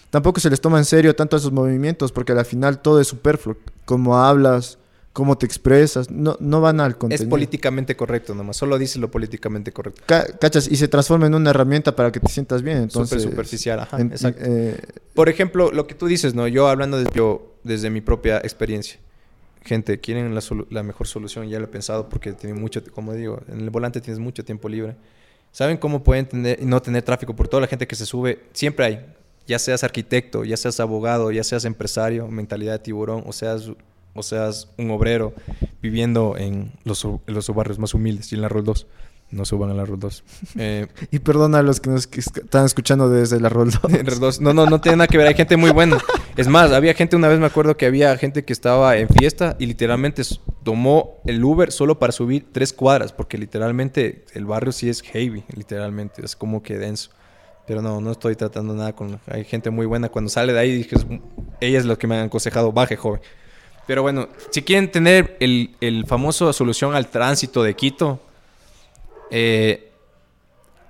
[0.09, 3.57] tampoco se les toma en serio tanto esos movimientos porque al final todo es superfluo.
[3.85, 4.77] Cómo hablas,
[5.17, 7.27] cómo te expresas, no, no van al Es contenido.
[7.27, 8.55] políticamente correcto nomás.
[8.55, 10.03] Solo dice lo políticamente correcto.
[10.05, 10.67] Ca- ¿Cachas?
[10.69, 12.77] Y se transforma en una herramienta para que te sientas bien.
[12.77, 14.39] Entonces, Súper superficial, ajá, en- exacto.
[14.45, 14.79] eh,
[15.15, 16.47] Por ejemplo, lo que tú dices, ¿no?
[16.47, 18.99] Yo hablando de, yo, desde mi propia experiencia.
[19.63, 20.35] Gente, quieren
[20.69, 23.99] la, mejor solución, ya lo he pensado porque tienen mucho, como digo, en el volante
[23.99, 24.95] tienes mucho tiempo libre.
[25.51, 28.43] ¿Saben cómo pueden tener, no tener tráfico por toda la gente que se sube?
[28.53, 29.05] Siempre hay,
[29.47, 33.71] ya seas arquitecto, ya seas abogado, ya seas empresario, mentalidad de tiburón, o seas,
[34.17, 35.33] o seas un obrero
[35.81, 38.87] viviendo en los, en los barrios más humildes y en la Ruta 2.
[39.29, 40.23] No suban a la Ruta 2.
[40.57, 44.19] Eh, y perdona a los que nos que están escuchando desde la Roll en Red
[44.19, 44.41] 2.
[44.41, 45.27] No, no, no tiene nada que ver.
[45.27, 45.97] Hay gente muy buena.
[46.35, 49.55] Es más, había gente, una vez me acuerdo que había gente que estaba en fiesta
[49.59, 50.23] y literalmente
[50.63, 55.43] tomó el Uber solo para subir tres cuadras, porque literalmente el barrio sí es heavy,
[55.55, 57.11] literalmente, es como que denso.
[57.65, 59.19] Pero no, no estoy tratando nada con...
[59.27, 60.07] Hay gente muy buena.
[60.07, 60.95] Cuando sale de ahí dije,
[61.59, 63.19] ella es lo que me han aconsejado, baje, joven.
[63.87, 68.19] Pero bueno, si quieren tener el, el famoso solución al tránsito de Quito,
[69.31, 69.91] eh,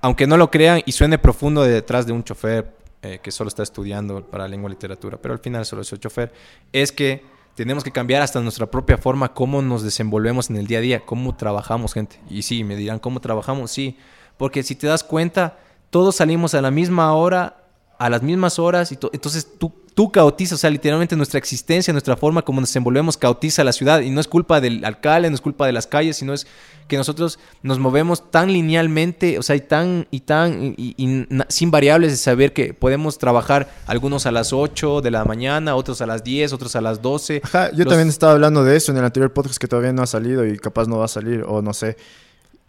[0.00, 2.72] aunque no lo crean y suene profundo de detrás de un chofer
[3.02, 5.98] eh, que solo está estudiando para lengua y literatura, pero al final solo es un
[5.98, 6.32] chofer,
[6.72, 7.24] es que
[7.54, 11.00] tenemos que cambiar hasta nuestra propia forma, cómo nos desenvolvemos en el día a día,
[11.04, 12.20] cómo trabajamos, gente.
[12.30, 13.72] Y sí, me dirán, ¿cómo trabajamos?
[13.72, 13.96] Sí,
[14.36, 15.58] porque si te das cuenta,
[15.90, 17.64] todos salimos a la misma hora,
[17.98, 21.92] a las mismas horas, y to- entonces tú, tú cautizas, o sea, literalmente nuestra existencia,
[21.92, 25.34] nuestra forma como nos desenvolvemos cautiza la ciudad, y no es culpa del alcalde, no
[25.34, 26.46] es culpa de las calles, sino es
[26.86, 31.72] que nosotros nos movemos tan linealmente, o sea, y tan, y tan, y, y- sin
[31.72, 36.06] variables de saber que podemos trabajar algunos a las 8 de la mañana, otros a
[36.06, 37.40] las 10, otros a las 12.
[37.42, 40.02] Ajá, yo Los- también estaba hablando de eso en el anterior podcast que todavía no
[40.02, 41.96] ha salido y capaz no va a salir, o no sé.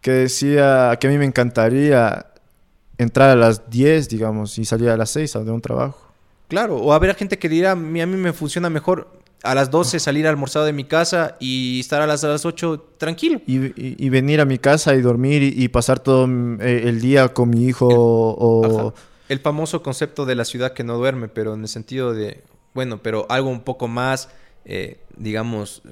[0.02, 2.26] Que decía que a mí me encantaría
[2.98, 6.09] entrar a las 10, digamos, y salir a las 6 de un trabajo.
[6.50, 9.08] Claro, o habrá gente que dirá, a mí, a mí me funciona mejor
[9.44, 12.94] a las 12 salir almorzado de mi casa y estar a las, a las 8
[12.98, 13.40] tranquilo.
[13.48, 16.82] Y, y- y venir a mi casa y dormir y, y pasar todo mm, eh,
[16.90, 18.90] el día con mi hijo o...
[18.90, 18.94] Ajá.
[19.30, 22.44] El famoso concepto de la ciudad que no duerme, pero en el sentido de,
[22.74, 24.30] bueno, pero algo un poco más,
[24.66, 25.84] eh, digamos,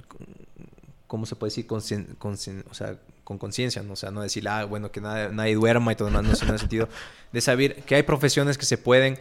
[1.05, 1.67] ¿cómo se puede decir?
[1.67, 3.93] Conscien- conscien- o sea, con conciencia, ¿no?
[3.93, 6.49] O sea, no decir, ah, bueno, que nadie, nadie duerma y todo demás, no, sino
[6.49, 6.89] en el sentido
[7.31, 9.17] de saber que hay profesiones que se pueden, o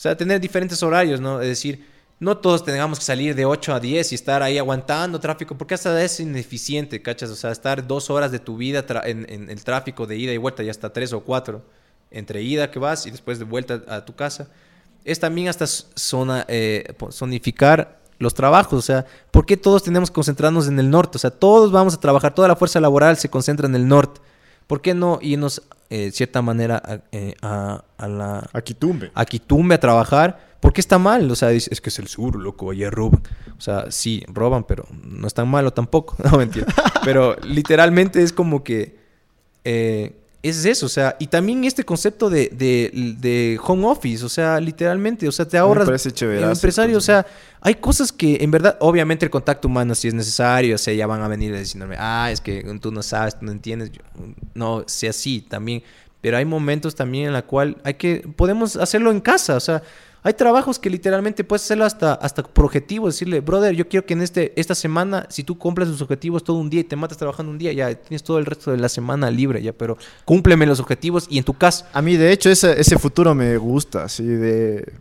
[0.00, 1.40] sea, tener diferentes horarios, ¿no?
[1.40, 1.86] Es decir,
[2.20, 5.74] no todos tengamos que salir de 8 a 10 y estar ahí aguantando tráfico, porque
[5.74, 7.30] hasta es ineficiente, ¿cachas?
[7.30, 10.62] O sea, estar dos horas de tu vida en, el tráfico de ida y vuelta
[10.62, 11.62] y hasta tres o cuatro,
[12.10, 14.48] entre ida que vas y después de vuelta a tu casa,
[15.04, 20.14] es también hasta zona, eh, zonificar los trabajos, o sea, ¿por qué todos tenemos que
[20.14, 21.16] concentrarnos en el norte?
[21.16, 24.20] O sea, todos vamos a trabajar, toda la fuerza laboral se concentra en el norte.
[24.70, 29.10] ¿Por qué no irnos, eh, de cierta manera, a, eh, a- a la, Aquí tumbe.
[29.12, 30.38] a Quitumbe a trabajar.
[30.60, 31.28] ¿Por qué está mal?
[31.28, 33.20] O sea, dice, es que es el sur, loco, allá roban.
[33.58, 36.14] O sea, sí, roban, pero no es tan malo tampoco.
[36.22, 36.66] No, mentira.
[37.04, 38.96] Pero literalmente es como que
[39.64, 44.28] eh, es eso, o sea, y también este concepto de, de- de home office, o
[44.28, 45.84] sea, literalmente, o sea, te ahorras.
[45.86, 47.26] parece el empresario, o sea,
[47.60, 51.06] hay cosas que en verdad, obviamente el contacto humano sí es necesario, o sea, ya
[51.06, 53.92] van a venir diciéndome, ah, es que tú no sabes, tú no entiendes.
[53.92, 54.00] Yo,
[54.54, 55.82] no, sea así también,
[56.22, 59.82] pero hay momentos también en la cual hay que, podemos hacerlo en casa, o sea,
[60.22, 64.12] hay trabajos que literalmente puedes hacerlo hasta, hasta por objetivo, decirle, brother, yo quiero que
[64.12, 67.16] en este, esta semana, si tú cumples tus objetivos todo un día y te matas
[67.16, 70.66] trabajando un día, ya tienes todo el resto de la semana libre, ya, pero cúmpleme
[70.66, 71.88] los objetivos y en tu casa.
[71.92, 74.92] A mí, de hecho, ese, ese futuro me gusta, así de...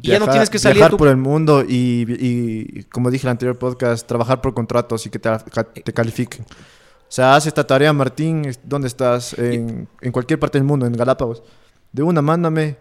[0.00, 3.30] Y ya no tienes que salir Viajar por el mundo y, y, como dije en
[3.30, 5.28] el anterior podcast, trabajar por contratos y que te,
[5.84, 6.44] te califiquen.
[6.44, 9.36] O sea, haz esta tarea, Martín, ¿dónde estás?
[9.36, 11.42] En, en cualquier parte del mundo, en Galápagos.
[11.92, 12.76] De una, mándame.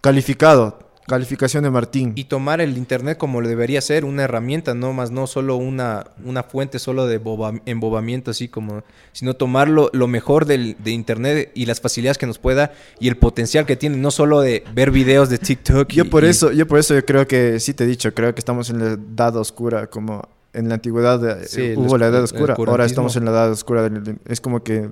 [0.00, 0.86] Calificado.
[1.06, 2.12] Calificación de Martín.
[2.16, 6.04] Y tomar el internet como lo debería ser, una herramienta, no más, no solo una,
[6.22, 11.50] una fuente solo de boba- embobamiento, así como, sino tomarlo lo mejor del, de internet
[11.54, 14.90] y las facilidades que nos pueda y el potencial que tiene, no solo de ver
[14.90, 15.88] videos de TikTok.
[15.92, 18.12] Yo y- por y- eso, yo por eso yo creo que, sí te he dicho,
[18.12, 22.08] creo que estamos en la edad oscura, como en la antigüedad eh, Sí, hubo la
[22.08, 23.90] edad oscura, ahora estamos en la edad oscura.
[24.26, 24.90] es como que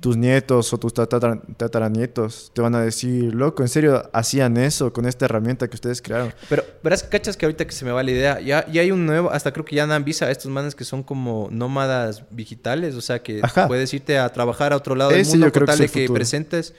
[0.00, 4.92] tus nietos o tus tatara- tataranietos te van a decir, loco, ¿en serio hacían eso
[4.92, 6.32] con esta herramienta que ustedes crearon?
[6.48, 9.06] Pero, verás, cachas que ahorita que se me va la idea, ya, ya hay un
[9.06, 12.94] nuevo, hasta creo que ya dan visa a estos manes que son como nómadas digitales,
[12.94, 13.66] o sea, que Ajá.
[13.66, 16.74] puedes irte a trabajar a otro lado del mundo con tal de que presentes,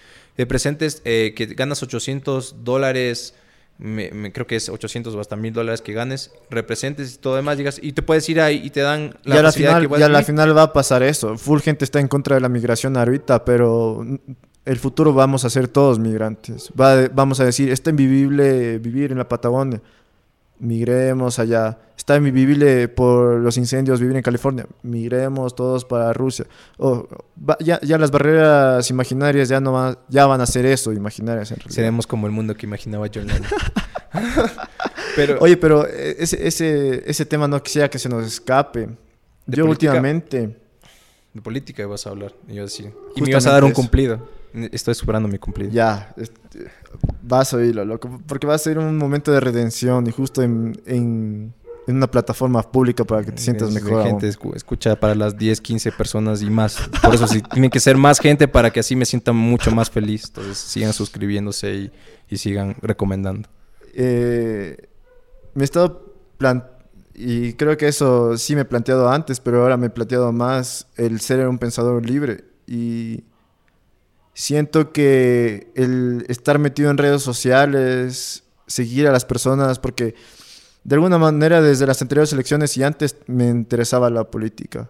[0.48, 3.34] presentes, eh, que ganas 800 dólares,
[3.78, 7.36] me- me- creo que es 800 o hasta 1000 dólares que ganes, representes y todo
[7.36, 9.88] demás, digas, y te puedes ir ahí y te dan y a la de final,
[9.90, 11.38] que y a la final va a pasar eso.
[11.38, 14.06] Full gente está en contra de la migración ahorita, pero
[14.64, 16.72] el futuro vamos a ser todos migrantes.
[16.80, 19.82] Va- vamos a decir, está invivible vivir en la Patagonia.
[20.60, 21.78] Migremos allá.
[22.06, 24.68] Está invivible por los incendios vivir en California.
[24.84, 26.46] Migremos todos para Rusia.
[26.78, 27.08] O,
[27.38, 31.50] va- ya, ya las barreras imaginarias ya no van, ya van a ser eso, imaginarias
[31.50, 31.74] en realidad.
[31.74, 33.50] Seremos como el mundo que imaginaba John Lennon.
[35.16, 38.82] Pero, Oye, pero eh, ese, ese, ese tema no quisiera que se nos escape.
[39.46, 39.92] ¿De Yo política?
[39.94, 40.60] últimamente...
[41.34, 42.92] de política vas a hablar, y yo decir.
[43.16, 43.82] Y me ibas a dar un eso.
[43.82, 44.28] cumplido.
[44.72, 45.72] Estoy superando mi cumplido.
[45.72, 46.68] Ya, este,
[47.22, 50.82] vas a oírlo, loco, porque va a ser un momento de redención y justo en,
[50.86, 51.54] en,
[51.88, 54.04] en una plataforma pública para que te sientas Es- mejor.
[54.04, 56.78] gente escu- escucha para las 10, 15 personas y más.
[57.02, 59.90] Por eso sí, tiene que ser más gente para que así me sienta mucho más
[59.92, 60.24] feliz.
[60.28, 61.92] Entonces sigan suscribiéndose y,
[62.30, 63.48] y sigan recomendando.
[63.94, 64.78] Eh,
[65.54, 66.68] me he estado plan
[67.14, 70.88] y creo que eso sí me he planteado antes, pero ahora me he planteado más
[70.98, 73.24] el ser un pensador libre y
[74.34, 80.16] siento que el estar metido en redes sociales, seguir a las personas, porque
[80.86, 84.90] de alguna manera desde las anteriores elecciones y antes me interesaba la política,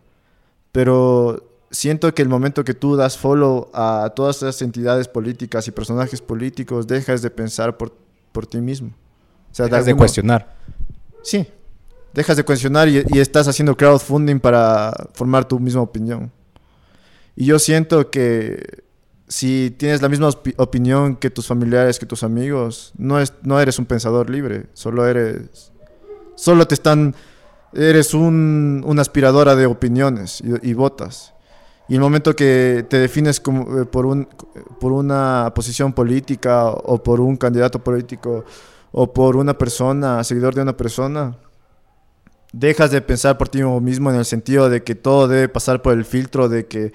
[0.71, 5.71] pero siento que el momento que tú das follow a todas esas entidades políticas y
[5.71, 7.95] personajes políticos, dejas de pensar por,
[8.31, 8.89] por ti mismo.
[9.51, 10.55] O sea, Dejas de cuestionar.
[11.23, 11.47] Sí.
[12.13, 16.31] Dejas de cuestionar y, y estás haciendo crowdfunding para formar tu misma opinión.
[17.37, 18.83] Y yo siento que
[19.27, 23.59] si tienes la misma opi- opinión que tus familiares, que tus amigos, no, es, no
[23.59, 25.71] eres un pensador libre, solo eres...
[26.35, 27.15] Solo te están...
[27.73, 31.33] Eres un, una aspiradora de opiniones y, y votas.
[31.87, 34.27] Y el momento que te defines como, eh, por, un,
[34.79, 38.45] por una posición política o por un candidato político
[38.91, 41.35] o por una persona, seguidor de una persona,
[42.53, 45.93] dejas de pensar por ti mismo en el sentido de que todo debe pasar por
[45.93, 46.93] el filtro de que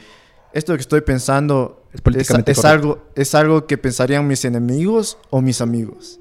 [0.53, 5.41] esto que estoy pensando Es es, es algo, es algo que pensarían mis enemigos o
[5.41, 6.20] mis amigos.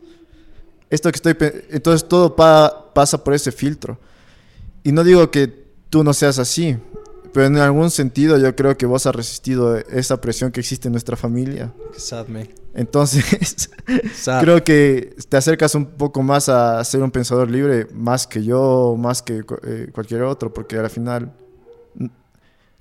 [0.90, 1.36] Esto que estoy
[1.70, 3.98] entonces todo pa- pasa por ese filtro.
[4.84, 5.48] Y no digo que
[5.90, 6.78] tú no seas así,
[7.34, 10.94] pero en algún sentido yo creo que vos has resistido esa presión que existe en
[10.94, 11.72] nuestra familia.
[11.95, 12.48] Sad, man.
[12.74, 13.70] Entonces,
[14.16, 14.41] Sad.
[14.41, 18.95] creo que te acercas un poco más a ser un pensador libre, más que yo,
[18.98, 21.34] más que eh, cualquier otro, porque al final,
[21.95, 22.06] mm,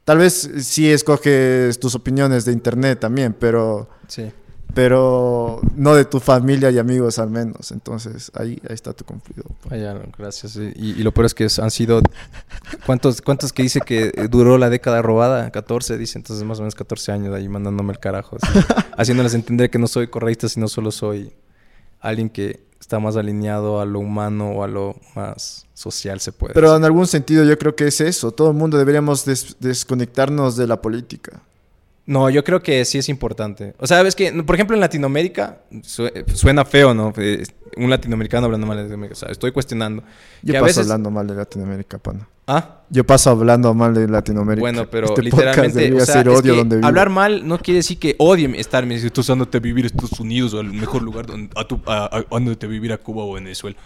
[0.05, 4.31] tal vez sí escoges tus opiniones de internet también, pero, Sí.
[4.75, 7.73] Pero no de tu familia y amigos al menos.
[7.73, 9.45] Entonces, ahí, ahí está tu cumplido.
[9.69, 10.53] Vaya, no, gracias.
[10.53, 10.73] sí.
[10.77, 12.01] Y, y lo peor es que han sido...
[12.87, 15.51] ¿Cuántos, ¿Cuántos que dice que duró la década robada?
[15.51, 16.19] 14, dice.
[16.19, 18.37] Entonces más o menos 14 años ahí mandándome el carajo.
[18.41, 18.59] así,
[18.97, 21.33] haciéndoles entender que no soy correcto, sino solo soy
[22.01, 26.55] alguien que está más alineado a lo humano o a lo más social, se puede
[26.55, 26.79] Pero decir.
[26.81, 28.31] en algún sentido yo creo que es eso.
[28.31, 31.41] Todo el mundo deberíamos des- desconectarnos de la política.
[32.09, 33.75] No, yo creo que sí es importante.
[33.79, 37.13] O sea, ves que, por ejemplo, en Latinoamérica, su- suena feo, ¿no?
[37.19, 37.45] Eh,
[37.77, 39.13] Un latinoamericano hablando mal de Latinoamérica.
[39.13, 40.03] O sea, estoy cuestionando.
[40.43, 42.27] Yo Que a paso veces- hablando mal de Latinoamérica, pana.
[42.47, 44.61] Ah, Yo paso hablando mal de Latinoamérica.
[44.63, 47.99] Bueno, pero Este literalmente, o sea, ser es odio que hablar mal no quiere decir
[47.99, 49.11] que odie estar, me dice,
[49.59, 52.67] a vivir a Estados Unidos o al mejor lugar donde, a tu, a, a- a
[52.67, 53.77] vivir a Cuba o Venezuela.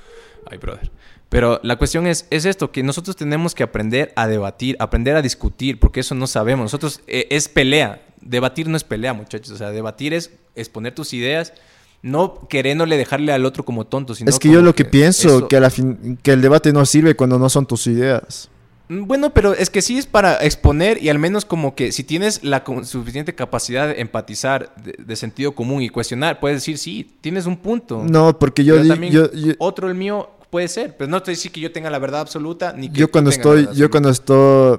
[0.48, 0.90] Ay, brother.
[1.32, 5.22] Pero la cuestión es, es esto, que nosotros tenemos que aprender a debatir, aprender a
[5.22, 6.64] discutir, porque eso no sabemos.
[6.64, 8.02] Nosotros, eh, es pelea.
[8.20, 9.50] Debatir no es pelea, muchachos.
[9.50, 11.54] O sea, debatir es exponer tus ideas,
[12.02, 15.48] no queriéndole dejarle al otro como tonto, sino Es que yo lo que pienso, eso-
[15.48, 18.50] que, a la fin- que el debate no sirve cuando no son tus ideas.
[18.88, 22.04] Mm, Bueno, pero es que sí es para exponer y al menos como que si
[22.04, 27.10] tienes la suficiente capacidad de empatizar, de, de sentido común y cuestionar, puedes decir, sí,
[27.22, 28.04] tienes un punto.
[28.06, 31.30] No, porque yo, Pero di- yo, yo, otro el mío puede ser, pero no te
[31.30, 34.78] decir que yo tenga la verdad absoluta ni que yo cuando estoy, yo cuando estoy,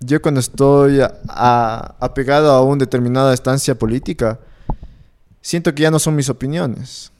[0.00, 4.40] yo cuando estoy a- a- apegado a una determinada estancia política,
[5.42, 7.12] siento que ya no son mis opiniones.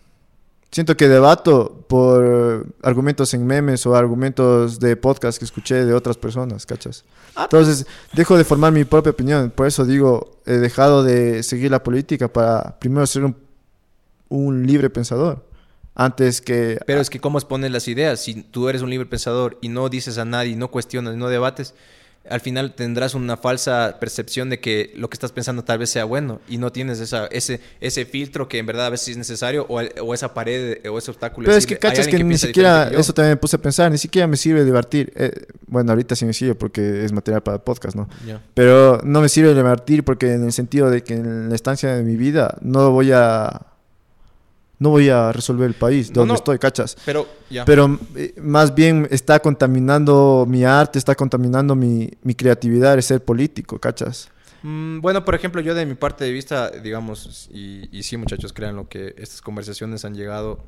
[0.71, 6.17] Siento que debato por argumentos en memes o argumentos de podcast que escuché de otras
[6.17, 7.05] personas, ¿cachas?
[7.37, 9.51] Ah, Entonces, dejo de formar mi propia opinión.
[9.55, 13.37] Por eso digo, he dejado de seguir la política para primero ser un,
[14.31, 15.45] un libre pensador.
[15.95, 16.79] Antes que...
[16.87, 19.89] Pero es que cómo expones las ideas, si tú eres un libre pensador y no
[19.89, 21.75] dices a nadie, no cuestionas, no debates,
[22.29, 26.05] al final tendrás una falsa percepción de que lo que estás pensando tal vez sea
[26.05, 29.67] bueno y no tienes esa, ese, ese filtro que en verdad a veces es necesario
[29.69, 31.47] o, o esa pared o ese obstáculo.
[31.47, 34.27] Pero es que cachas que, ni siquiera, eso también me puse a pensar, ni siquiera
[34.27, 35.13] me sirve debatir.
[35.17, 38.09] Eh, bueno, ahorita sí me sirve porque es material para podcast, ¿no?
[38.55, 42.03] Pero no me sirve debatir porque en el sentido de que en la estancia de
[42.03, 43.72] mi vida no voy a
[44.83, 46.97] no voy a resolver el país donde estoy, ¿cachas?
[47.05, 47.29] Pero,
[47.65, 53.25] pero eh, más bien está contaminando mi arte, está contaminando mi, mi creatividad de ser
[53.25, 54.29] político, ¿cachas?
[54.63, 58.53] Mm, bueno, por ejemplo, yo de mi parte de vista, digamos, y, y sí, muchachos,
[58.53, 60.65] crean lo que estas conversaciones han llegado,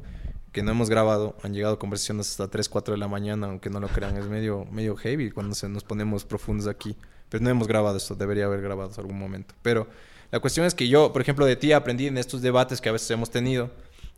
[0.52, 3.80] que no hemos grabado, han llegado conversaciones hasta 3, 4 de la mañana, aunque no
[3.80, 6.96] lo crean, es medio, medio heavy cuando se nos ponemos profundos aquí.
[7.28, 9.56] Pero no hemos grabado esto, debería haber grabado en algún momento.
[9.62, 9.88] Pero
[10.30, 12.92] la cuestión es que yo, por ejemplo, de ti aprendí en estos debates que a
[12.92, 13.70] veces hemos tenido,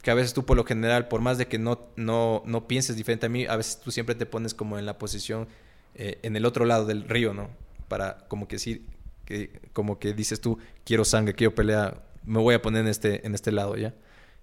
[0.07, 2.95] que a veces tú por lo general, por más de que no, no, no pienses
[2.95, 5.49] diferente a mí, a veces tú siempre te pones como en la posición,
[5.97, 7.51] eh, en el otro lado del río, ¿no?
[7.89, 8.87] Para como que decir,
[9.25, 13.27] que, como que dices tú, quiero sangre, quiero pelea, me voy a poner en este,
[13.27, 13.95] en este lado, ¿ya?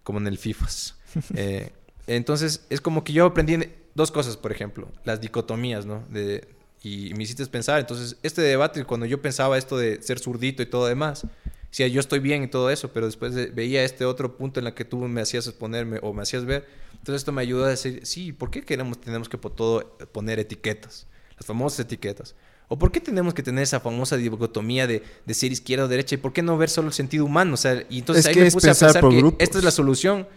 [0.04, 0.98] Como en el FIFAs.
[1.34, 1.72] Eh,
[2.08, 3.58] entonces, es como que yo aprendí
[3.96, 6.04] dos cosas, por ejemplo, las dicotomías, ¿no?
[6.10, 6.46] De,
[6.82, 10.66] y me hiciste pensar, entonces, este debate, cuando yo pensaba esto de ser zurdito y
[10.66, 11.26] todo demás,
[11.74, 14.76] decía, yo estoy bien y todo eso, pero después veía este otro punto en el
[14.76, 16.68] que tú me hacías exponerme o me hacías ver.
[16.92, 20.38] Entonces esto me ayudó a decir, sí, ¿por qué queremos, tenemos que por todo poner
[20.38, 21.08] etiquetas?
[21.36, 22.36] Las famosas etiquetas.
[22.68, 26.14] ¿O por qué tenemos que tener esa famosa dicotomía de, de ser izquierda o derecha?
[26.14, 27.56] ¿Y por qué no ver solo el sentido humano?
[27.56, 30.28] O sea, y entonces ahí me puse a pensar que esta es la solución.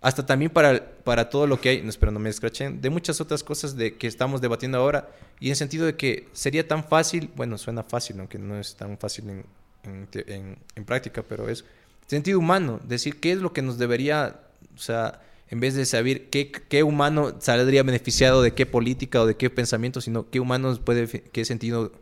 [0.00, 3.20] Hasta también para, para todo lo que hay, no espero no me escrachen, de muchas
[3.20, 5.10] otras cosas de que estamos debatiendo ahora.
[5.38, 8.74] Y en el sentido de que sería tan fácil, bueno, suena fácil, aunque no es
[8.76, 9.44] tan fácil en,
[9.84, 11.64] en, en, práctica, pero es
[12.06, 14.40] sentido humano, decir qué es lo que nos debería,
[14.74, 19.26] o sea, en vez de saber qué, qué humano saldría beneficiado de qué política o
[19.26, 21.92] de qué pensamiento, sino qué humano puede, qué sentido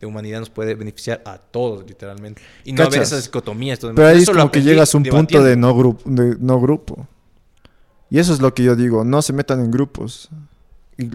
[0.00, 2.42] de humanidad nos puede beneficiar a todos, literalmente.
[2.64, 3.78] Y no haber esas dicotomías.
[3.80, 7.06] Pero ahí es como que llegas a un punto de no, grupo, de no grupo.
[8.10, 10.28] Y eso es lo que yo digo, no se metan en grupos.
[10.98, 11.08] Y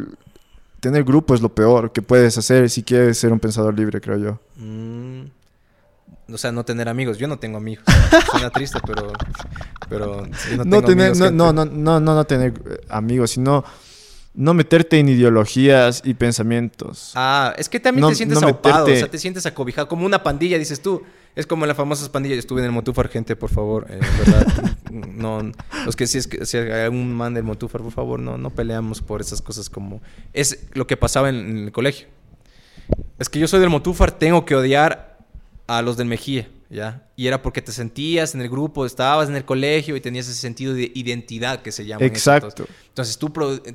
[0.80, 4.18] tener grupo es lo peor que puedes hacer si quieres ser un pensador libre, creo
[4.18, 4.40] yo.
[4.56, 5.37] Mm
[6.32, 7.18] o sea, no tener amigos.
[7.18, 7.84] Yo no tengo amigos.
[8.32, 9.14] Suena triste, pero,
[9.90, 10.28] pero
[10.66, 13.64] no, tener, no, no, no, no, no, tener eh, amigos, sino
[14.34, 17.12] no meterte en ideologías y pensamientos.
[17.16, 20.58] Ah, es que también te sientes ahogado, o sea, te sientes acobijado, como una pandilla,
[20.58, 21.04] dices tú.
[21.36, 22.38] Es como en las famosas pandillas.
[22.38, 23.86] Yo estuve en el Montúfar, gente, por favor.
[23.90, 24.76] Eh, ¿verdad?
[24.92, 25.52] no,
[25.86, 28.50] los que si es que si hay algún man del Montúfar, por favor, no, no
[28.50, 30.02] peleamos por esas cosas como...
[30.34, 32.08] Es lo que pasaba en, en el colegio.
[33.20, 35.07] Es que yo soy del Montúfar, tengo que odiar
[35.68, 37.08] a los del Mejía, ¿ya?
[37.16, 40.40] Y era porque te sentías en el grupo, estabas en el colegio y tenías ese
[40.40, 42.06] sentido de identidad que se llama.
[42.06, 42.66] Exacto.
[42.88, 43.32] Entonces, tú,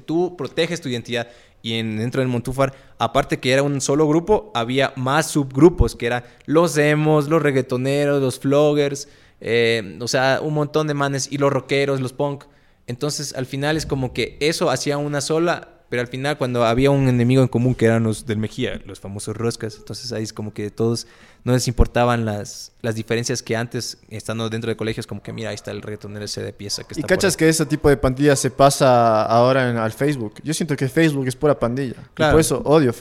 [0.06, 1.28] tú proteges tu identidad
[1.60, 6.06] y en, dentro del Montúfar, aparte que era un solo grupo, había más subgrupos, que
[6.06, 9.08] eran los emos, los reggaetoneros, los floggers,
[9.40, 12.44] eh, o sea, un montón de manes, y los rockeros, los punk.
[12.86, 16.90] Entonces, al final es como que eso hacía una sola pero al final, cuando había
[16.90, 20.32] un enemigo en común que eran los del Mejía, los famosos roscas, entonces ahí es
[20.32, 21.06] como que todos
[21.44, 25.50] no les importaban las, las diferencias que antes, estando dentro de colegios, como que mira,
[25.50, 26.82] ahí está el reggaetonero ese de pieza.
[26.84, 30.36] Que está y cachas que ese tipo de pandilla se pasa ahora en, al Facebook.
[30.42, 31.96] Yo siento que Facebook es pura pandilla.
[32.14, 32.32] Claro.
[32.32, 32.94] por eso odio,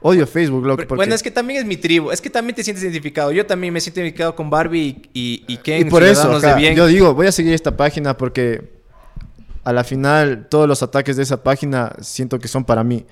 [0.00, 0.64] odio Facebook.
[0.64, 2.10] Loco, Bueno, es que también es mi tribu.
[2.10, 3.32] Es que también te sientes identificado.
[3.32, 5.88] Yo también me siento identificado con Barbie y, y, Ken.
[5.88, 6.40] Y por eso,
[6.74, 8.77] yo digo, voy a seguir esta página porque
[9.64, 13.06] a la final todos los ataques de esa página siento que son para mí.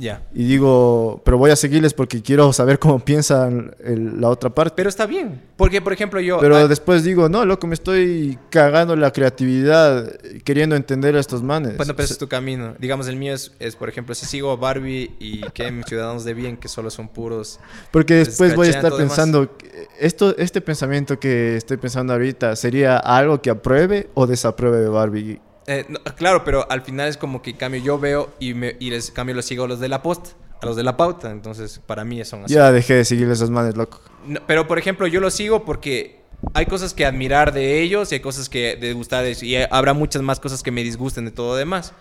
[0.00, 0.22] Ya.
[0.34, 4.74] Y digo, pero voy a seguirles porque quiero saber cómo piensan la otra parte.
[4.76, 5.42] Pero está bien.
[5.56, 6.38] Porque, por ejemplo, yo...
[6.40, 10.10] Pero después digo, no, loco, me estoy cagando la creatividad
[10.42, 11.76] queriendo entender a estos manes.
[11.76, 12.74] Bueno, pues es tu camino.
[12.78, 16.32] Digamos, el mío es, es, por ejemplo, si sigo a Barbie y Ken, Ciudadanos de
[16.32, 17.60] Bien, que solo son puros...
[17.90, 19.54] Porque después voy a estar pensando,
[19.98, 25.40] esto, este pensamiento que estoy pensando ahorita, ¿sería algo que apruebe o desapruebe de Barbie?
[25.66, 29.10] Eh, claro, pero al final es como que cambio yo veo y, me, y les
[29.10, 31.30] cambio los sigo a los de la post, a los de la pauta.
[31.30, 32.54] Entonces, para mí son así.
[32.54, 34.00] Ya dejé de seguirles esas manes, loco.
[34.46, 36.20] pero, por ejemplo, yo los sigo porque
[36.54, 39.42] hay cosas que admirar de ellos y hay cosas que de gustar de ellos.
[39.42, 41.92] Y habrá muchas más cosas que me disgusten de todo demás.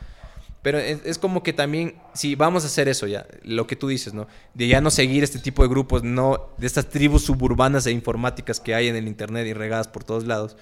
[0.62, 4.14] Pero es, como que también, si vamos a hacer eso ya, lo que tú dices,
[4.14, 4.28] ¿no?
[4.54, 8.60] De ya no seguir este tipo de grupos, no de estas tribus suburbanas e informáticas
[8.60, 10.58] que hay en el internet y regadas por todos lados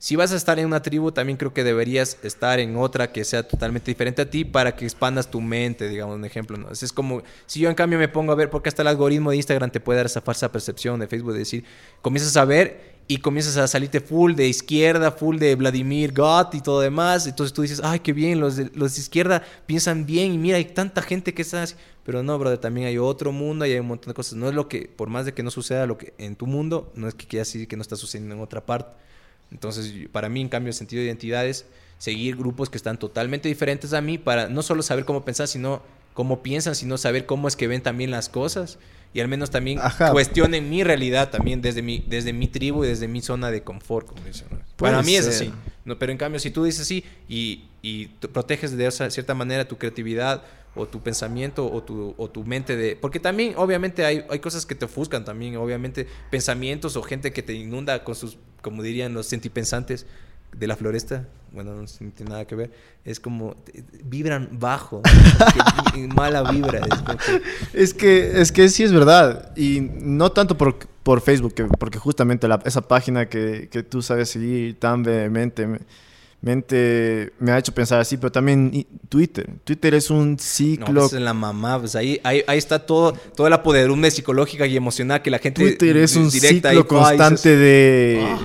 [0.00, 3.22] si vas a estar en una tribu, también creo que deberías estar en otra que
[3.22, 6.56] sea totalmente diferente a ti para que expandas tu mente, digamos, un ejemplo.
[6.56, 6.70] ¿no?
[6.70, 9.36] Es como, si yo en cambio me pongo a ver, porque hasta el algoritmo de
[9.36, 11.64] Instagram te puede dar esa falsa percepción de Facebook, de decir,
[12.00, 16.62] comienzas a ver y comienzas a salirte full de izquierda, full de Vladimir Gott y
[16.62, 17.26] todo demás.
[17.26, 20.56] Entonces tú dices, ay, qué bien, los de, los de izquierda piensan bien y mira,
[20.56, 21.74] hay tanta gente que está así.
[22.04, 24.32] Pero no, brother, también hay otro mundo y hay un montón de cosas.
[24.32, 26.90] No es lo que, por más de que no suceda lo que en tu mundo,
[26.94, 29.09] no es que quiera decir que no está sucediendo en otra parte.
[29.50, 31.66] Entonces, para mí, en cambio, el sentido de identidad es
[31.98, 35.82] seguir grupos que están totalmente diferentes a mí para no solo saber cómo pensar, sino
[36.20, 38.78] cómo piensan, sino saber cómo es que ven también las cosas
[39.14, 40.12] y al menos también Ajá.
[40.12, 44.06] cuestionen mi realidad también desde mi, desde mi tribu y desde mi zona de confort,
[44.06, 44.46] como dicen.
[44.76, 45.50] Para mí es así.
[45.86, 49.66] No, pero en cambio, si tú dices así y, y proteges de esa cierta manera
[49.66, 50.42] tu creatividad
[50.74, 52.96] o tu pensamiento o tu, o tu mente de...
[52.96, 57.42] Porque también, obviamente, hay, hay cosas que te ofuscan también, obviamente, pensamientos o gente que
[57.42, 60.04] te inunda con sus, como dirían los sentipensantes
[60.56, 62.70] de la floresta, bueno, no tiene nada que ver,
[63.04, 65.02] es como, eh, vibran bajo,
[65.94, 66.80] que- mala vibra.
[66.80, 69.52] Es como que- Es que, es que sí es verdad.
[69.56, 74.02] Y no tanto por, por Facebook, que- porque justamente la- esa página que, que tú
[74.02, 75.78] sabes seguir tan vehemente me,
[76.42, 79.48] mente me ha hecho pensar así, pero también Twitter.
[79.64, 81.00] Twitter es un No, ciclo.
[81.02, 84.76] pues es la mamá, pues ahí, ahí, ahí está todo, toda la poderumbre psicológica y
[84.76, 88.38] emocional que la gente Twitter es un ciclo constante de "Ah".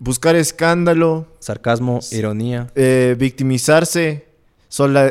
[0.00, 4.26] Buscar escándalo, Sarcasmo, ironía, eh, victimizarse,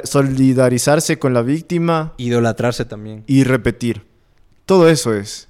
[0.03, 3.23] solidarizarse con la víctima idolatrarse también.
[3.27, 4.03] y repetir.
[4.65, 5.47] Todo eso es.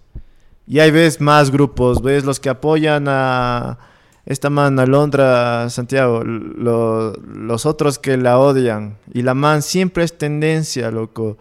[0.67, 3.79] Y ahí ves más grupos, ves los que apoyan a
[4.25, 8.97] esta man Alondra Santiago, lo- los otros que la odian.
[9.13, 11.37] Y la man siempre es tendencia, loco.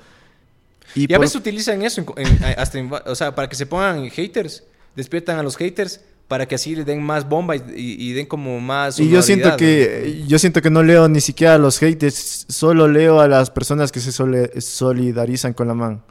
[0.95, 3.67] Y, a por- veces utilizan eso, en- en- hasta en- o sea, para que se
[3.67, 4.65] pongan haters,
[4.97, 8.27] despiertan a los haters para que así le den más bomba y, y- y den
[8.27, 9.01] como más...
[9.01, 12.87] Y yo siento que yo siento que no leo ni siquiera a los haters, solo
[12.87, 16.03] leo a las personas que se sole- solidarizan con la man.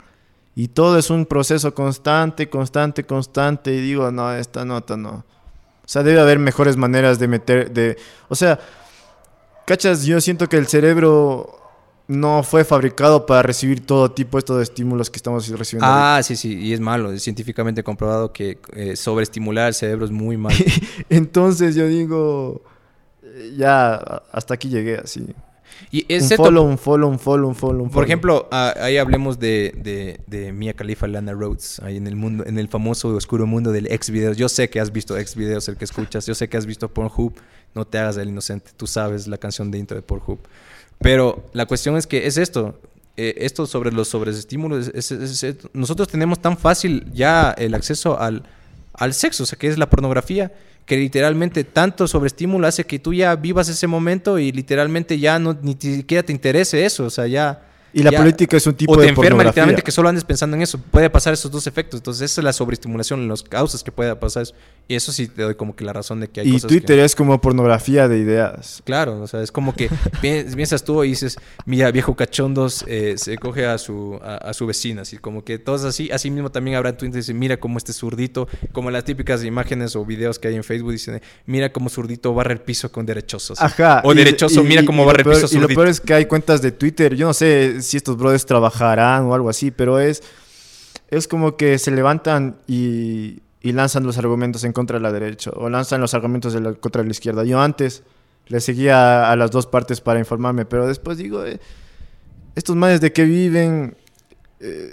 [0.56, 3.72] Y todo es un proceso constante, constante, constante.
[3.76, 5.12] Y digo, no, esta nota no.
[5.12, 5.24] O
[5.90, 7.96] sea, debe haber mejores maneras de meter, de...
[8.28, 8.60] O sea,
[9.68, 11.57] cachas, yo siento que el cerebro
[12.08, 15.86] no fue fabricado para recibir todo tipo estos de estímulos que estamos recibiendo.
[15.86, 16.18] ahorita.
[16.18, 20.12] Ah, sí, sí, y es malo, es científicamente comprobado que eh, sobreestimular el cerebro es
[20.12, 20.56] muy malo.
[21.10, 22.62] Entonces yo digo,
[23.24, 23.96] eh, ya,
[24.32, 25.28] hasta aquí llegué así.
[25.92, 29.38] Y Un follow, un follow, un follow, un follow, un por ejemplo, ah, ahí hablemos
[29.38, 33.16] de, de, de Mia Khalifa, Lana Rhodes, ahí en el mundo, en el famoso y
[33.16, 34.38] oscuro mundo del ex videos.
[34.38, 36.92] Yo sé que has visto ex videos, el que escuchas, yo sé que has visto
[36.92, 37.34] Pornhub,
[37.76, 40.40] no te hagas el inocente, tú sabes la canción de intro de Pornhub.
[41.00, 42.80] Pero la cuestión es que es esto,
[43.18, 48.44] eh, esto sobre los sobreestímulos, es- nosotros tenemos tan fácil ya el acceso al,
[48.94, 50.52] al sexo, o sea, que es la pornografía,
[50.86, 55.58] que literalmente tanto sobreestímulo hace que tú ya vivas ese momento y literalmente ya no
[55.62, 57.64] ni siquiera te interese eso, o sea, ya...
[57.94, 59.50] Y la ya- política es un tipo o te de enferma pornografía.
[59.52, 60.78] literalmente que solo andes pensando en eso.
[60.78, 62.00] Puede pasar esos dos efectos.
[62.00, 64.54] Entonces, esa es la sobreestimulación, las causas que pueda pasar eso.
[64.90, 66.98] Y eso sí te doy como que la razón de que hay Y cosas Twitter
[66.98, 67.04] que...
[67.04, 68.82] es como pornografía de ideas.
[68.86, 69.90] Claro, o sea, es como que
[70.22, 74.54] pi- piensas tú y dices, mira, viejo cachondos, eh, se coge a su, a, a
[74.54, 77.78] su vecina, así como que todos así, así mismo también habrá Twitter, dicen, mira cómo
[77.78, 81.90] este zurdito, como las típicas imágenes o videos que hay en Facebook, dicen, mira cómo
[81.90, 83.60] zurdito barre el piso con derechosos.
[83.62, 84.02] Ajá.
[84.06, 85.88] O y- derechoso, y- mira y- cómo y barre el peor- piso Y lo peor
[85.90, 87.14] es que hay cuentas de Twitter.
[87.16, 90.24] Yo no sé si estos brothers trabajarán o algo así, pero es,
[91.10, 95.52] es como que se levantan y, y lanzan los argumentos en contra de la derecha
[95.56, 97.44] o lanzan los argumentos de la, contra la izquierda.
[97.44, 98.04] Yo antes
[98.48, 101.60] le seguía a las dos partes para informarme, pero después digo, eh,
[102.56, 103.96] estos manes de qué viven,
[104.60, 104.90] Eh,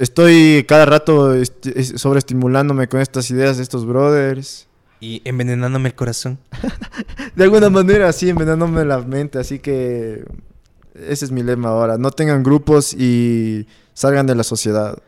[0.00, 4.66] estoy cada rato est- es- sobreestimulándome con estas ideas de estos brothers.
[5.00, 6.38] Y envenenándome el corazón.
[7.36, 9.38] De alguna manera, así envenenándome la mente.
[9.38, 10.24] Así que
[10.94, 11.98] ese es mi lema ahora.
[11.98, 14.98] No tengan grupos y salgan de la sociedad.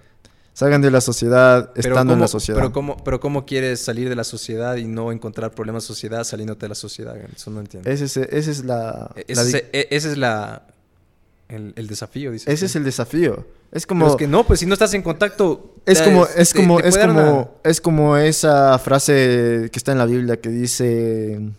[0.52, 2.58] Salgan de la sociedad estando en la sociedad.
[2.60, 6.22] Pero cómo, pero ¿cómo quieres salir de la sociedad y no encontrar problemas de sociedad
[6.22, 7.16] saliéndote de la sociedad?
[7.34, 7.90] Eso no entiendo.
[7.90, 9.10] ese, es, ese es la...
[9.26, 10.62] Ese, la di- es- e- ese es la,
[11.48, 12.52] el, el desafío, dice.
[12.52, 13.44] ese es el desafío.
[13.72, 14.06] Es Pero como...
[14.06, 15.74] es que no, pues si no estás en contacto...
[15.86, 19.98] Es como, es como, te es como, una- es como esa frase que está en
[19.98, 21.50] la Biblia que dice,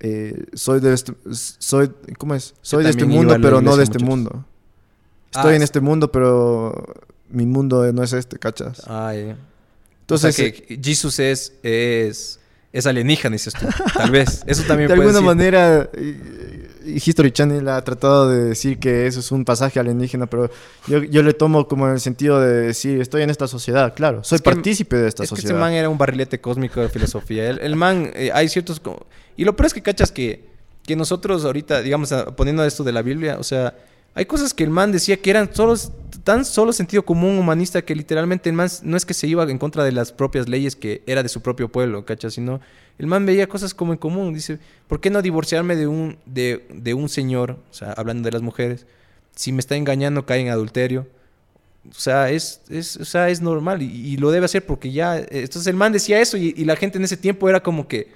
[0.00, 2.54] eh, soy de este, soy, ¿cómo es?
[2.62, 4.08] Soy de este mundo, pero no de este muchachos.
[4.08, 4.44] mundo.
[5.32, 6.74] Estoy Ah, en es- este mundo, pero
[7.28, 8.82] mi mundo no es este, ¿cachas?
[8.86, 9.36] Ay,
[10.00, 12.40] Entonces, Entonces, que Jesús es, es,
[12.72, 13.66] es alienígena, dices tú.
[13.96, 14.42] Tal vez.
[14.46, 15.52] Eso también de puede alguna decir.
[15.54, 20.50] manera, eh, History Channel ha tratado de decir que eso es un pasaje alienígena, pero
[20.88, 24.24] yo, yo le tomo como en el sentido de decir, estoy en esta sociedad, claro,
[24.24, 25.56] soy Es que- partícipe de esta es que sociedad.
[25.56, 27.48] este man era un barrilete cósmico de filosofía.
[27.50, 28.80] El, el man, eh, hay ciertos...
[29.36, 30.44] Y lo peor es que cachas que,
[30.84, 33.74] que nosotros ahorita, digamos, poniendo esto de la Biblia, o sea,
[34.14, 35.76] hay cosas que el man decía que eran solo,
[36.24, 39.58] tan solo sentido común humanista que literalmente el man no es que se iba en
[39.58, 42.34] contra de las propias leyes que era de su propio pueblo, ¿cachas?
[42.34, 42.60] Sino
[42.98, 44.34] el man veía cosas como en común.
[44.34, 44.58] Dice,
[44.88, 47.58] ¿por qué no divorciarme de un, de, de un señor?
[47.70, 48.84] O sea, hablando de las mujeres.
[49.36, 51.06] Si me está engañando, cae en adulterio.
[51.88, 55.18] O sea, es, es, o sea, es normal y, lo debe hacer porque ya...
[55.18, 58.08] eh, Entonces el man decía eso y la gente en ese tiempo era como que...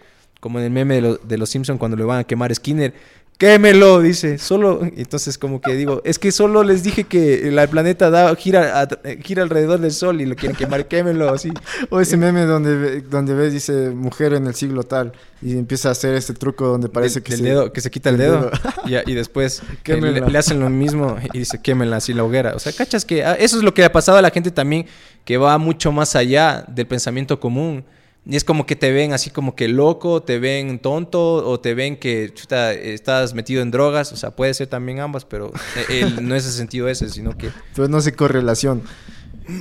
[0.44, 2.54] Como en el meme de, lo- de los Simpsons cuando le van a quemar a
[2.54, 2.92] Skinner.
[3.38, 4.36] Quémelo, dice.
[4.36, 4.82] Solo...
[4.94, 8.88] Entonces como que digo, es que solo les dije que el planeta da, gira, a-
[9.22, 10.86] gira alrededor del sol y lo quieren quemar.
[10.86, 11.50] Quémelo, así.
[11.88, 15.92] O ese meme donde, donde ves, dice, mujer en el siglo tal, y empieza a
[15.92, 18.50] hacer este truco donde parece Del- que del se- dedo, que se quita el dedo.
[18.84, 22.54] Y, y después eh, le, le hacen lo mismo y dice quémela así la hoguera.
[22.54, 24.50] O sea, cachas que ah, eso es lo que le ha pasado a la gente
[24.50, 24.84] también,
[25.24, 27.84] que va mucho más allá del pensamiento común.
[28.26, 31.74] Y es como que te ven así como que loco, te ven tonto o te
[31.74, 34.12] ven que chuta, estás metido en drogas.
[34.12, 35.52] O sea, puede ser también ambas, pero
[35.90, 37.50] el- no es el sentido ese, sino que...
[37.74, 38.82] Pero no se correlación.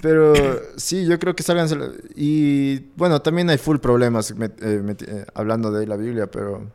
[0.02, 0.34] Pero
[0.78, 1.68] sí, yo creo que salgan...
[2.16, 6.72] Y bueno, también hay full problemas eh, eh, hablando de la Biblia, pero...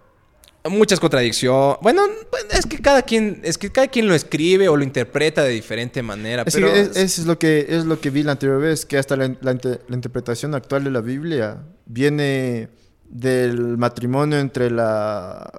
[0.68, 1.76] Muchas contradicciones.
[1.82, 2.02] Bueno,
[2.50, 6.02] es que cada quien, es que cada quien lo escribe o lo interpreta de diferente
[6.02, 6.42] manera.
[6.46, 8.98] Es pero es- eso es lo que es lo que vi la anterior vez, que
[8.98, 12.68] hasta la, la inter- la interpretación actual de la Biblia viene
[13.08, 15.50] del matrimonio entre la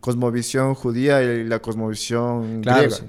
[0.00, 2.96] cosmovisión judía y la cosmovisión Claro, griega.
[2.96, 3.04] sí.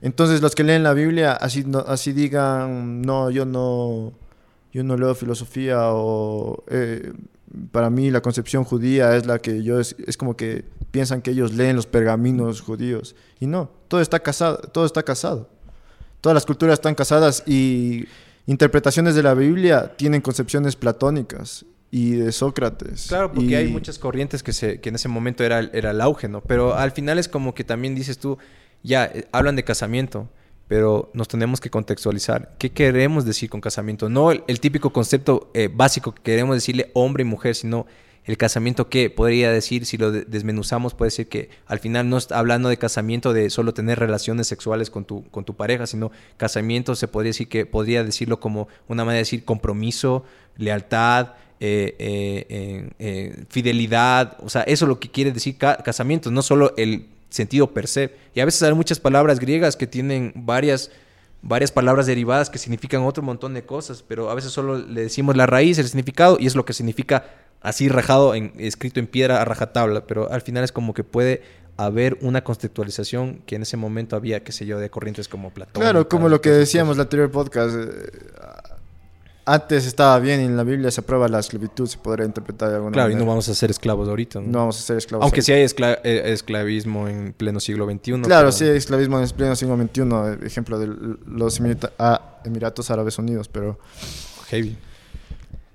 [0.00, 4.12] Entonces los que leen la Biblia así no- así digan, no, yo no
[4.72, 7.12] yo no leo filosofía o eh,
[7.72, 11.30] para mí la concepción judía es la que yo es, es como que piensan que
[11.30, 15.48] ellos leen los pergaminos judíos y no, todo está casado, todo está casado.
[16.20, 18.06] Todas las culturas están casadas y
[18.46, 23.06] interpretaciones de la Biblia tienen concepciones platónicas y de Sócrates.
[23.08, 25.92] Claro, porque Y- hay muchas corrientes que, se, que en ese momento era, el- era
[25.92, 26.40] el auge, ¿no?
[26.42, 28.36] Pero al final es como que también dices tú,
[28.82, 30.28] ya, eh, hablan de casamiento,
[30.68, 32.54] pero nos tenemos que contextualizar.
[32.58, 34.08] ¿Qué queremos decir con casamiento?
[34.08, 37.86] No el, típico concepto eh, básico que queremos decirle hombre y mujer, sino
[38.24, 42.18] el casamiento que podría decir, si lo de- desmenuzamos, puede decir que al final no
[42.18, 46.12] está hablando de casamiento de solo tener relaciones sexuales con tu, con tu pareja, sino
[46.36, 50.24] casamiento se podría decir que podría decirlo como una manera de decir compromiso,
[50.58, 51.28] lealtad,
[51.60, 56.42] eh, eh, eh, fidelidad, o sea, eso es lo que quiere decir ca- casamiento, no
[56.42, 58.14] solo el sentido per se.
[58.34, 60.90] Y a veces hay muchas palabras griegas que tienen varias,
[61.42, 65.36] varias palabras derivadas que significan otro montón de cosas, pero a veces solo le decimos
[65.36, 67.24] la raíz, el significado, y es lo que significa
[67.60, 71.42] así rajado, en, escrito en piedra a rajatabla, pero al final es como que puede
[71.76, 75.80] haber una contextualización que en ese momento había, qué sé yo, de corrientes como Platón.
[75.80, 77.76] Claro, como lo que decíamos en el anterior podcast.
[79.54, 82.76] Antes estaba bien y en la Biblia se aprueba la esclavitud, se podría interpretar de
[82.76, 83.24] alguna Claro, y manera.
[83.24, 84.40] no vamos a ser esclavos ahorita.
[84.40, 84.46] ¿no?
[84.48, 85.22] No vamos a ser esclavos.
[85.24, 85.42] Aunque ahí.
[85.44, 88.12] sí hay escla- eh, esclavismo en pleno siglo XXI.
[88.22, 90.88] Claro, pero- sí hay esclavismo en pleno siglo XXI, ejemplo de
[91.26, 93.78] los Emirata- ah, Emiratos Árabes Unidos, pero...
[94.48, 94.76] Heavy.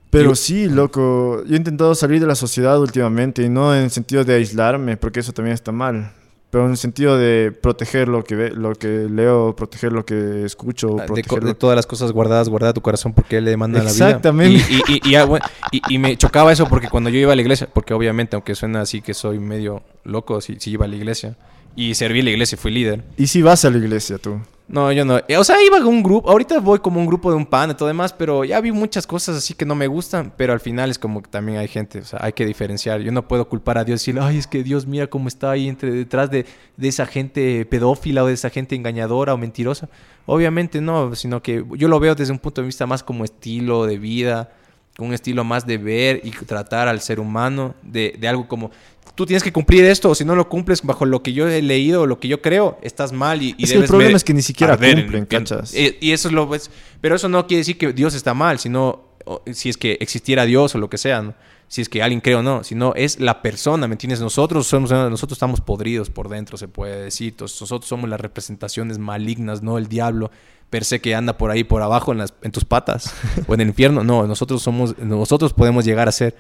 [0.10, 3.84] Pero Y- sí, loco, yo he intentado salir de la sociedad últimamente y no en
[3.84, 6.12] el sentido de aislarme, porque eso también está mal,
[6.54, 10.46] pero en el sentido de proteger lo que ve, lo que leo, proteger lo que
[10.46, 13.58] escucho, Ah, De, proteger de todas las cosas guardadas, guarda tu corazón porque él le
[13.58, 14.06] manda la vida.
[14.10, 14.64] Exactamente.
[14.70, 17.34] Y, y- y- y, ah, bueno, y- y me chocaba eso porque cuando yo iba
[17.34, 20.86] a la iglesia, porque obviamente, aunque suena así que soy medio loco, sí, sí iba
[20.86, 21.36] a la iglesia.
[21.76, 23.04] Y serví en la iglesia y fui líder.
[23.18, 24.40] Y si vas a la iglesia tú.
[24.68, 25.20] No, yo no.
[25.28, 26.30] Eh, O sea, iba con un grupo.
[26.30, 29.06] Ahorita voy como un grupo de un pan y todo demás, pero ya vi muchas
[29.06, 30.34] cosas así que no me gustan.
[30.36, 32.00] Pero al final es como que también hay gente.
[32.00, 33.02] O sea, hay que diferenciar.
[33.02, 35.52] Yo no puedo culpar a Dios y decirle, ay, es que Dios mira cómo está
[35.52, 36.46] ahí entre, detrás de,
[36.78, 39.90] de esa gente pedófila o de esa gente engañadora o mentirosa.
[40.26, 43.86] Obviamente no, sino que yo lo veo desde un punto de vista más como estilo
[43.86, 44.50] de vida,
[44.98, 48.72] un estilo más de ver y tratar al ser humano, de, de algo como,
[49.16, 51.62] tú tienes que cumplir esto, o si no lo cumples bajo lo que yo he
[51.62, 54.18] leído o lo que yo creo, estás mal y, y Es que el debes problema
[54.18, 55.28] es que ni siquiera en cumplen, infierno.
[55.28, 55.74] ¿cachas?
[55.74, 56.72] Eh, y eso es lo pues,
[57.02, 60.46] pero eso no quiere decir que Dios está mal, sino o, si es que existiera
[60.46, 61.34] Dios o lo que sea, ¿no?
[61.74, 64.22] si es que alguien cree o no, sino es la persona, ¿me entiendes?
[64.22, 69.64] Nosotros somos nosotros estamos podridos por dentro, se puede decir, nosotros somos las representaciones malignas,
[69.64, 70.30] no el diablo
[70.70, 73.16] per se que anda por ahí por abajo en las en tus patas
[73.48, 76.36] o en el infierno, no, nosotros somos nosotros podemos llegar a ser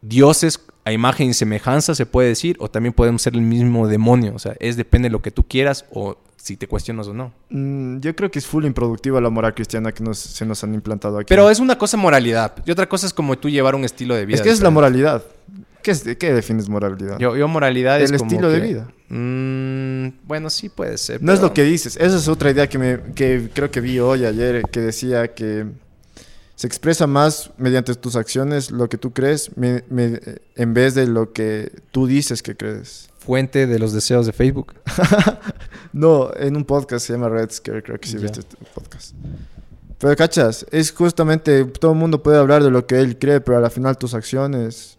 [0.00, 4.34] dioses a imagen y semejanza, se puede decir, o también podemos ser el mismo demonio.
[4.34, 7.32] O sea, es depende de lo que tú quieras o si te cuestionas o no.
[7.50, 10.74] Mm, yo creo que es full improductiva la moral cristiana que nos, se nos han
[10.74, 11.28] implantado aquí.
[11.28, 12.54] Pero es una cosa moralidad.
[12.66, 14.36] Y otra cosa es como tú llevar un estilo de vida.
[14.36, 15.22] es que es la moralidad.
[15.82, 17.18] ¿Qué, es, ¿Qué defines moralidad?
[17.18, 18.88] Yo, yo moralidad es El estilo de vida.
[19.08, 21.22] Mm, bueno, sí puede ser.
[21.22, 21.96] No es lo que dices.
[21.96, 25.66] Esa es otra idea que, me, que creo que vi hoy, ayer, que decía que
[26.62, 30.20] se expresa más mediante tus acciones lo que tú crees me- me-
[30.54, 33.08] en vez de lo que tú dices que crees.
[33.18, 34.74] Fuente de los deseos de Facebook.
[35.92, 39.12] No, en un podcast se llama Red Scare, creo que sí viste este podcast.
[39.98, 43.58] Pero cachas, es justamente, todo el mundo puede hablar de lo que él cree, pero
[43.58, 44.98] al final tus acciones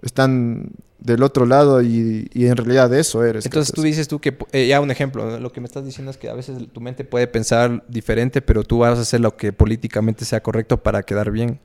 [0.00, 0.70] están
[1.02, 3.44] del otro lado y, y en realidad eso eres.
[3.44, 5.38] Entonces tú dices tú que, eh, ya un ejemplo, ¿no?
[5.40, 8.62] lo que me estás diciendo es que a veces tu mente puede pensar diferente, pero
[8.62, 11.58] tú vas a hacer lo que políticamente sea correcto para quedar bien.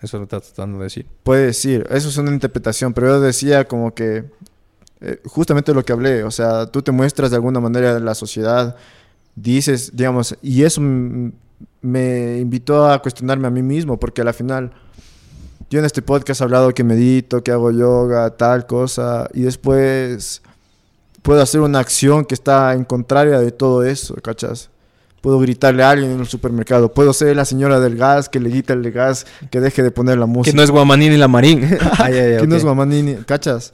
[0.00, 1.06] Eso lo estás tratando de decir.
[1.24, 4.24] Puede decir, eso es una interpretación, pero yo decía como que
[5.00, 8.14] eh, justamente lo que hablé, o sea, tú te muestras de alguna manera en la
[8.14, 8.76] sociedad,
[9.34, 14.72] dices, digamos, y eso me invitó a cuestionarme a mí mismo, porque a la final
[15.72, 20.42] yo en este podcast he hablado que medito, que hago yoga, tal cosa, y después
[21.22, 24.68] puedo hacer una acción que está en contraria de todo eso, ¿cachas?
[25.22, 26.92] Puedo gritarle a alguien en el supermercado.
[26.92, 30.18] Puedo ser la señora del gas que le grita el gas que deje de poner
[30.18, 30.50] la música.
[30.52, 31.64] Que no es Guamaní ni la Marín.
[31.96, 32.64] Ay, ay, ay, que no es.
[32.64, 33.72] Guamanini, ¿cachas?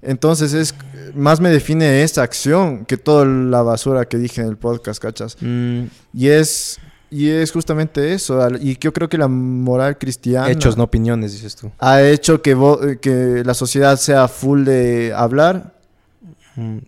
[0.00, 0.74] Entonces es
[1.14, 5.36] más me define esa acción que toda la basura que dije en el podcast, ¿cachas?
[5.40, 5.84] Mm,
[6.14, 6.80] Y es
[7.12, 11.54] y es justamente eso, y yo creo que la moral cristiana hechos, no opiniones, dices
[11.54, 11.70] tú.
[11.78, 15.74] ha hecho que vo- que la sociedad sea full de hablar.
[16.56, 16.78] Mm,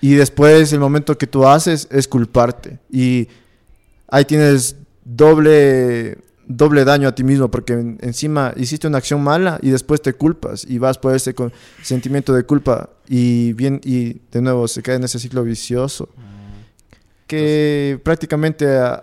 [0.00, 2.78] y después el momento que tú haces es culparte.
[2.90, 3.28] Y
[4.08, 9.58] ahí tienes doble doble daño a ti mismo porque en- encima hiciste una acción mala
[9.62, 10.66] y después te culpas.
[10.68, 11.34] Y vas por ese
[11.82, 16.10] sentimiento de culpa y bien y de nuevo se cae en ese ciclo vicioso.
[17.26, 19.02] Que prácticamente ah,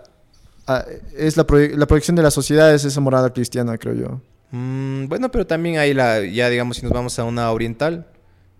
[0.76, 0.84] ah,
[1.16, 4.20] es la, proye- la proyección de la sociedad es esa morada cristiana creo yo
[4.54, 8.06] Mm, bueno, pero también hay la, ya digamos, si nos vamos a una oriental,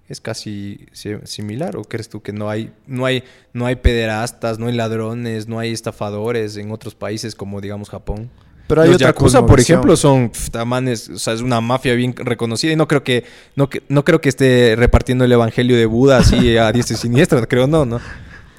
[0.09, 1.77] es casi si- similar.
[1.77, 5.59] ¿O crees tú que no hay, no hay, no hay pederastas, no hay ladrones, no
[5.59, 8.31] hay estafadores en otros países como digamos Japón?
[8.69, 12.15] pero hay Los otra yakuza, por ejemplo, son tamanes, o sea, es una mafia bien
[12.17, 13.25] reconocida y no creo que
[13.55, 17.45] no, no creo que esté repartiendo el evangelio de Buda así a diestra y siniestra,
[17.47, 18.01] creo no, ¿no?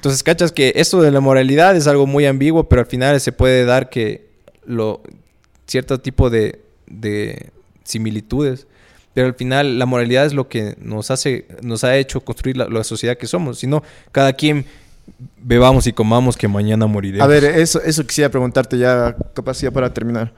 [0.04, 3.32] Entonces, cachas que esto de la moralidad es algo muy ambiguo, pero al final se
[3.32, 4.28] puede dar que
[5.66, 7.48] cierto tipo de, de
[7.84, 8.66] similitudes,
[9.14, 12.84] pero al final la moralidad es lo que nos hace nos ha hecho construir la,
[12.84, 13.82] sociedad que somos, si no
[14.12, 14.66] cada quien
[15.38, 17.24] bebamos y comamos que mañana moriremos.
[17.24, 20.34] A ver, eso, eso quisiera preguntarte ya, capacidad para terminar.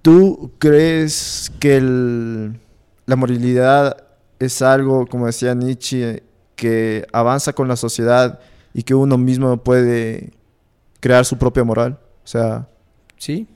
[0.00, 2.58] ¿Tú crees que el-
[3.04, 3.98] la moralidad
[4.38, 6.22] es algo, como decía Nietzsche,
[6.56, 8.40] que avanza con la sociedad
[8.74, 10.30] y que uno mismo puede
[11.00, 11.98] crear su propia moral?
[12.24, 12.68] O sea,
[13.16, 13.46] Sí.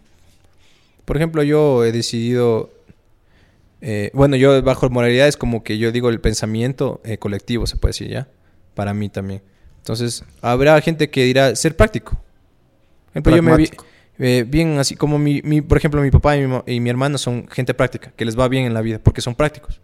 [1.04, 2.70] Por ejemplo, yo he decidido.
[3.80, 7.76] eh, bueno, yo bajo moralidad es como que yo digo el pensamiento eh, colectivo, se
[7.76, 8.28] puede decir ya.
[8.74, 9.42] Para mí también.
[9.78, 12.12] Entonces, habrá gente que dirá ser práctico.
[12.12, 13.64] Por ejemplo, yo me vi,
[14.18, 17.18] eh, bien así como mi, mi- por ejemplo, mi papá y mi, y mi hermano
[17.18, 19.80] son gente práctica, que les va bien en la vida porque son prácticos.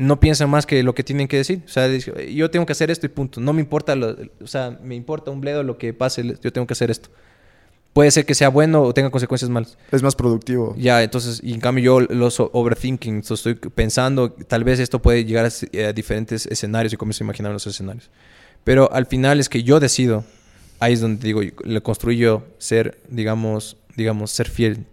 [0.00, 1.62] No piensan más que lo que tienen que decir.
[1.64, 3.40] O sea, yo tengo que hacer esto y punto.
[3.40, 6.66] No me importa, lo- o sea, me importa un bledo lo que pase, yo tengo
[6.66, 7.10] que hacer esto.
[7.92, 9.76] Puede ser que sea bueno o tenga consecuencias malas.
[9.90, 10.74] es más productivo.
[10.78, 15.24] Ya, entonces, y en cambio yo los overthinking, entonces estoy pensando, tal vez esto puede
[15.24, 18.08] llegar a, eh, a diferentes escenarios y comienzo a imaginar los escenarios.
[18.64, 20.24] Pero al final es que yo decido,
[20.78, 24.86] ahí es donde digo, le construyo ser, digamos, digamos, ser fiel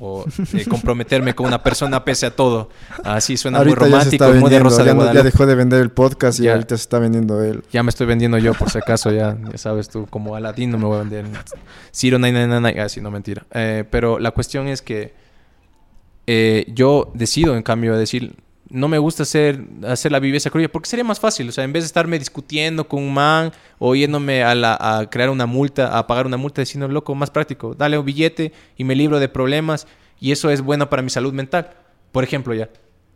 [0.00, 0.24] o
[0.54, 2.70] eh, comprometerme con una persona pese a todo.
[3.04, 5.24] Así suena ahorita muy romántico, muy de rosa de ya, no- ya Guadalupe.
[5.30, 6.52] dejó de vender el podcast y Ya.
[6.52, 7.62] ahorita se está vendiendo él.
[7.72, 10.78] Ya me estoy vendiendo yo, por si acaso, ya, ya sabes tú, como Aladín no
[10.78, 11.26] me voy a vender.
[11.94, 12.80] Ciro, nine, nine, nine.
[12.80, 13.44] Ah, sí, no, mentira.
[13.52, 15.12] Eh, pero la cuestión es que
[16.26, 18.36] eh, yo decido, en cambio, decir,
[18.70, 21.48] no me gusta hacer, hacer la viveza cruya, porque sería más fácil.
[21.48, 25.10] O sea, en vez de estarme discutiendo con un man o yéndome a, la- a
[25.10, 28.84] crear una multa, a pagar una multa, diciendo, loco, más práctico, dale un billete y
[28.84, 29.86] me libro de problemas
[30.20, 31.70] y eso es bueno para mi salud mental.
[32.12, 32.68] Por ejemplo, ya.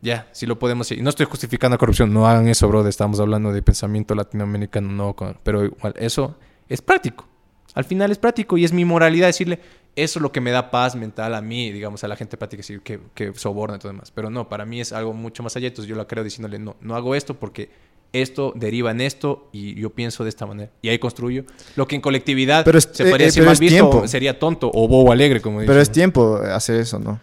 [0.02, 1.02] Ya, si lo podemos decir.
[1.02, 2.86] No estoy justificando la corrupción, no hagan eso, bro.
[2.86, 6.36] Estamos hablando de pensamiento latinoamericano, no, pero igual, eso
[6.68, 7.26] es práctico.
[7.74, 9.60] Al final es práctico y es mi moralidad decirle,
[9.96, 12.60] eso es lo que me da paz mental a mí, digamos, a la gente práctica,
[12.60, 14.10] decir, que, que soborna y todo demás.
[14.10, 15.68] Pero no, para mí es algo mucho más allá.
[15.68, 17.70] Entonces yo la creo diciéndole, no, no hago esto porque
[18.12, 20.70] esto deriva en esto y yo pienso de esta manera.
[20.82, 21.44] Y ahí construyo.
[21.76, 24.08] Lo que en colectividad Pero es- se podría eh, pero mal es visto, tiempo.
[24.08, 25.82] sería tonto o bobo alegre, como Pero dicen.
[25.82, 27.20] es tiempo hacer eso, ¿no?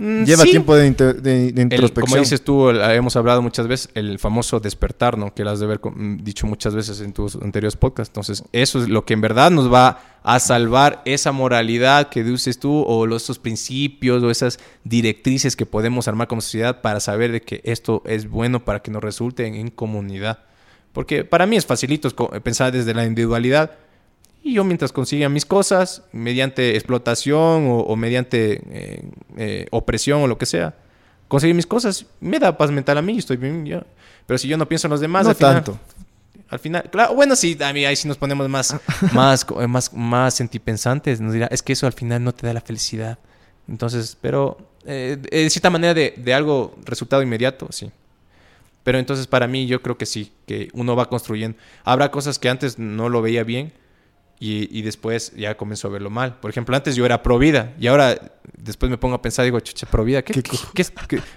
[0.00, 0.50] Mm, Lleva sí.
[0.50, 1.92] tiempo de, El- introspección.
[2.06, 5.34] como dices tú, el- hemos hablado muchas veces, el famoso despertar, ¿no?
[5.34, 8.10] Que lo has de haber com- dicho muchas veces en tus anteriores podcasts.
[8.10, 12.58] Entonces, eso es lo que en verdad nos va a salvar esa moralidad que dices
[12.58, 17.42] tú, o esos principios, o esas directrices que podemos armar como sociedad para saber de
[17.42, 20.38] que esto es bueno para que nos resulte en, en comunidad.
[20.92, 22.08] Porque para mí es facilito
[22.42, 23.72] pensar desde la individualidad
[24.42, 29.02] Y yo mientras consiga mis cosas, mediante explotación o, mediante eh,
[29.36, 30.74] eh, opresión o lo que sea,
[31.28, 33.84] conseguir mis cosas, me da paz mental a mí, estoy bien, ya.
[34.26, 35.78] Pero si yo no pienso en los demás, no tanto.
[36.48, 38.76] al final, claro, bueno, sí, a mí ahí sí nos ponemos más,
[39.12, 42.62] más, más, más sentipensantes, nos dirá, es que eso al final no te da la
[42.62, 43.18] felicidad.
[43.68, 44.56] Entonces, pero
[44.86, 47.90] eh, de cierta manera de, de algo resultado inmediato, sí.
[48.82, 51.58] Pero entonces para mí yo creo que sí, que uno va construyendo.
[51.84, 53.72] Habrá cosas que antes no lo veía bien,
[54.42, 56.40] y, después ya comenzó a verlo mal.
[56.40, 58.18] Por ejemplo, antes yo era pro vida y ahora
[58.56, 60.86] después me pongo a pensar, digo, chucha, pro vida, ¿qué, qué,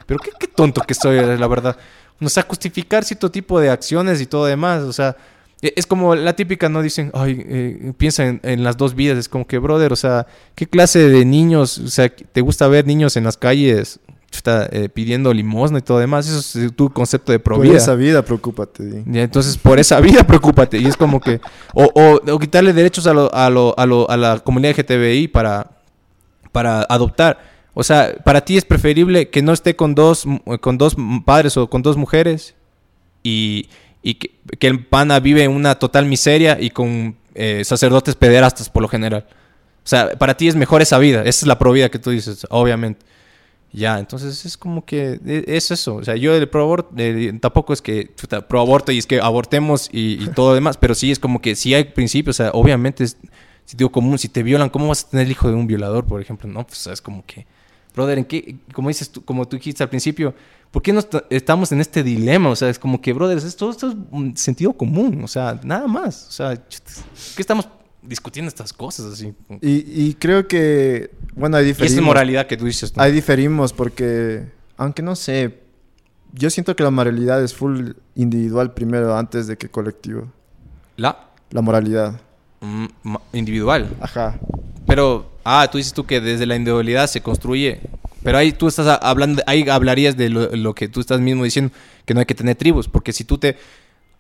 [0.06, 1.78] pero qué, tonto que soy, la verdad.
[2.22, 5.18] O sea, justificar cierto tipo de acciones y todo demás, o sea,
[5.62, 6.82] e, es como la típica, ¿no?
[6.82, 10.26] Dicen, ay, eh, piensa en, en, las dos vidas, es como que, brother, o sea,
[10.56, 14.00] ¿qué clase de niños, o sea, te gusta ver niños en las calles
[14.38, 16.28] está eh, pidiendo limosna y todo demás.
[16.28, 19.04] Eso es tu concepto de pro Por esa vida, preocúpate.
[19.06, 20.78] entonces, por esa vida, preocúpate.
[20.78, 21.40] Y es como que...
[21.74, 25.72] O, o, quitarle derechos a, lo, a, lo, a, lo, a la comunidad LGTBI para,
[26.52, 27.40] para adoptar.
[27.74, 30.26] O sea, para ti es preferible que no esté con dos,
[30.62, 30.96] con dos
[31.26, 32.56] padres o con dos mujeres
[33.24, 33.70] y,
[34.04, 38.70] y que, que, el pana vive en una total miseria y con eh, sacerdotes pederastas
[38.70, 39.26] por lo general.
[39.84, 41.22] O sea, para ti es mejor esa vida.
[41.22, 43.06] Esa es la pro vida que tú dices, obviamente.
[43.74, 45.96] Ya, entonces es como que e, es eso.
[45.96, 46.96] O sea, yo el pro aborto,
[47.42, 48.12] tampoco es que
[48.48, 51.56] pro aborto y es que abortemos y, todo lo demás, pero sí es como que
[51.56, 53.18] si hay principios, o sea, obviamente es
[53.66, 54.20] sentido común.
[54.20, 56.48] Si te violan, ¿cómo vas a tener el hijo de un violador, por ejemplo?
[56.48, 57.48] No, pues es como que,
[57.96, 58.58] brother, ¿en qué?
[58.74, 60.36] Como dices tú, como tú dijiste al principio,
[60.70, 61.02] ¿por qué no
[61.32, 62.50] estamos en este dilema?
[62.50, 65.88] O sea, es como que, brother, esto, esto es un sentido común, o sea, nada
[65.88, 66.28] más.
[66.28, 67.68] O sea, ¿qué estamos
[68.04, 69.34] discutiendo estas cosas así.
[69.62, 71.96] Y, creo que, bueno, hay diferimos.
[71.96, 72.94] Y es moralidad que tú dices.
[72.98, 74.46] Ahí diferimos porque,
[74.78, 75.60] aunque no sé,
[76.34, 80.32] yo siento que la moralidad es full individual primero antes de que colectivo.
[80.98, 81.30] ¿La?
[81.52, 82.20] La moralidad.
[82.62, 82.86] Mm,
[83.34, 83.90] individual.
[84.00, 84.40] Ajá.
[84.88, 87.82] Pero, ah, tú dices tú que desde la individualidad se construye.
[88.24, 91.74] Pero ahí tú estás hablando, ahí hablarías de lo, lo que tú estás mismo diciendo,
[92.06, 93.58] que no hay que tener tribus, porque si tú te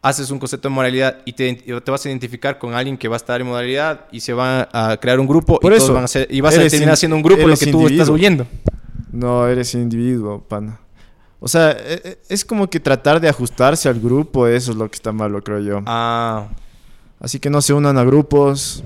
[0.03, 3.15] haces un concepto de moralidad y te, te, vas a identificar con alguien que va
[3.15, 6.03] a estar en moralidad y se va a crear un grupo Por y, eso, van
[6.03, 8.45] a ser, y vas a terminar siendo un grupo lo que tú estás huyendo.
[9.13, 10.79] No, eres individuo, pana.
[11.39, 14.89] O sea, e, e, es como que tratar de ajustarse al grupo, eso es lo
[14.89, 15.81] que está malo, creo yo.
[15.85, 16.47] Ah.
[17.21, 18.83] Así que no se unan a grupos.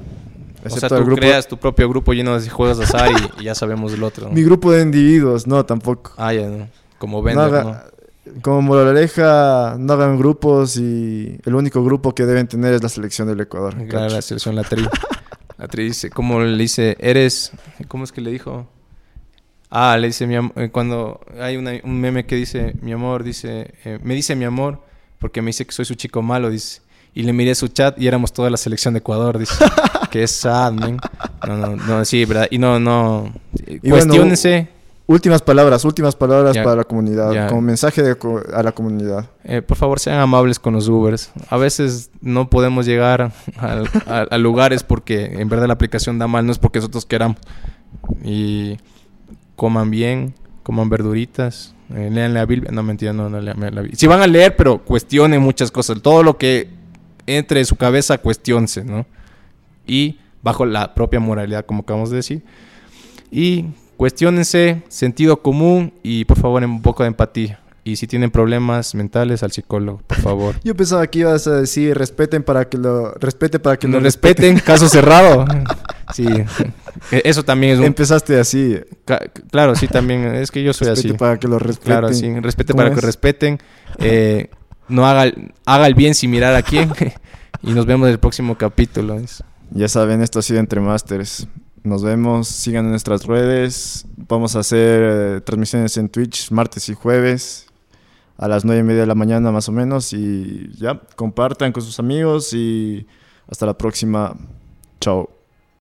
[0.64, 3.92] O sea, tú creas tu propio grupo lleno de juegos de azar y, ya sabemos
[3.94, 4.30] el otro.
[4.30, 6.12] Mi grupo de individuos, no, tampoco.
[6.18, 6.68] Ah, ya, no.
[7.00, 7.97] Como vender, ¿no?
[8.42, 13.28] Como moraleja, no hagan grupos y el único grupo que deben tener es la selección
[13.28, 13.76] del Ecuador.
[13.88, 14.86] Claro, la selección, la tri.
[15.58, 16.96] la tri dice, ¿cómo le dice?
[17.00, 17.52] Eres,
[17.88, 18.68] ¿cómo es que le dijo?
[19.70, 23.74] Ah, le dice mi amor, eh, cuando hay un meme que dice, mi amor, dice,
[23.84, 24.82] eh, me dice mi amor,
[25.20, 26.82] porque me dice que soy su chico malo, dice.
[27.14, 29.66] Y le miré su chat y éramos toda la selección de Ecuador, dice.
[30.12, 31.00] que es sad, man.
[31.48, 32.48] No, no, no, sí, ¿verdad?
[32.52, 33.34] Y no, no.
[33.82, 34.77] Cuestiónense.
[35.08, 38.02] Últimas palabras, últimas palabras para la comunidad, como mensaje
[38.54, 39.30] a la comunidad.
[39.46, 41.32] Eh, por favor, sean amables con los Ubers.
[41.50, 46.52] A veces no podemos llegar a, lugares porque en verdad la aplicación da mal, no
[46.52, 47.38] es porque nosotros queramos.
[48.22, 48.80] Y
[49.56, 52.70] coman bien, coman verduritas, eh, lean la Biblia.
[52.74, 53.98] No, mentira, no, no lean la Biblia.
[53.98, 56.02] Si van a leer, pero cuestionen muchas cosas.
[56.02, 56.68] Todo lo que
[57.28, 59.06] entre en su cabeza, cuestionse, ¿no?
[59.86, 62.44] Y bajo la propia moralidad, como acabamos de decir.
[63.32, 63.68] Y
[63.98, 67.60] Cuestiónense, sentido común y por favor un poco de empatía.
[67.84, 70.56] Y si tienen problemas mentales, al psicólogo, por favor.
[70.64, 74.60] Yo pensaba que ibas a decir respeten para que lo respete para que lo respeten.
[74.60, 75.46] caso cerrado.
[76.14, 76.28] Sí,
[77.12, 77.86] e, eso también es un...
[77.86, 78.78] Empezaste así.
[79.50, 80.26] claro, sí, también.
[80.36, 81.18] Es que yo soy respete así.
[81.18, 81.92] para que lo respeten.
[81.92, 82.40] Claro, sí.
[82.40, 83.60] Respete para que respeten.
[84.00, 84.50] Eh,
[84.90, 85.32] no haga,
[85.66, 86.92] haga el bien sin mirar a quién.
[87.64, 89.18] y nos vemos en el próximo capítulo.
[89.72, 91.48] Ya saben, esto ha sido Entre Masters.
[91.84, 94.06] Nos vemos, sigan en nuestras redes.
[94.16, 97.68] Vamos a hacer eh, transmisiones en Twitch martes y jueves
[98.38, 100.14] a las nueve y media de la mañana más o menos.
[100.14, 103.08] Y ya, compartan con sus amigos y
[103.50, 104.36] hasta la próxima.
[105.00, 105.37] Chao.